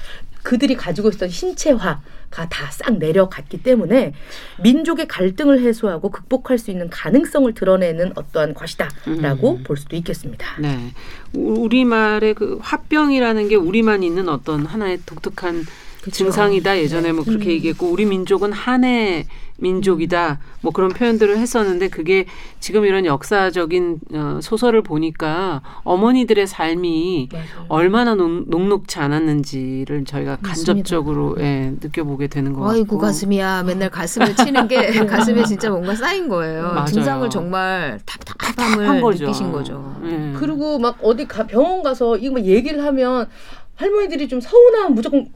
그들이 0.43 0.75
가지고 0.75 1.09
있었던 1.09 1.29
신체화가 1.29 2.01
다 2.49 2.69
싹 2.71 2.97
내려갔기 2.97 3.63
때문에 3.63 4.13
민족의 4.61 5.07
갈등을 5.07 5.61
해소하고 5.61 6.09
극복할 6.11 6.57
수 6.57 6.71
있는 6.71 6.89
가능성을 6.89 7.53
드러내는 7.53 8.11
어떠한 8.15 8.53
것이다라고 8.55 9.51
음. 9.57 9.63
볼 9.63 9.77
수도 9.77 9.95
있겠습니다. 9.95 10.45
네. 10.59 10.93
우- 11.33 11.63
우리말의 11.63 12.33
그 12.33 12.57
화병이라는 12.61 13.47
게 13.47 13.55
우리만 13.55 14.03
있는 14.03 14.27
어떤 14.29 14.65
하나의 14.65 14.99
독특한 15.05 15.65
증상이다 16.12 16.78
예전에 16.80 17.12
뭐 17.12 17.24
그렇게 17.24 17.45
음. 17.45 17.51
얘기했고 17.51 17.88
우리 17.88 18.06
민족은 18.06 18.51
한해 18.51 19.26
민족이다 19.58 20.39
뭐 20.62 20.72
그런 20.72 20.89
표현들을 20.89 21.38
했었는데 21.38 21.89
그게 21.89 22.26
지금 22.60 22.86
이런 22.86 23.06
역사적인 23.06 23.99
어, 24.14 24.39
소설을 24.41 24.82
보니까 24.82 25.62
어머니들의 25.84 26.47
삶이 26.47 27.30
얼마나 27.70 28.16
녹, 28.16 28.49
녹록지 28.49 28.99
않았는지를 28.99 30.06
저희가 30.06 30.38
맞습니다. 30.41 30.74
간접적으로 30.74 31.36
예, 31.39 31.74
느껴보게 31.82 32.28
되는 32.28 32.54
것 32.54 32.62
같고 32.62 32.74
아이고 32.74 32.97
가슴이야 32.97 33.64
맨날 33.64 33.89
가슴을 33.89 34.36
치는 34.36 34.68
게 34.68 34.91
가슴에 35.06 35.43
진짜 35.43 35.70
뭔가 35.70 35.95
쌓인 35.95 36.28
거예요. 36.28 36.64
맞아요. 36.74 36.86
증상을 36.86 37.30
정말 37.30 37.99
답답함을 38.06 38.88
한 38.88 39.01
거죠. 39.01 39.26
느끼신 39.26 39.51
거죠. 39.51 39.95
예. 40.06 40.34
그리고 40.36 40.80
막 40.80 40.97
어디 41.01 41.28
가, 41.28 41.45
병원 41.45 41.84
가서 41.84 42.18
이거 42.18 42.36
막 42.36 42.43
얘기를 42.43 42.84
하면 42.84 43.28
할머니들이 43.76 44.28
좀 44.28 44.39
서운하면 44.39 44.93
무조건 44.95 45.28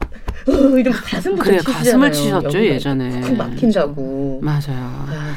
으, 0.48 0.78
이러면 0.78 0.92
가슴부터 0.92 1.42
그래 1.44 1.58
치시잖아요. 1.58 1.78
가슴을 1.78 2.12
치셨죠 2.12 2.64
예전에 2.64 3.20
쿵 3.20 3.36
막힌다고. 3.36 4.40
맞아요. 4.42 4.62
아, 5.08 5.34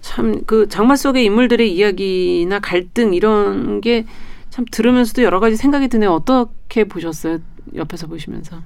참그 0.00 0.68
장마 0.68 0.96
속의 0.96 1.24
인물들의 1.24 1.72
이야기나 1.74 2.58
갈등 2.60 3.14
이런 3.14 3.80
게 3.80 4.04
참 4.50 4.64
들으면서도 4.70 5.22
여러 5.22 5.38
가지 5.38 5.54
생각이 5.56 5.86
드네요. 5.88 6.10
어떻게 6.12 6.82
보셨어요? 6.84 7.38
옆에서 7.76 8.08
보시면서. 8.08 8.60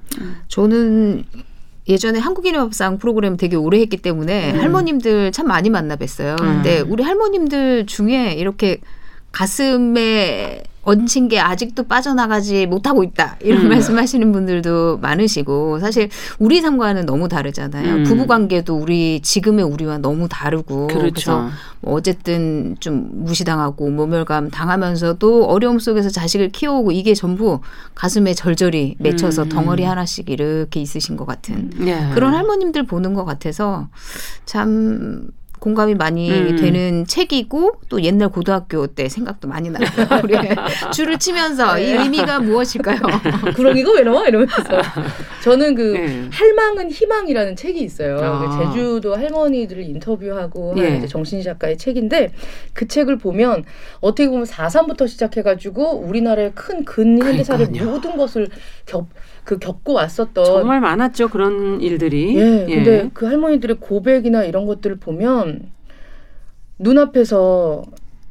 저는 0.49 1.25
예전에 1.87 2.19
한국인의 2.19 2.59
밥상 2.59 2.97
프로그램 2.97 3.37
되게 3.37 3.55
오래 3.57 3.79
했기 3.81 3.99
때문에 3.99 4.53
음. 4.55 4.61
할머님들 4.61 5.31
참 5.33 5.47
많이 5.47 5.69
만나 5.69 5.97
뵀어요. 5.97 6.39
근데 6.39 6.81
우리 6.81 7.03
할머님들 7.03 7.85
중에 7.85 8.33
이렇게 8.33 8.79
가슴에 9.31 10.63
얹힌 10.85 11.29
게 11.29 11.41
아직도 11.41 11.85
빠져나가지 11.85 12.67
못하고 12.67 13.03
있다. 13.03 13.37
이런 13.41 13.63
음. 13.63 13.69
말씀하시는 13.71 14.33
분들도 14.33 14.99
많으시고 14.99 15.81
사실 15.81 16.09
우리 16.39 16.61
삶과는 16.61 17.07
너무 17.07 17.29
다르잖아요. 17.29 17.95
음. 17.97 18.05
부부 18.05 18.27
관계도 18.27 18.77
우리 18.77 19.21
지금의 19.21 19.65
우리와 19.65 19.99
너무 19.99 20.29
다르고 20.29 20.87
그래서 20.89 21.01
그렇죠. 21.01 21.51
뭐 21.81 21.95
어쨌든 21.95 22.77
좀 22.81 23.09
무시당하고 23.13 23.91
모멸감 23.91 24.51
당하면서도 24.51 25.47
어려움 25.47 25.79
속에서 25.79 26.09
자식을 26.09 26.51
키워오고 26.51 26.93
이게 26.93 27.15
전부 27.15 27.61
가슴에 27.95 28.35
절절히 28.35 28.97
맺혀서 28.99 29.45
음. 29.45 29.49
덩어리 29.49 29.85
하나씩 29.85 30.31
이렇게 30.31 30.81
있으신 30.81 31.17
것 31.17 31.27
같은 31.27 31.71
예. 31.87 32.11
그런 32.15 32.35
할머님들 32.35 32.85
보는 32.85 33.15
것 33.15 33.25
같아서 33.25 33.89
참 34.47 35.29
공감이 35.61 35.95
많이 35.95 36.31
음. 36.31 36.57
되는 36.57 37.07
책이고 37.07 37.81
또 37.89 38.03
옛날 38.03 38.29
고등학교 38.29 38.87
때 38.87 39.09
생각도 39.09 39.49
많이 39.49 39.71
나요. 39.71 39.85
우리 40.23 40.37
줄을 40.93 41.19
치면서 41.19 41.79
이 41.79 41.85
의미가 41.85 42.41
무엇일까요? 42.41 42.99
구렁이가 43.57 43.93
왜 43.93 44.03
나와 44.03 44.27
이러면서 44.27 44.63
저는 45.43 45.75
그 45.75 45.97
예. 45.97 46.29
할망은 46.31 46.91
희망이라는 46.91 47.57
책이 47.57 47.81
있어요. 47.81 48.19
아. 48.19 48.39
그 48.39 48.73
제주도 48.75 49.15
할머니들을 49.15 49.83
인터뷰하고 49.83 50.75
예. 50.77 50.85
하는 50.85 50.99
이제 50.99 51.07
정신 51.07 51.43
작가의 51.43 51.79
책인데 51.79 52.33
그 52.73 52.87
책을 52.87 53.19
보면 53.19 53.65
어떻게 54.01 54.29
보면 54.29 54.45
4.3부터 54.45 55.09
시작해가지고 55.09 56.01
우리나라의 56.01 56.53
큰 56.55 56.85
근현대사를. 56.85 57.69
모든 57.85 58.17
것을 58.17 58.49
겪, 58.87 59.07
그 59.45 59.59
겪고 59.59 59.93
왔었던 59.93 60.45
정말 60.45 60.81
많았죠 60.81 61.29
그런 61.29 61.81
일들이. 61.81 62.37
예, 62.39 62.67
근데 62.67 63.11
그 63.13 63.27
할머니들의 63.27 63.77
고백이나 63.79 64.45
이런 64.45 64.67
것들을 64.67 64.97
보면 64.97 65.71
눈앞에서 66.79 67.85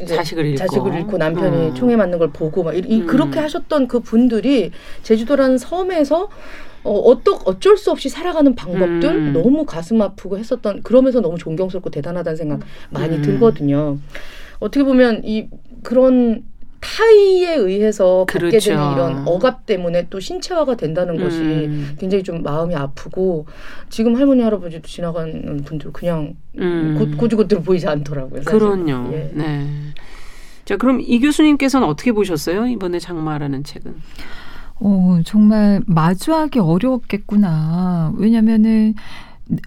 자식을 0.06 0.46
잃고. 0.48 0.58
자식을 0.58 0.94
잃고 0.96 1.18
남편이 1.18 1.68
음. 1.70 1.74
총에 1.76 1.96
맞는 1.96 2.18
걸 2.20 2.32
보고 2.32 2.64
막 2.64 2.76
이, 2.76 2.80
이- 2.88 3.02
음. 3.02 3.08
그렇게 3.08 3.40
하셨던 3.40 3.88
그 3.88 4.00
분들이 4.00 4.72
제주도라는 5.04 5.58
섬에서 5.58 6.30
어, 6.84 6.92
어떠, 7.00 7.40
어쩔 7.46 7.78
수 7.78 7.92
없이 7.92 8.10
살아가는 8.10 8.54
방법들 8.56 9.10
음. 9.10 9.34
너무 9.34 9.66
가슴 9.66 10.02
아프고 10.02 10.38
했었던 10.38 10.82
그러면서 10.84 11.22
너무 11.22 11.38
존경스럽고 11.38 11.92
대단하다는 11.92 12.36
생각 12.36 12.60
많이 12.90 13.18
음. 13.18 13.22
들거든요. 13.22 14.00
어떻게 14.60 14.84
보면 14.84 15.22
이 15.24 15.48
그런 15.84 16.44
타의에 16.84 17.56
의해서 17.56 18.26
받게 18.28 18.50
그렇죠. 18.50 18.72
되는 18.72 18.92
이런 18.92 19.28
억압 19.28 19.66
때문에 19.66 20.08
또 20.10 20.20
신체화가 20.20 20.76
된다는 20.76 21.18
것이 21.18 21.40
음. 21.40 21.96
굉장히 21.98 22.24
좀 22.24 22.44
마음이 22.44 22.76
아프고 22.76 23.46
지금 23.90 24.18
할머니 24.18 24.44
할아버지도 24.44 24.88
지나가는 24.88 25.64
분들 25.64 25.94
그냥 25.94 26.36
음. 26.60 26.96
고, 27.00 27.18
고지고대로 27.18 27.62
보이지 27.62 27.88
않더라고요. 27.88 28.44
사실. 28.44 28.60
그럼요. 28.60 29.14
예. 29.14 29.32
네. 29.34 29.68
자, 30.66 30.78
그럼 30.78 31.00
이 31.02 31.20
교수님께서는 31.20 31.88
어떻게 31.88 32.12
보셨어요? 32.12 32.68
이번에 32.68 33.00
장마라는 33.00 33.64
책은. 33.64 33.96
어, 34.76 35.20
정말 35.26 35.82
마주하기 35.86 36.60
어려웠겠구나. 36.60 38.14
왜냐면은, 38.18 38.96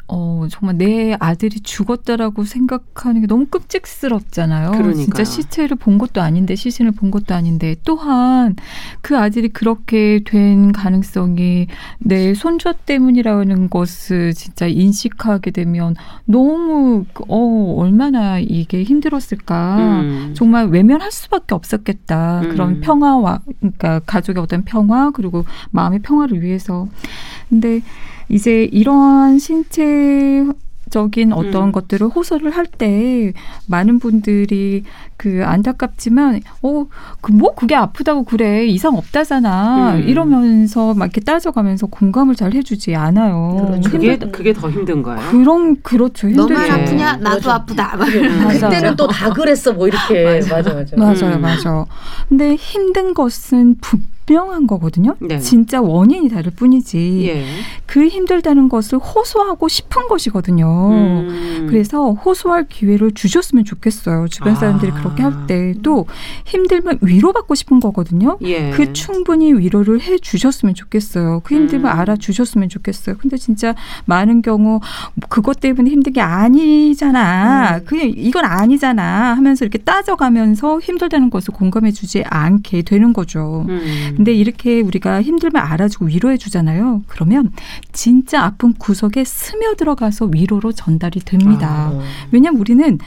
어, 0.09 0.47
정말 0.51 0.79
내 0.79 1.17
아들이 1.21 1.61
죽었다라고 1.61 2.45
생각하는 2.45 3.21
게 3.21 3.27
너무 3.27 3.47
끔찍스럽잖아요. 3.47 4.71
그러니까요. 4.71 4.95
진짜 4.95 5.25
시체를 5.25 5.77
본 5.77 5.99
것도 5.99 6.23
아닌데, 6.23 6.55
시신을 6.55 6.93
본 6.93 7.11
것도 7.11 7.35
아닌데, 7.35 7.77
또한 7.85 8.57
그 9.03 9.19
아들이 9.19 9.49
그렇게 9.49 10.21
된 10.25 10.73
가능성이 10.73 11.67
내 11.99 12.35
손주 12.35 12.73
때문이라는 12.87 13.71
것을 13.71 14.33
진짜 14.35 14.67
인식하게 14.67 15.51
되면 15.51 15.95
너무, 16.25 17.05
어, 17.29 17.75
얼마나 17.77 18.39
이게 18.39 18.83
힘들었을까. 18.83 19.77
음. 19.79 20.35
정말 20.35 20.67
외면할 20.69 21.13
수밖에 21.13 21.55
없었겠다. 21.55 22.41
음. 22.41 22.49
그런 22.51 22.81
평화와 22.81 23.41
그러니까 23.61 24.01
가족의 24.07 24.43
어떤 24.43 24.65
평화 24.65 25.11
그리고 25.11 25.45
마음의 25.71 26.01
평화를 26.01 26.43
위해서. 26.43 26.89
근데 27.49 27.83
이제 28.29 28.65
이러한 28.65 29.39
신체 29.39 30.45
적인 30.89 31.33
어떤 31.33 31.65
음. 31.69 31.73
것들을 31.73 32.07
호소를 32.07 32.53
할 32.53 32.67
때 32.67 33.33
많은 33.67 33.99
분들이 33.99 34.85
그 35.17 35.43
안타깝지만 35.45 36.41
어그 36.63 37.33
뭐 37.33 37.55
그게 37.57 37.75
아프다고 37.75 38.23
그래 38.25 38.67
이상 38.67 38.95
없다잖아 38.97 39.95
음. 39.97 40.09
이러면서 40.09 40.95
막 40.95 41.07
이렇게 41.07 41.21
따져가면서 41.23 41.87
공감을 41.89 42.37
잘 42.37 42.53
해주지 42.55 42.95
않아요. 42.95 43.65
그렇죠. 43.67 43.91
그게 43.91 44.13
힘들- 44.13 44.31
그게 44.33 44.53
더 44.53 44.71
힘든 44.71 45.03
거예요. 45.03 45.29
그런 45.31 45.81
그렇죠 45.83 46.29
너만 46.29 46.57
힘들죠. 46.67 46.73
아프냐? 46.83 47.17
나도 47.17 47.31
그렇죠. 47.41 47.51
아프다. 47.51 47.97
맞아. 47.97 48.69
그때는 48.69 48.95
또 48.97 49.07
다 49.09 49.33
그랬어 49.33 49.73
뭐 49.73 49.89
이렇게 49.89 50.41
맞아 50.51 50.73
맞아. 50.75 50.97
맞아요, 50.97 51.37
음. 51.37 51.41
맞아. 51.41 51.85
근데 52.29 52.55
힘든 52.55 53.13
것은 53.15 53.77
분 53.81 54.05
명한 54.29 54.67
거거든요. 54.67 55.15
네. 55.21 55.39
진짜 55.39 55.81
원인이 55.81 56.29
다를 56.29 56.51
뿐이지. 56.55 57.27
예. 57.29 57.45
그 57.87 58.07
힘들다는 58.09 58.69
것을 58.69 58.99
호소하고 58.99 59.69
싶은 59.69 60.09
것이거든요. 60.09 60.91
음. 60.91 61.67
그래서 61.71 62.13
호소할 62.13 62.67
기회를 62.69 63.13
주셨으면 63.13 63.65
좋겠어요. 63.65 64.27
주변 64.29 64.55
사람들이 64.57 64.91
아. 64.93 64.95
그렇게 64.95 65.23
할 65.23 65.47
때 65.47 65.75
또 65.83 66.07
힘들면 66.47 66.99
위로받고 67.03 67.55
싶은 67.55 67.81
거거든요. 67.81 68.39
예. 68.43 68.71
그 68.71 68.93
충분히 68.93 69.53
위로를 69.53 70.01
해 70.01 70.19
주셨으면 70.19 70.75
좋겠어요. 70.75 71.41
그 71.45 71.55
힘듦을 71.55 71.81
음. 71.81 71.87
알아 71.87 72.17
주셨으면 72.17 72.69
좋겠어요. 72.69 73.17
근데 73.19 73.37
진짜 73.37 73.75
많은 74.07 74.43
경우 74.43 74.81
그것 75.29 75.61
때문에 75.61 75.91
힘든 75.91 76.13
게 76.13 76.21
아니잖아. 76.21 77.77
음. 77.79 77.85
그게 77.85 78.07
이건 78.07 78.45
아니잖아 78.45 79.35
하면서 79.37 79.65
이렇게 79.65 79.79
따져가면서 79.79 80.81
힘들다는 80.81 81.31
것을 81.31 81.53
공감해 81.55 81.93
주지 81.93 82.25
않게 82.27 82.83
되는 82.83 83.13
거죠. 83.13 83.67
음. 83.69 84.16
근데 84.17 84.33
이렇게 84.33 84.81
우리가 84.81 85.23
힘들면 85.23 85.63
알아주고 85.63 86.07
위로해 86.07 86.37
주잖아요. 86.37 87.03
그러면 87.07 87.53
진짜 87.93 88.43
아픈 88.43 88.73
구석에 88.73 89.25
스며들어가서 89.25 90.27
위로로 90.27 90.73
전달이 90.73 91.21
됩니다. 91.21 91.91
아. 91.93 92.01
왜냐면 92.31 92.61
우리는 92.61 92.99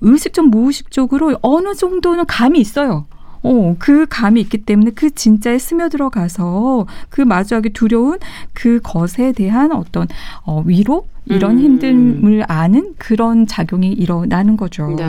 의식적 0.00 0.48
무의식적으로 0.48 1.38
어느 1.42 1.74
정도는 1.74 2.26
감이 2.26 2.60
있어요. 2.60 3.06
어, 3.42 3.76
그 3.78 4.06
감이 4.08 4.40
있기 4.40 4.58
때문에 4.58 4.92
그 4.94 5.10
진짜에 5.14 5.58
스며들어 5.58 6.08
가서 6.08 6.86
그 7.08 7.20
마주하기 7.20 7.70
두려운 7.70 8.18
그 8.52 8.80
것에 8.82 9.32
대한 9.32 9.72
어떤 9.72 10.06
어, 10.44 10.62
위로 10.66 11.06
이런 11.26 11.58
음. 11.58 11.78
힘듦을 11.78 12.44
아는 12.48 12.94
그런 12.96 13.46
작용이 13.46 13.92
일어나는 13.92 14.56
거죠. 14.56 14.88
네. 14.88 15.04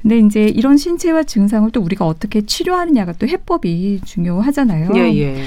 근데 0.00 0.18
이제 0.18 0.44
이런 0.44 0.76
신체화 0.76 1.24
증상을 1.24 1.70
또 1.72 1.80
우리가 1.80 2.06
어떻게 2.06 2.42
치료하느냐가 2.42 3.12
또 3.12 3.26
해법이 3.26 4.02
중요하잖아요. 4.04 4.90
예, 4.94 5.00
예. 5.18 5.44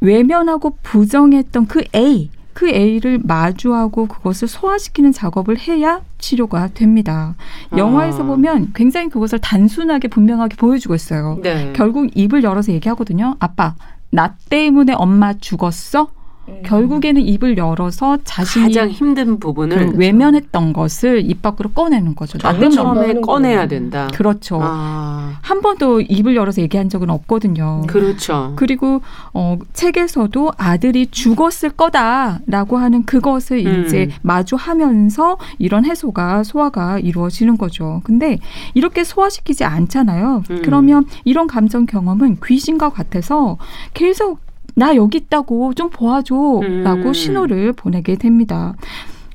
외면하고 0.00 0.76
부정했던 0.82 1.66
그 1.66 1.82
A, 1.94 2.30
그 2.56 2.70
A를 2.70 3.20
마주하고 3.22 4.06
그것을 4.06 4.48
소화시키는 4.48 5.12
작업을 5.12 5.58
해야 5.58 6.00
치료가 6.16 6.68
됩니다. 6.68 7.34
영화에서 7.76 8.22
아. 8.22 8.26
보면 8.26 8.72
굉장히 8.74 9.10
그것을 9.10 9.38
단순하게 9.40 10.08
분명하게 10.08 10.56
보여주고 10.56 10.94
있어요. 10.94 11.38
네. 11.42 11.74
결국 11.76 12.08
입을 12.14 12.44
열어서 12.44 12.72
얘기하거든요. 12.72 13.36
아빠, 13.40 13.74
나 14.08 14.36
때문에 14.48 14.94
엄마 14.94 15.34
죽었어? 15.34 16.08
음. 16.48 16.62
결국에는 16.64 17.22
입을 17.22 17.58
열어서 17.58 18.18
자신이 18.24 18.66
가장 18.66 18.88
힘든 18.90 19.38
부분을 19.38 19.92
그 19.92 19.98
외면했던 19.98 20.72
것을 20.72 21.28
입 21.28 21.42
밖으로 21.42 21.70
꺼내는 21.70 22.14
거죠. 22.14 22.38
나 22.38 22.56
때문에 22.58 23.20
꺼내야. 23.20 23.66
된다. 23.68 24.08
그렇죠. 24.12 24.58
아, 24.62 25.38
한 25.42 25.60
번도 25.60 26.02
입을 26.02 26.36
열어서 26.36 26.62
얘기한 26.62 26.88
적은 26.88 27.10
없거든요. 27.10 27.82
그렇죠. 27.86 28.52
그리고 28.56 29.00
어 29.34 29.58
책에서도 29.72 30.52
아들이 30.56 31.06
죽었을 31.08 31.70
거다라고 31.70 32.76
하는 32.76 33.04
그것을 33.04 33.66
음. 33.66 33.84
이제 33.84 34.10
마주하면서 34.22 35.38
이런 35.58 35.84
해소가 35.84 36.44
소화가 36.44 36.98
이루어지는 36.98 37.58
거죠. 37.58 38.00
근데 38.04 38.38
이렇게 38.74 39.04
소화시키지 39.04 39.64
않잖아요. 39.64 40.42
음. 40.50 40.62
그러면 40.64 41.06
이런 41.24 41.46
감정 41.46 41.86
경험은 41.86 42.38
귀신과 42.44 42.90
같아서 42.90 43.58
계속 43.94 44.45
나 44.78 44.94
여기 44.94 45.18
있다고 45.18 45.72
좀 45.72 45.88
도와줘라고 45.90 47.08
음. 47.08 47.12
신호를 47.12 47.72
보내게 47.72 48.16
됩니다. 48.16 48.74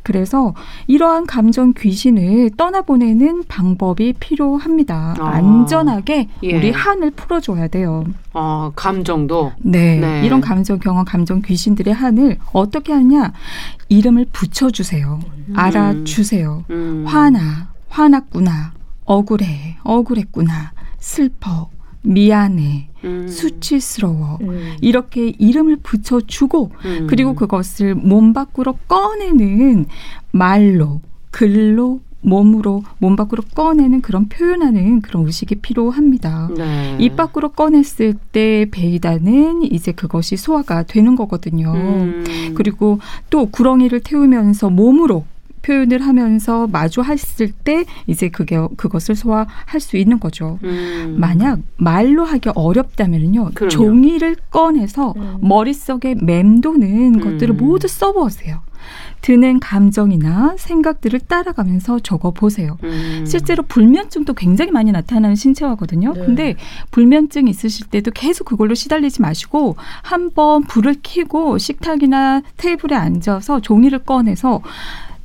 그래서 0.04 0.54
이러한 0.88 1.26
감정 1.26 1.74
귀신을 1.74 2.52
떠나보내는 2.58 3.46
방법이 3.48 4.14
필요합니다. 4.20 5.16
아. 5.20 5.28
안전하게 5.30 6.28
예. 6.44 6.58
우리 6.58 6.72
한을 6.72 7.12
풀어줘야 7.12 7.68
돼요. 7.68 8.04
어, 8.34 8.72
감정도. 8.76 9.52
네. 9.60 10.00
네. 10.00 10.26
이런 10.26 10.42
감정 10.42 10.80
경험, 10.80 11.06
감정 11.06 11.42
귀신들의 11.42 11.94
한을 11.94 12.38
어떻게 12.54 12.94
하냐? 12.94 13.34
이름을 13.90 14.28
붙여주세요. 14.32 15.20
알아주세요. 15.56 16.66
음. 16.70 17.04
화나, 17.08 17.70
화났구나. 17.90 18.74
억울해, 19.06 19.78
억울했구나. 19.84 20.72
슬퍼, 21.00 21.70
미안해, 22.04 22.91
음. 23.04 23.28
수치스러워. 23.28 24.40
음. 24.42 24.76
이렇게 24.82 25.34
이름을 25.38 25.78
붙여주고 25.78 26.72
음. 26.86 27.08
그리고 27.10 27.36
그것을 27.36 27.96
몸 27.96 28.34
밖으로 28.34 28.78
꺼내는 28.88 29.86
말로, 30.32 31.02
글로, 31.32 32.02
몸으로 32.22 32.84
몸 33.00 33.16
밖으로 33.16 33.44
꺼내는 33.56 34.02
그런 34.02 34.30
표현하는 34.30 35.02
그런 35.02 35.26
의식이 35.26 35.56
필요합니다. 35.56 36.50
네. 36.56 36.98
입 37.00 37.16
밖으로 37.16 37.50
꺼냈을 37.50 38.14
때 38.32 38.68
베이다는 38.70 39.64
이제 39.64 39.92
그것이 39.92 40.38
소화가 40.38 40.84
되는 40.84 41.16
거거든요. 41.16 41.74
음. 41.74 42.54
그리고 42.56 43.00
또 43.30 43.48
구렁이를 43.48 44.02
태우면서 44.02 44.70
몸으로 44.70 45.26
표현을 45.62 46.02
하면서 46.02 46.68
마주했을 46.68 47.52
때 47.52 47.86
이제 48.08 48.30
그게 48.30 48.60
그것을 48.78 49.16
소화할 49.16 49.80
수 49.80 49.98
있는 49.98 50.20
거죠. 50.20 50.60
음. 50.64 51.16
만약 51.20 51.60
말로 51.78 52.26
하기 52.26 52.50
어렵다면요 52.56 53.52
그럼요. 53.54 53.70
종이를 53.70 54.36
꺼내서 54.50 55.14
음. 55.18 55.38
머릿속에 55.42 56.16
맴도는 56.16 57.20
것들을 57.20 57.56
음. 57.56 57.58
모두 57.58 57.88
써보세요. 57.88 58.62
드는 59.22 59.60
감정이나 59.60 60.56
생각들을 60.58 61.20
따라가면서 61.22 62.00
적어 62.00 62.32
보세요. 62.32 62.78
음. 62.84 63.24
실제로 63.28 63.64
불면증도 63.64 64.34
굉장히 64.34 64.72
많이 64.72 64.92
나타나는 64.92 65.36
신체화거든요. 65.36 66.14
네. 66.14 66.26
근데 66.26 66.56
불면증 66.90 67.48
있으실 67.48 67.88
때도 67.88 68.12
계속 68.12 68.46
그걸로 68.46 68.74
시달리지 68.74 69.22
마시고 69.22 69.76
한번 70.02 70.64
불을 70.64 70.96
켜고 71.04 71.58
식탁이나 71.58 72.42
테이블에 72.58 72.96
앉아서 72.96 73.60
종이를 73.60 74.00
꺼내서 74.00 74.62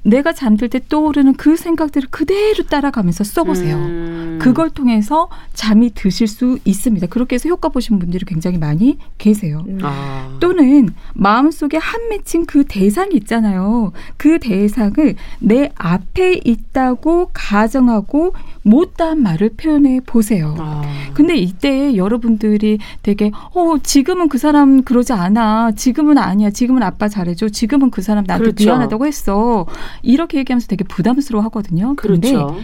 내가 0.07 0.33
잠들 0.33 0.69
때 0.69 0.81
떠오르는 0.89 1.35
그 1.35 1.57
생각들을 1.57 2.09
그대로 2.11 2.65
따라가면서 2.65 3.25
써보세요. 3.25 3.77
음. 3.77 4.39
그걸 4.41 4.71
통해서 4.71 5.29
잠이 5.53 5.95
드실 5.95 6.29
수 6.29 6.59
있습니다. 6.65 7.09
그렇게 7.09 7.35
해서 7.35 7.49
효과 7.49 7.69
보신 7.69 7.99
분들이 7.99 8.25
굉장히 8.25 8.57
많이 8.59 8.99
계세요. 9.19 9.65
음. 9.67 9.81
아. 9.83 10.37
또는 10.39 10.91
마음속에 11.15 11.77
한 11.77 12.09
맺힌 12.09 12.47
그 12.47 12.65
대상이 12.65 13.17
있잖아요. 13.17 13.93
그 14.17 14.39
대상을 14.39 15.15
내 15.41 15.73
앞에 15.75 16.41
있다고 16.45 17.31
가정하고 17.33 18.35
못다한 18.67 19.23
말을 19.23 19.51
표현해 19.57 20.01
보세요. 20.05 20.57
아. 20.59 20.83
근데 21.15 21.37
이때 21.37 21.95
여러분들이 21.97 22.79
되게 23.03 23.31
어 23.55 23.79
지금은 23.83 24.29
그 24.29 24.39
사람 24.39 24.83
그러지 24.83 25.13
않아 25.13 25.73
지금은 25.73 26.19
아니야 26.19 26.51
지금은 26.51 26.83
아빠 26.83 27.09
잘해줘 27.09 27.49
지금은 27.51 27.91
그 27.91 28.03
사람 28.03 28.25
나한테 28.27 28.51
그렇죠. 28.51 28.65
미안하다고 28.65 29.07
했어 29.07 29.67
이렇게 30.03 30.39
얘기하면서 30.39 30.67
되게 30.67 30.85
부담스러워 30.85 31.45
하거든요 31.45 31.95
근데 31.97 32.33
그렇죠. 32.33 32.57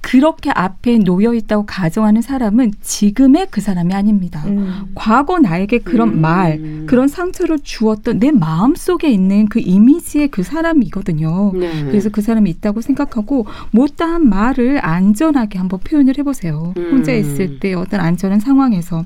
그렇게 0.00 0.50
앞에 0.50 0.98
놓여 0.98 1.34
있다고 1.34 1.66
가정하는 1.66 2.22
사람은 2.22 2.72
지금의 2.80 3.48
그 3.50 3.60
사람이 3.60 3.94
아닙니다 3.94 4.42
음. 4.46 4.86
과거 4.94 5.38
나에게 5.38 5.78
그런 5.78 6.08
음. 6.08 6.20
말 6.20 6.86
그런 6.86 7.08
상처를 7.08 7.58
주었던 7.62 8.18
내 8.18 8.30
마음 8.30 8.74
속에 8.74 9.10
있는 9.10 9.46
그 9.46 9.60
이미지의 9.60 10.28
그 10.28 10.42
사람이거든요 10.42 11.52
네. 11.54 11.84
그래서 11.84 12.08
그 12.08 12.22
사람이 12.22 12.48
있다고 12.50 12.80
생각하고 12.80 13.46
못다한 13.70 14.28
말을 14.28 14.84
안전하게 14.84 15.58
한번 15.58 15.80
표현을 15.80 16.18
해보세요. 16.18 16.72
음. 16.76 16.90
혼자 16.92 17.12
있을 17.12 17.60
때 17.60 17.74
어떤 17.74 18.00
안전한 18.00 18.40
상황에서. 18.40 19.04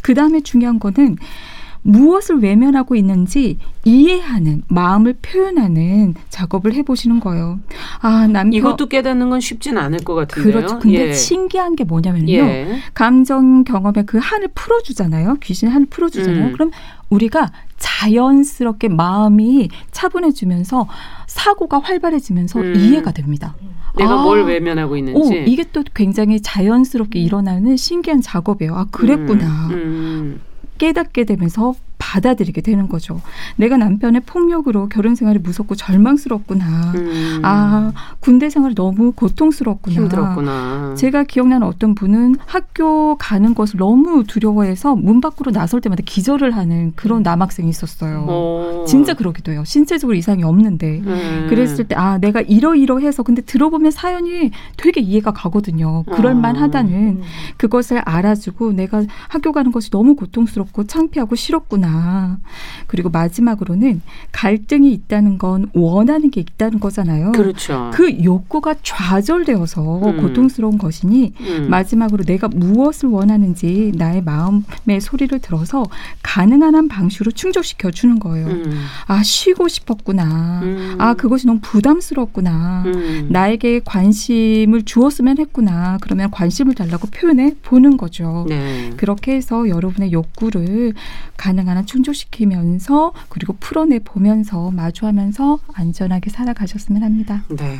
그 0.00 0.14
다음에 0.14 0.40
중요한 0.40 0.78
거는 0.78 1.16
무엇을 1.82 2.40
외면하고 2.40 2.94
있는지 2.96 3.58
이해하는 3.84 4.62
마음을 4.68 5.16
표현하는 5.22 6.14
작업을 6.28 6.74
해보시는 6.74 7.20
거예요. 7.20 7.60
아 8.00 8.26
남편 8.26 8.52
이것도 8.52 8.86
깨닫는 8.86 9.30
건 9.30 9.40
쉽진 9.40 9.78
않을 9.78 10.00
것 10.00 10.14
같은데요. 10.14 10.52
그렇죠. 10.52 10.78
근데 10.78 11.08
예. 11.08 11.12
신기한 11.12 11.76
게 11.76 11.84
뭐냐면요. 11.84 12.32
예. 12.32 12.78
감정 12.94 13.64
경험의 13.64 14.06
그 14.06 14.18
한을 14.18 14.48
풀어주잖아요. 14.54 15.36
귀신 15.42 15.68
한을 15.68 15.86
풀어주잖아요. 15.86 16.46
음. 16.46 16.52
그럼 16.52 16.70
우리가 17.10 17.50
자연스럽게 17.78 18.88
마음이 18.88 19.70
차분해지면서 19.92 20.88
사고가 21.26 21.78
활발해지면서 21.78 22.60
음. 22.60 22.74
이해가 22.76 23.12
됩니다. 23.12 23.54
내가 23.96 24.20
아. 24.20 24.22
뭘 24.22 24.44
외면하고 24.44 24.96
있는지. 24.96 25.18
오, 25.18 25.32
이게 25.32 25.64
또 25.72 25.82
굉장히 25.94 26.40
자연스럽게 26.40 27.18
일어나는 27.18 27.76
신기한 27.76 28.20
작업이에요. 28.20 28.74
아, 28.74 28.86
그랬구나. 28.90 29.68
음, 29.68 29.72
음. 29.72 30.40
깨닫게 30.78 31.24
되면서 31.24 31.74
받아들이게 31.98 32.60
되는 32.62 32.88
거죠. 32.88 33.20
내가 33.56 33.76
남편의 33.76 34.22
폭력으로 34.24 34.88
결혼 34.88 35.14
생활이 35.14 35.38
무섭고 35.38 35.74
절망스럽구나. 35.74 36.92
음. 36.94 37.40
아, 37.42 37.92
군대 38.20 38.48
생활이 38.48 38.74
너무 38.74 39.12
고통스럽구나. 39.12 39.94
힘들었구나. 39.94 40.94
제가 40.96 41.24
기억나는 41.24 41.66
어떤 41.66 41.94
분은 41.94 42.36
학교 42.46 43.16
가는 43.16 43.54
것을 43.54 43.78
너무 43.78 44.24
두려워해서 44.24 44.94
문 44.94 45.20
밖으로 45.20 45.50
나설 45.50 45.80
때마다 45.80 46.02
기절을 46.04 46.56
하는 46.56 46.92
그런 46.96 47.22
남학생이 47.22 47.68
있었어요. 47.68 48.24
어. 48.28 48.84
진짜 48.86 49.14
그러기도 49.14 49.52
해요. 49.52 49.62
신체적으로 49.66 50.16
이상이 50.16 50.44
없는데. 50.44 51.02
음. 51.04 51.46
그랬을 51.50 51.86
때, 51.88 51.94
아, 51.94 52.18
내가 52.18 52.40
이러이러해서, 52.40 53.22
근데 53.22 53.42
들어보면 53.42 53.90
사연이 53.90 54.50
되게 54.76 55.00
이해가 55.00 55.32
가거든요. 55.32 56.04
그럴만 56.04 56.56
어. 56.56 56.60
하다는 56.60 56.92
음. 56.92 57.22
그것을 57.56 57.98
알아주고 57.98 58.72
내가 58.72 59.02
학교 59.28 59.52
가는 59.52 59.72
것이 59.72 59.90
너무 59.90 60.14
고통스럽고 60.14 60.84
창피하고 60.84 61.34
싫었구나. 61.34 61.87
그리고 62.86 63.10
마지막으로는 63.10 64.02
갈등이 64.32 64.92
있다는 64.92 65.38
건 65.38 65.70
원하는 65.74 66.30
게 66.30 66.40
있다는 66.40 66.80
거잖아요. 66.80 67.32
그렇죠. 67.32 67.90
그 67.94 68.22
욕구가 68.22 68.76
좌절되어서 68.82 70.10
음. 70.10 70.20
고통스러운 70.20 70.78
것이니 70.78 71.32
음. 71.40 71.66
마지막으로 71.70 72.24
내가 72.24 72.48
무엇을 72.48 73.08
원하는지 73.08 73.92
나의 73.96 74.22
마음의 74.22 75.00
소리를 75.00 75.38
들어서 75.40 75.84
가능한 76.22 76.74
한 76.74 76.88
방식으로 76.88 77.30
충족시켜 77.30 77.90
주는 77.90 78.18
거예요. 78.18 78.46
음. 78.46 78.84
아 79.06 79.22
쉬고 79.22 79.68
싶었구나. 79.68 80.60
음. 80.62 80.94
아 80.98 81.14
그것이 81.14 81.46
너무 81.46 81.60
부담스럽구나. 81.62 82.84
음. 82.86 83.28
나에게 83.30 83.80
관심을 83.84 84.82
주었으면 84.84 85.38
했구나. 85.38 85.98
그러면 86.00 86.30
관심을 86.30 86.74
달라고 86.74 87.08
표현해 87.08 87.54
보는 87.62 87.96
거죠. 87.96 88.46
네. 88.48 88.90
그렇게 88.96 89.34
해서 89.34 89.68
여러분의 89.68 90.12
욕구를 90.12 90.94
가능한 91.36 91.77
한 91.78 91.86
충족시키면서 91.86 93.12
그리고 93.28 93.54
풀어내 93.58 94.00
보면서 94.00 94.70
마주하면서 94.70 95.60
안전하게 95.72 96.30
살아가셨으면 96.30 97.02
합니다. 97.02 97.44
네. 97.48 97.78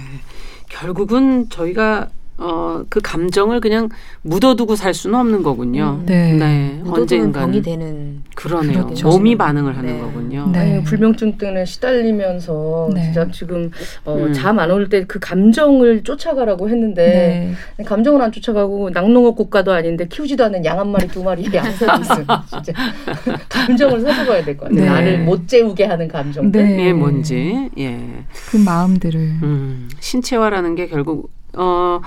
결국은 0.69 1.49
저희가 1.49 2.09
어, 2.41 2.83
그 2.89 3.01
감정을 3.03 3.61
그냥 3.61 3.89
묻어두고 4.23 4.77
살 4.77 4.95
수는 4.95 5.19
없는 5.19 5.43
거군요. 5.43 5.99
음. 6.01 6.07
네. 6.07 6.33
네. 6.35 6.81
언젠간 6.87 7.33
병이 7.33 7.63
되는 7.63 8.23
그러네요. 8.37 8.85
그렇죠. 8.85 9.09
몸이 9.09 9.37
반응을 9.37 9.77
하는 9.77 9.95
네. 9.97 10.01
거군요. 10.01 10.49
네. 10.53 10.59
아니, 10.61 10.85
불면증 10.85 11.37
때문에 11.37 11.65
시달리면서 11.65 12.91
네. 12.95 13.03
진짜 13.03 13.29
지금 13.31 13.71
어, 14.05 14.15
음. 14.15 14.33
잠안 14.33 14.71
올 14.71 14.89
때 14.89 15.05
그 15.09 15.19
감정을 15.19 16.03
쫓아가라고 16.05 16.69
했는데 16.69 17.55
네. 17.77 17.85
감정을 17.85 18.23
안 18.23 18.31
쫓아가고 18.33 18.91
낙농업 18.91 19.35
국가도 19.37 19.73
아닌데 19.73 20.07
키우지도 20.09 20.45
않는 20.45 20.65
양한 20.65 20.89
마리 20.91 21.09
두 21.09 21.23
마리 21.25 21.45
양새가 21.53 21.97
있어요. 21.99 22.25
진짜 22.49 22.73
감정을 23.49 24.01
살펴봐야 24.01 24.45
될 24.45 24.57
것 24.57 24.69
같아요. 24.69 24.81
네. 24.85 24.89
나를 24.89 25.25
못 25.25 25.49
재우게 25.49 25.85
하는 25.85 26.09
감정들. 26.09 26.63
네. 26.63 26.87
예, 26.87 26.93
뭔지. 26.93 27.69
예. 27.79 27.99
그 28.51 28.57
마음들을 28.57 29.21
음, 29.43 29.89
신체화라는 30.01 30.75
게 30.75 30.87
결국 30.89 31.31
어 31.59 32.01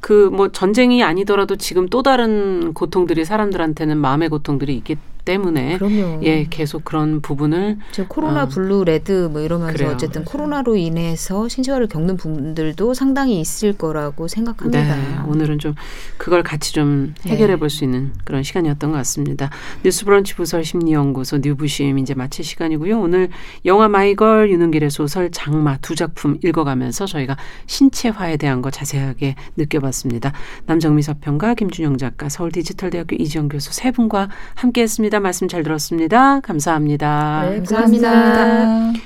그 0.00 0.30
뭐 0.30 0.48
전쟁이 0.52 1.02
아니더라도 1.02 1.56
지금 1.56 1.88
또 1.88 2.02
다른 2.02 2.74
고통들이 2.74 3.24
사람들한테는 3.24 3.96
마음의 3.96 4.28
고통들이 4.28 4.76
있기 4.76 4.96
때문에 5.26 5.76
그럼요. 5.76 6.20
예, 6.22 6.46
계속 6.48 6.84
그런 6.84 7.20
부분을 7.20 7.76
지금 7.92 8.08
코로나 8.08 8.44
어. 8.44 8.48
blue 8.48 8.84
red 8.84 9.28
뭐 9.30 9.42
이러면서 9.42 9.74
그래요. 9.74 9.90
어쨌든 9.90 10.24
코로나로 10.24 10.76
인해서 10.76 11.48
신체화를 11.48 11.88
겪는 11.88 12.16
분들도 12.16 12.94
상당히 12.94 13.40
있을 13.40 13.74
거라고 13.74 14.28
생각합니다. 14.28 14.96
네, 14.96 15.18
오늘은 15.26 15.58
좀 15.58 15.74
그걸 16.16 16.42
같이 16.42 16.72
좀 16.72 17.14
해결해 17.26 17.58
볼수 17.58 17.84
있는 17.84 18.12
그런 18.24 18.42
시간이었던 18.42 18.92
것 18.92 18.96
같습니다. 18.98 19.50
뉴스브런치 19.84 20.36
부설 20.36 20.64
심리연구소 20.64 21.38
뉴부심 21.38 21.98
이제 21.98 22.14
마칠 22.14 22.44
시간이고요. 22.44 22.98
오늘 22.98 23.28
영화 23.64 23.88
마이걸 23.88 24.50
윤은길의 24.50 24.90
소설 24.90 25.30
장마 25.30 25.76
두 25.78 25.94
작품 25.96 26.38
읽어가면서 26.42 27.06
저희가 27.06 27.36
신체화에 27.66 28.36
대한 28.36 28.62
거 28.62 28.70
자세하게 28.70 29.34
느껴봤습니다. 29.56 30.32
남정미 30.66 31.02
서평가 31.02 31.54
김준영 31.54 31.98
작가 31.98 32.28
서울 32.28 32.52
디지털대학교 32.52 33.16
이지영 33.16 33.48
교수 33.48 33.72
세 33.72 33.90
분과 33.90 34.28
함께했습니다. 34.54 35.15
말씀 35.20 35.48
잘 35.48 35.62
들었습니다. 35.62 36.40
감사합니다. 36.40 37.48
네, 37.48 37.56
감사합니다. 37.56 38.10
감사합니다. 38.10 39.00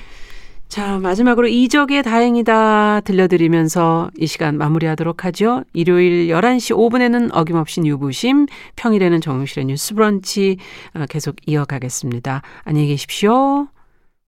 자, 0.71 0.99
마지막으로 0.99 1.49
이적의 1.49 2.05
다행이다 2.05 3.01
들려드리면서 3.01 4.11
이 4.17 4.29
시간 4.29 4.57
마무리하도록 4.57 5.25
하죠. 5.25 5.65
일요일 5.73 6.29
11시 6.29 6.77
5분에는 6.77 7.31
어김없이 7.33 7.81
뉴부심, 7.81 8.47
평일에는 8.77 9.21
정용실의 9.21 9.65
뉴스 9.65 9.95
브런치 9.95 10.59
어, 10.95 11.07
계속 11.09 11.35
이어가겠습니다. 11.45 12.43
안녕히 12.63 12.87
계십시오. 12.87 13.67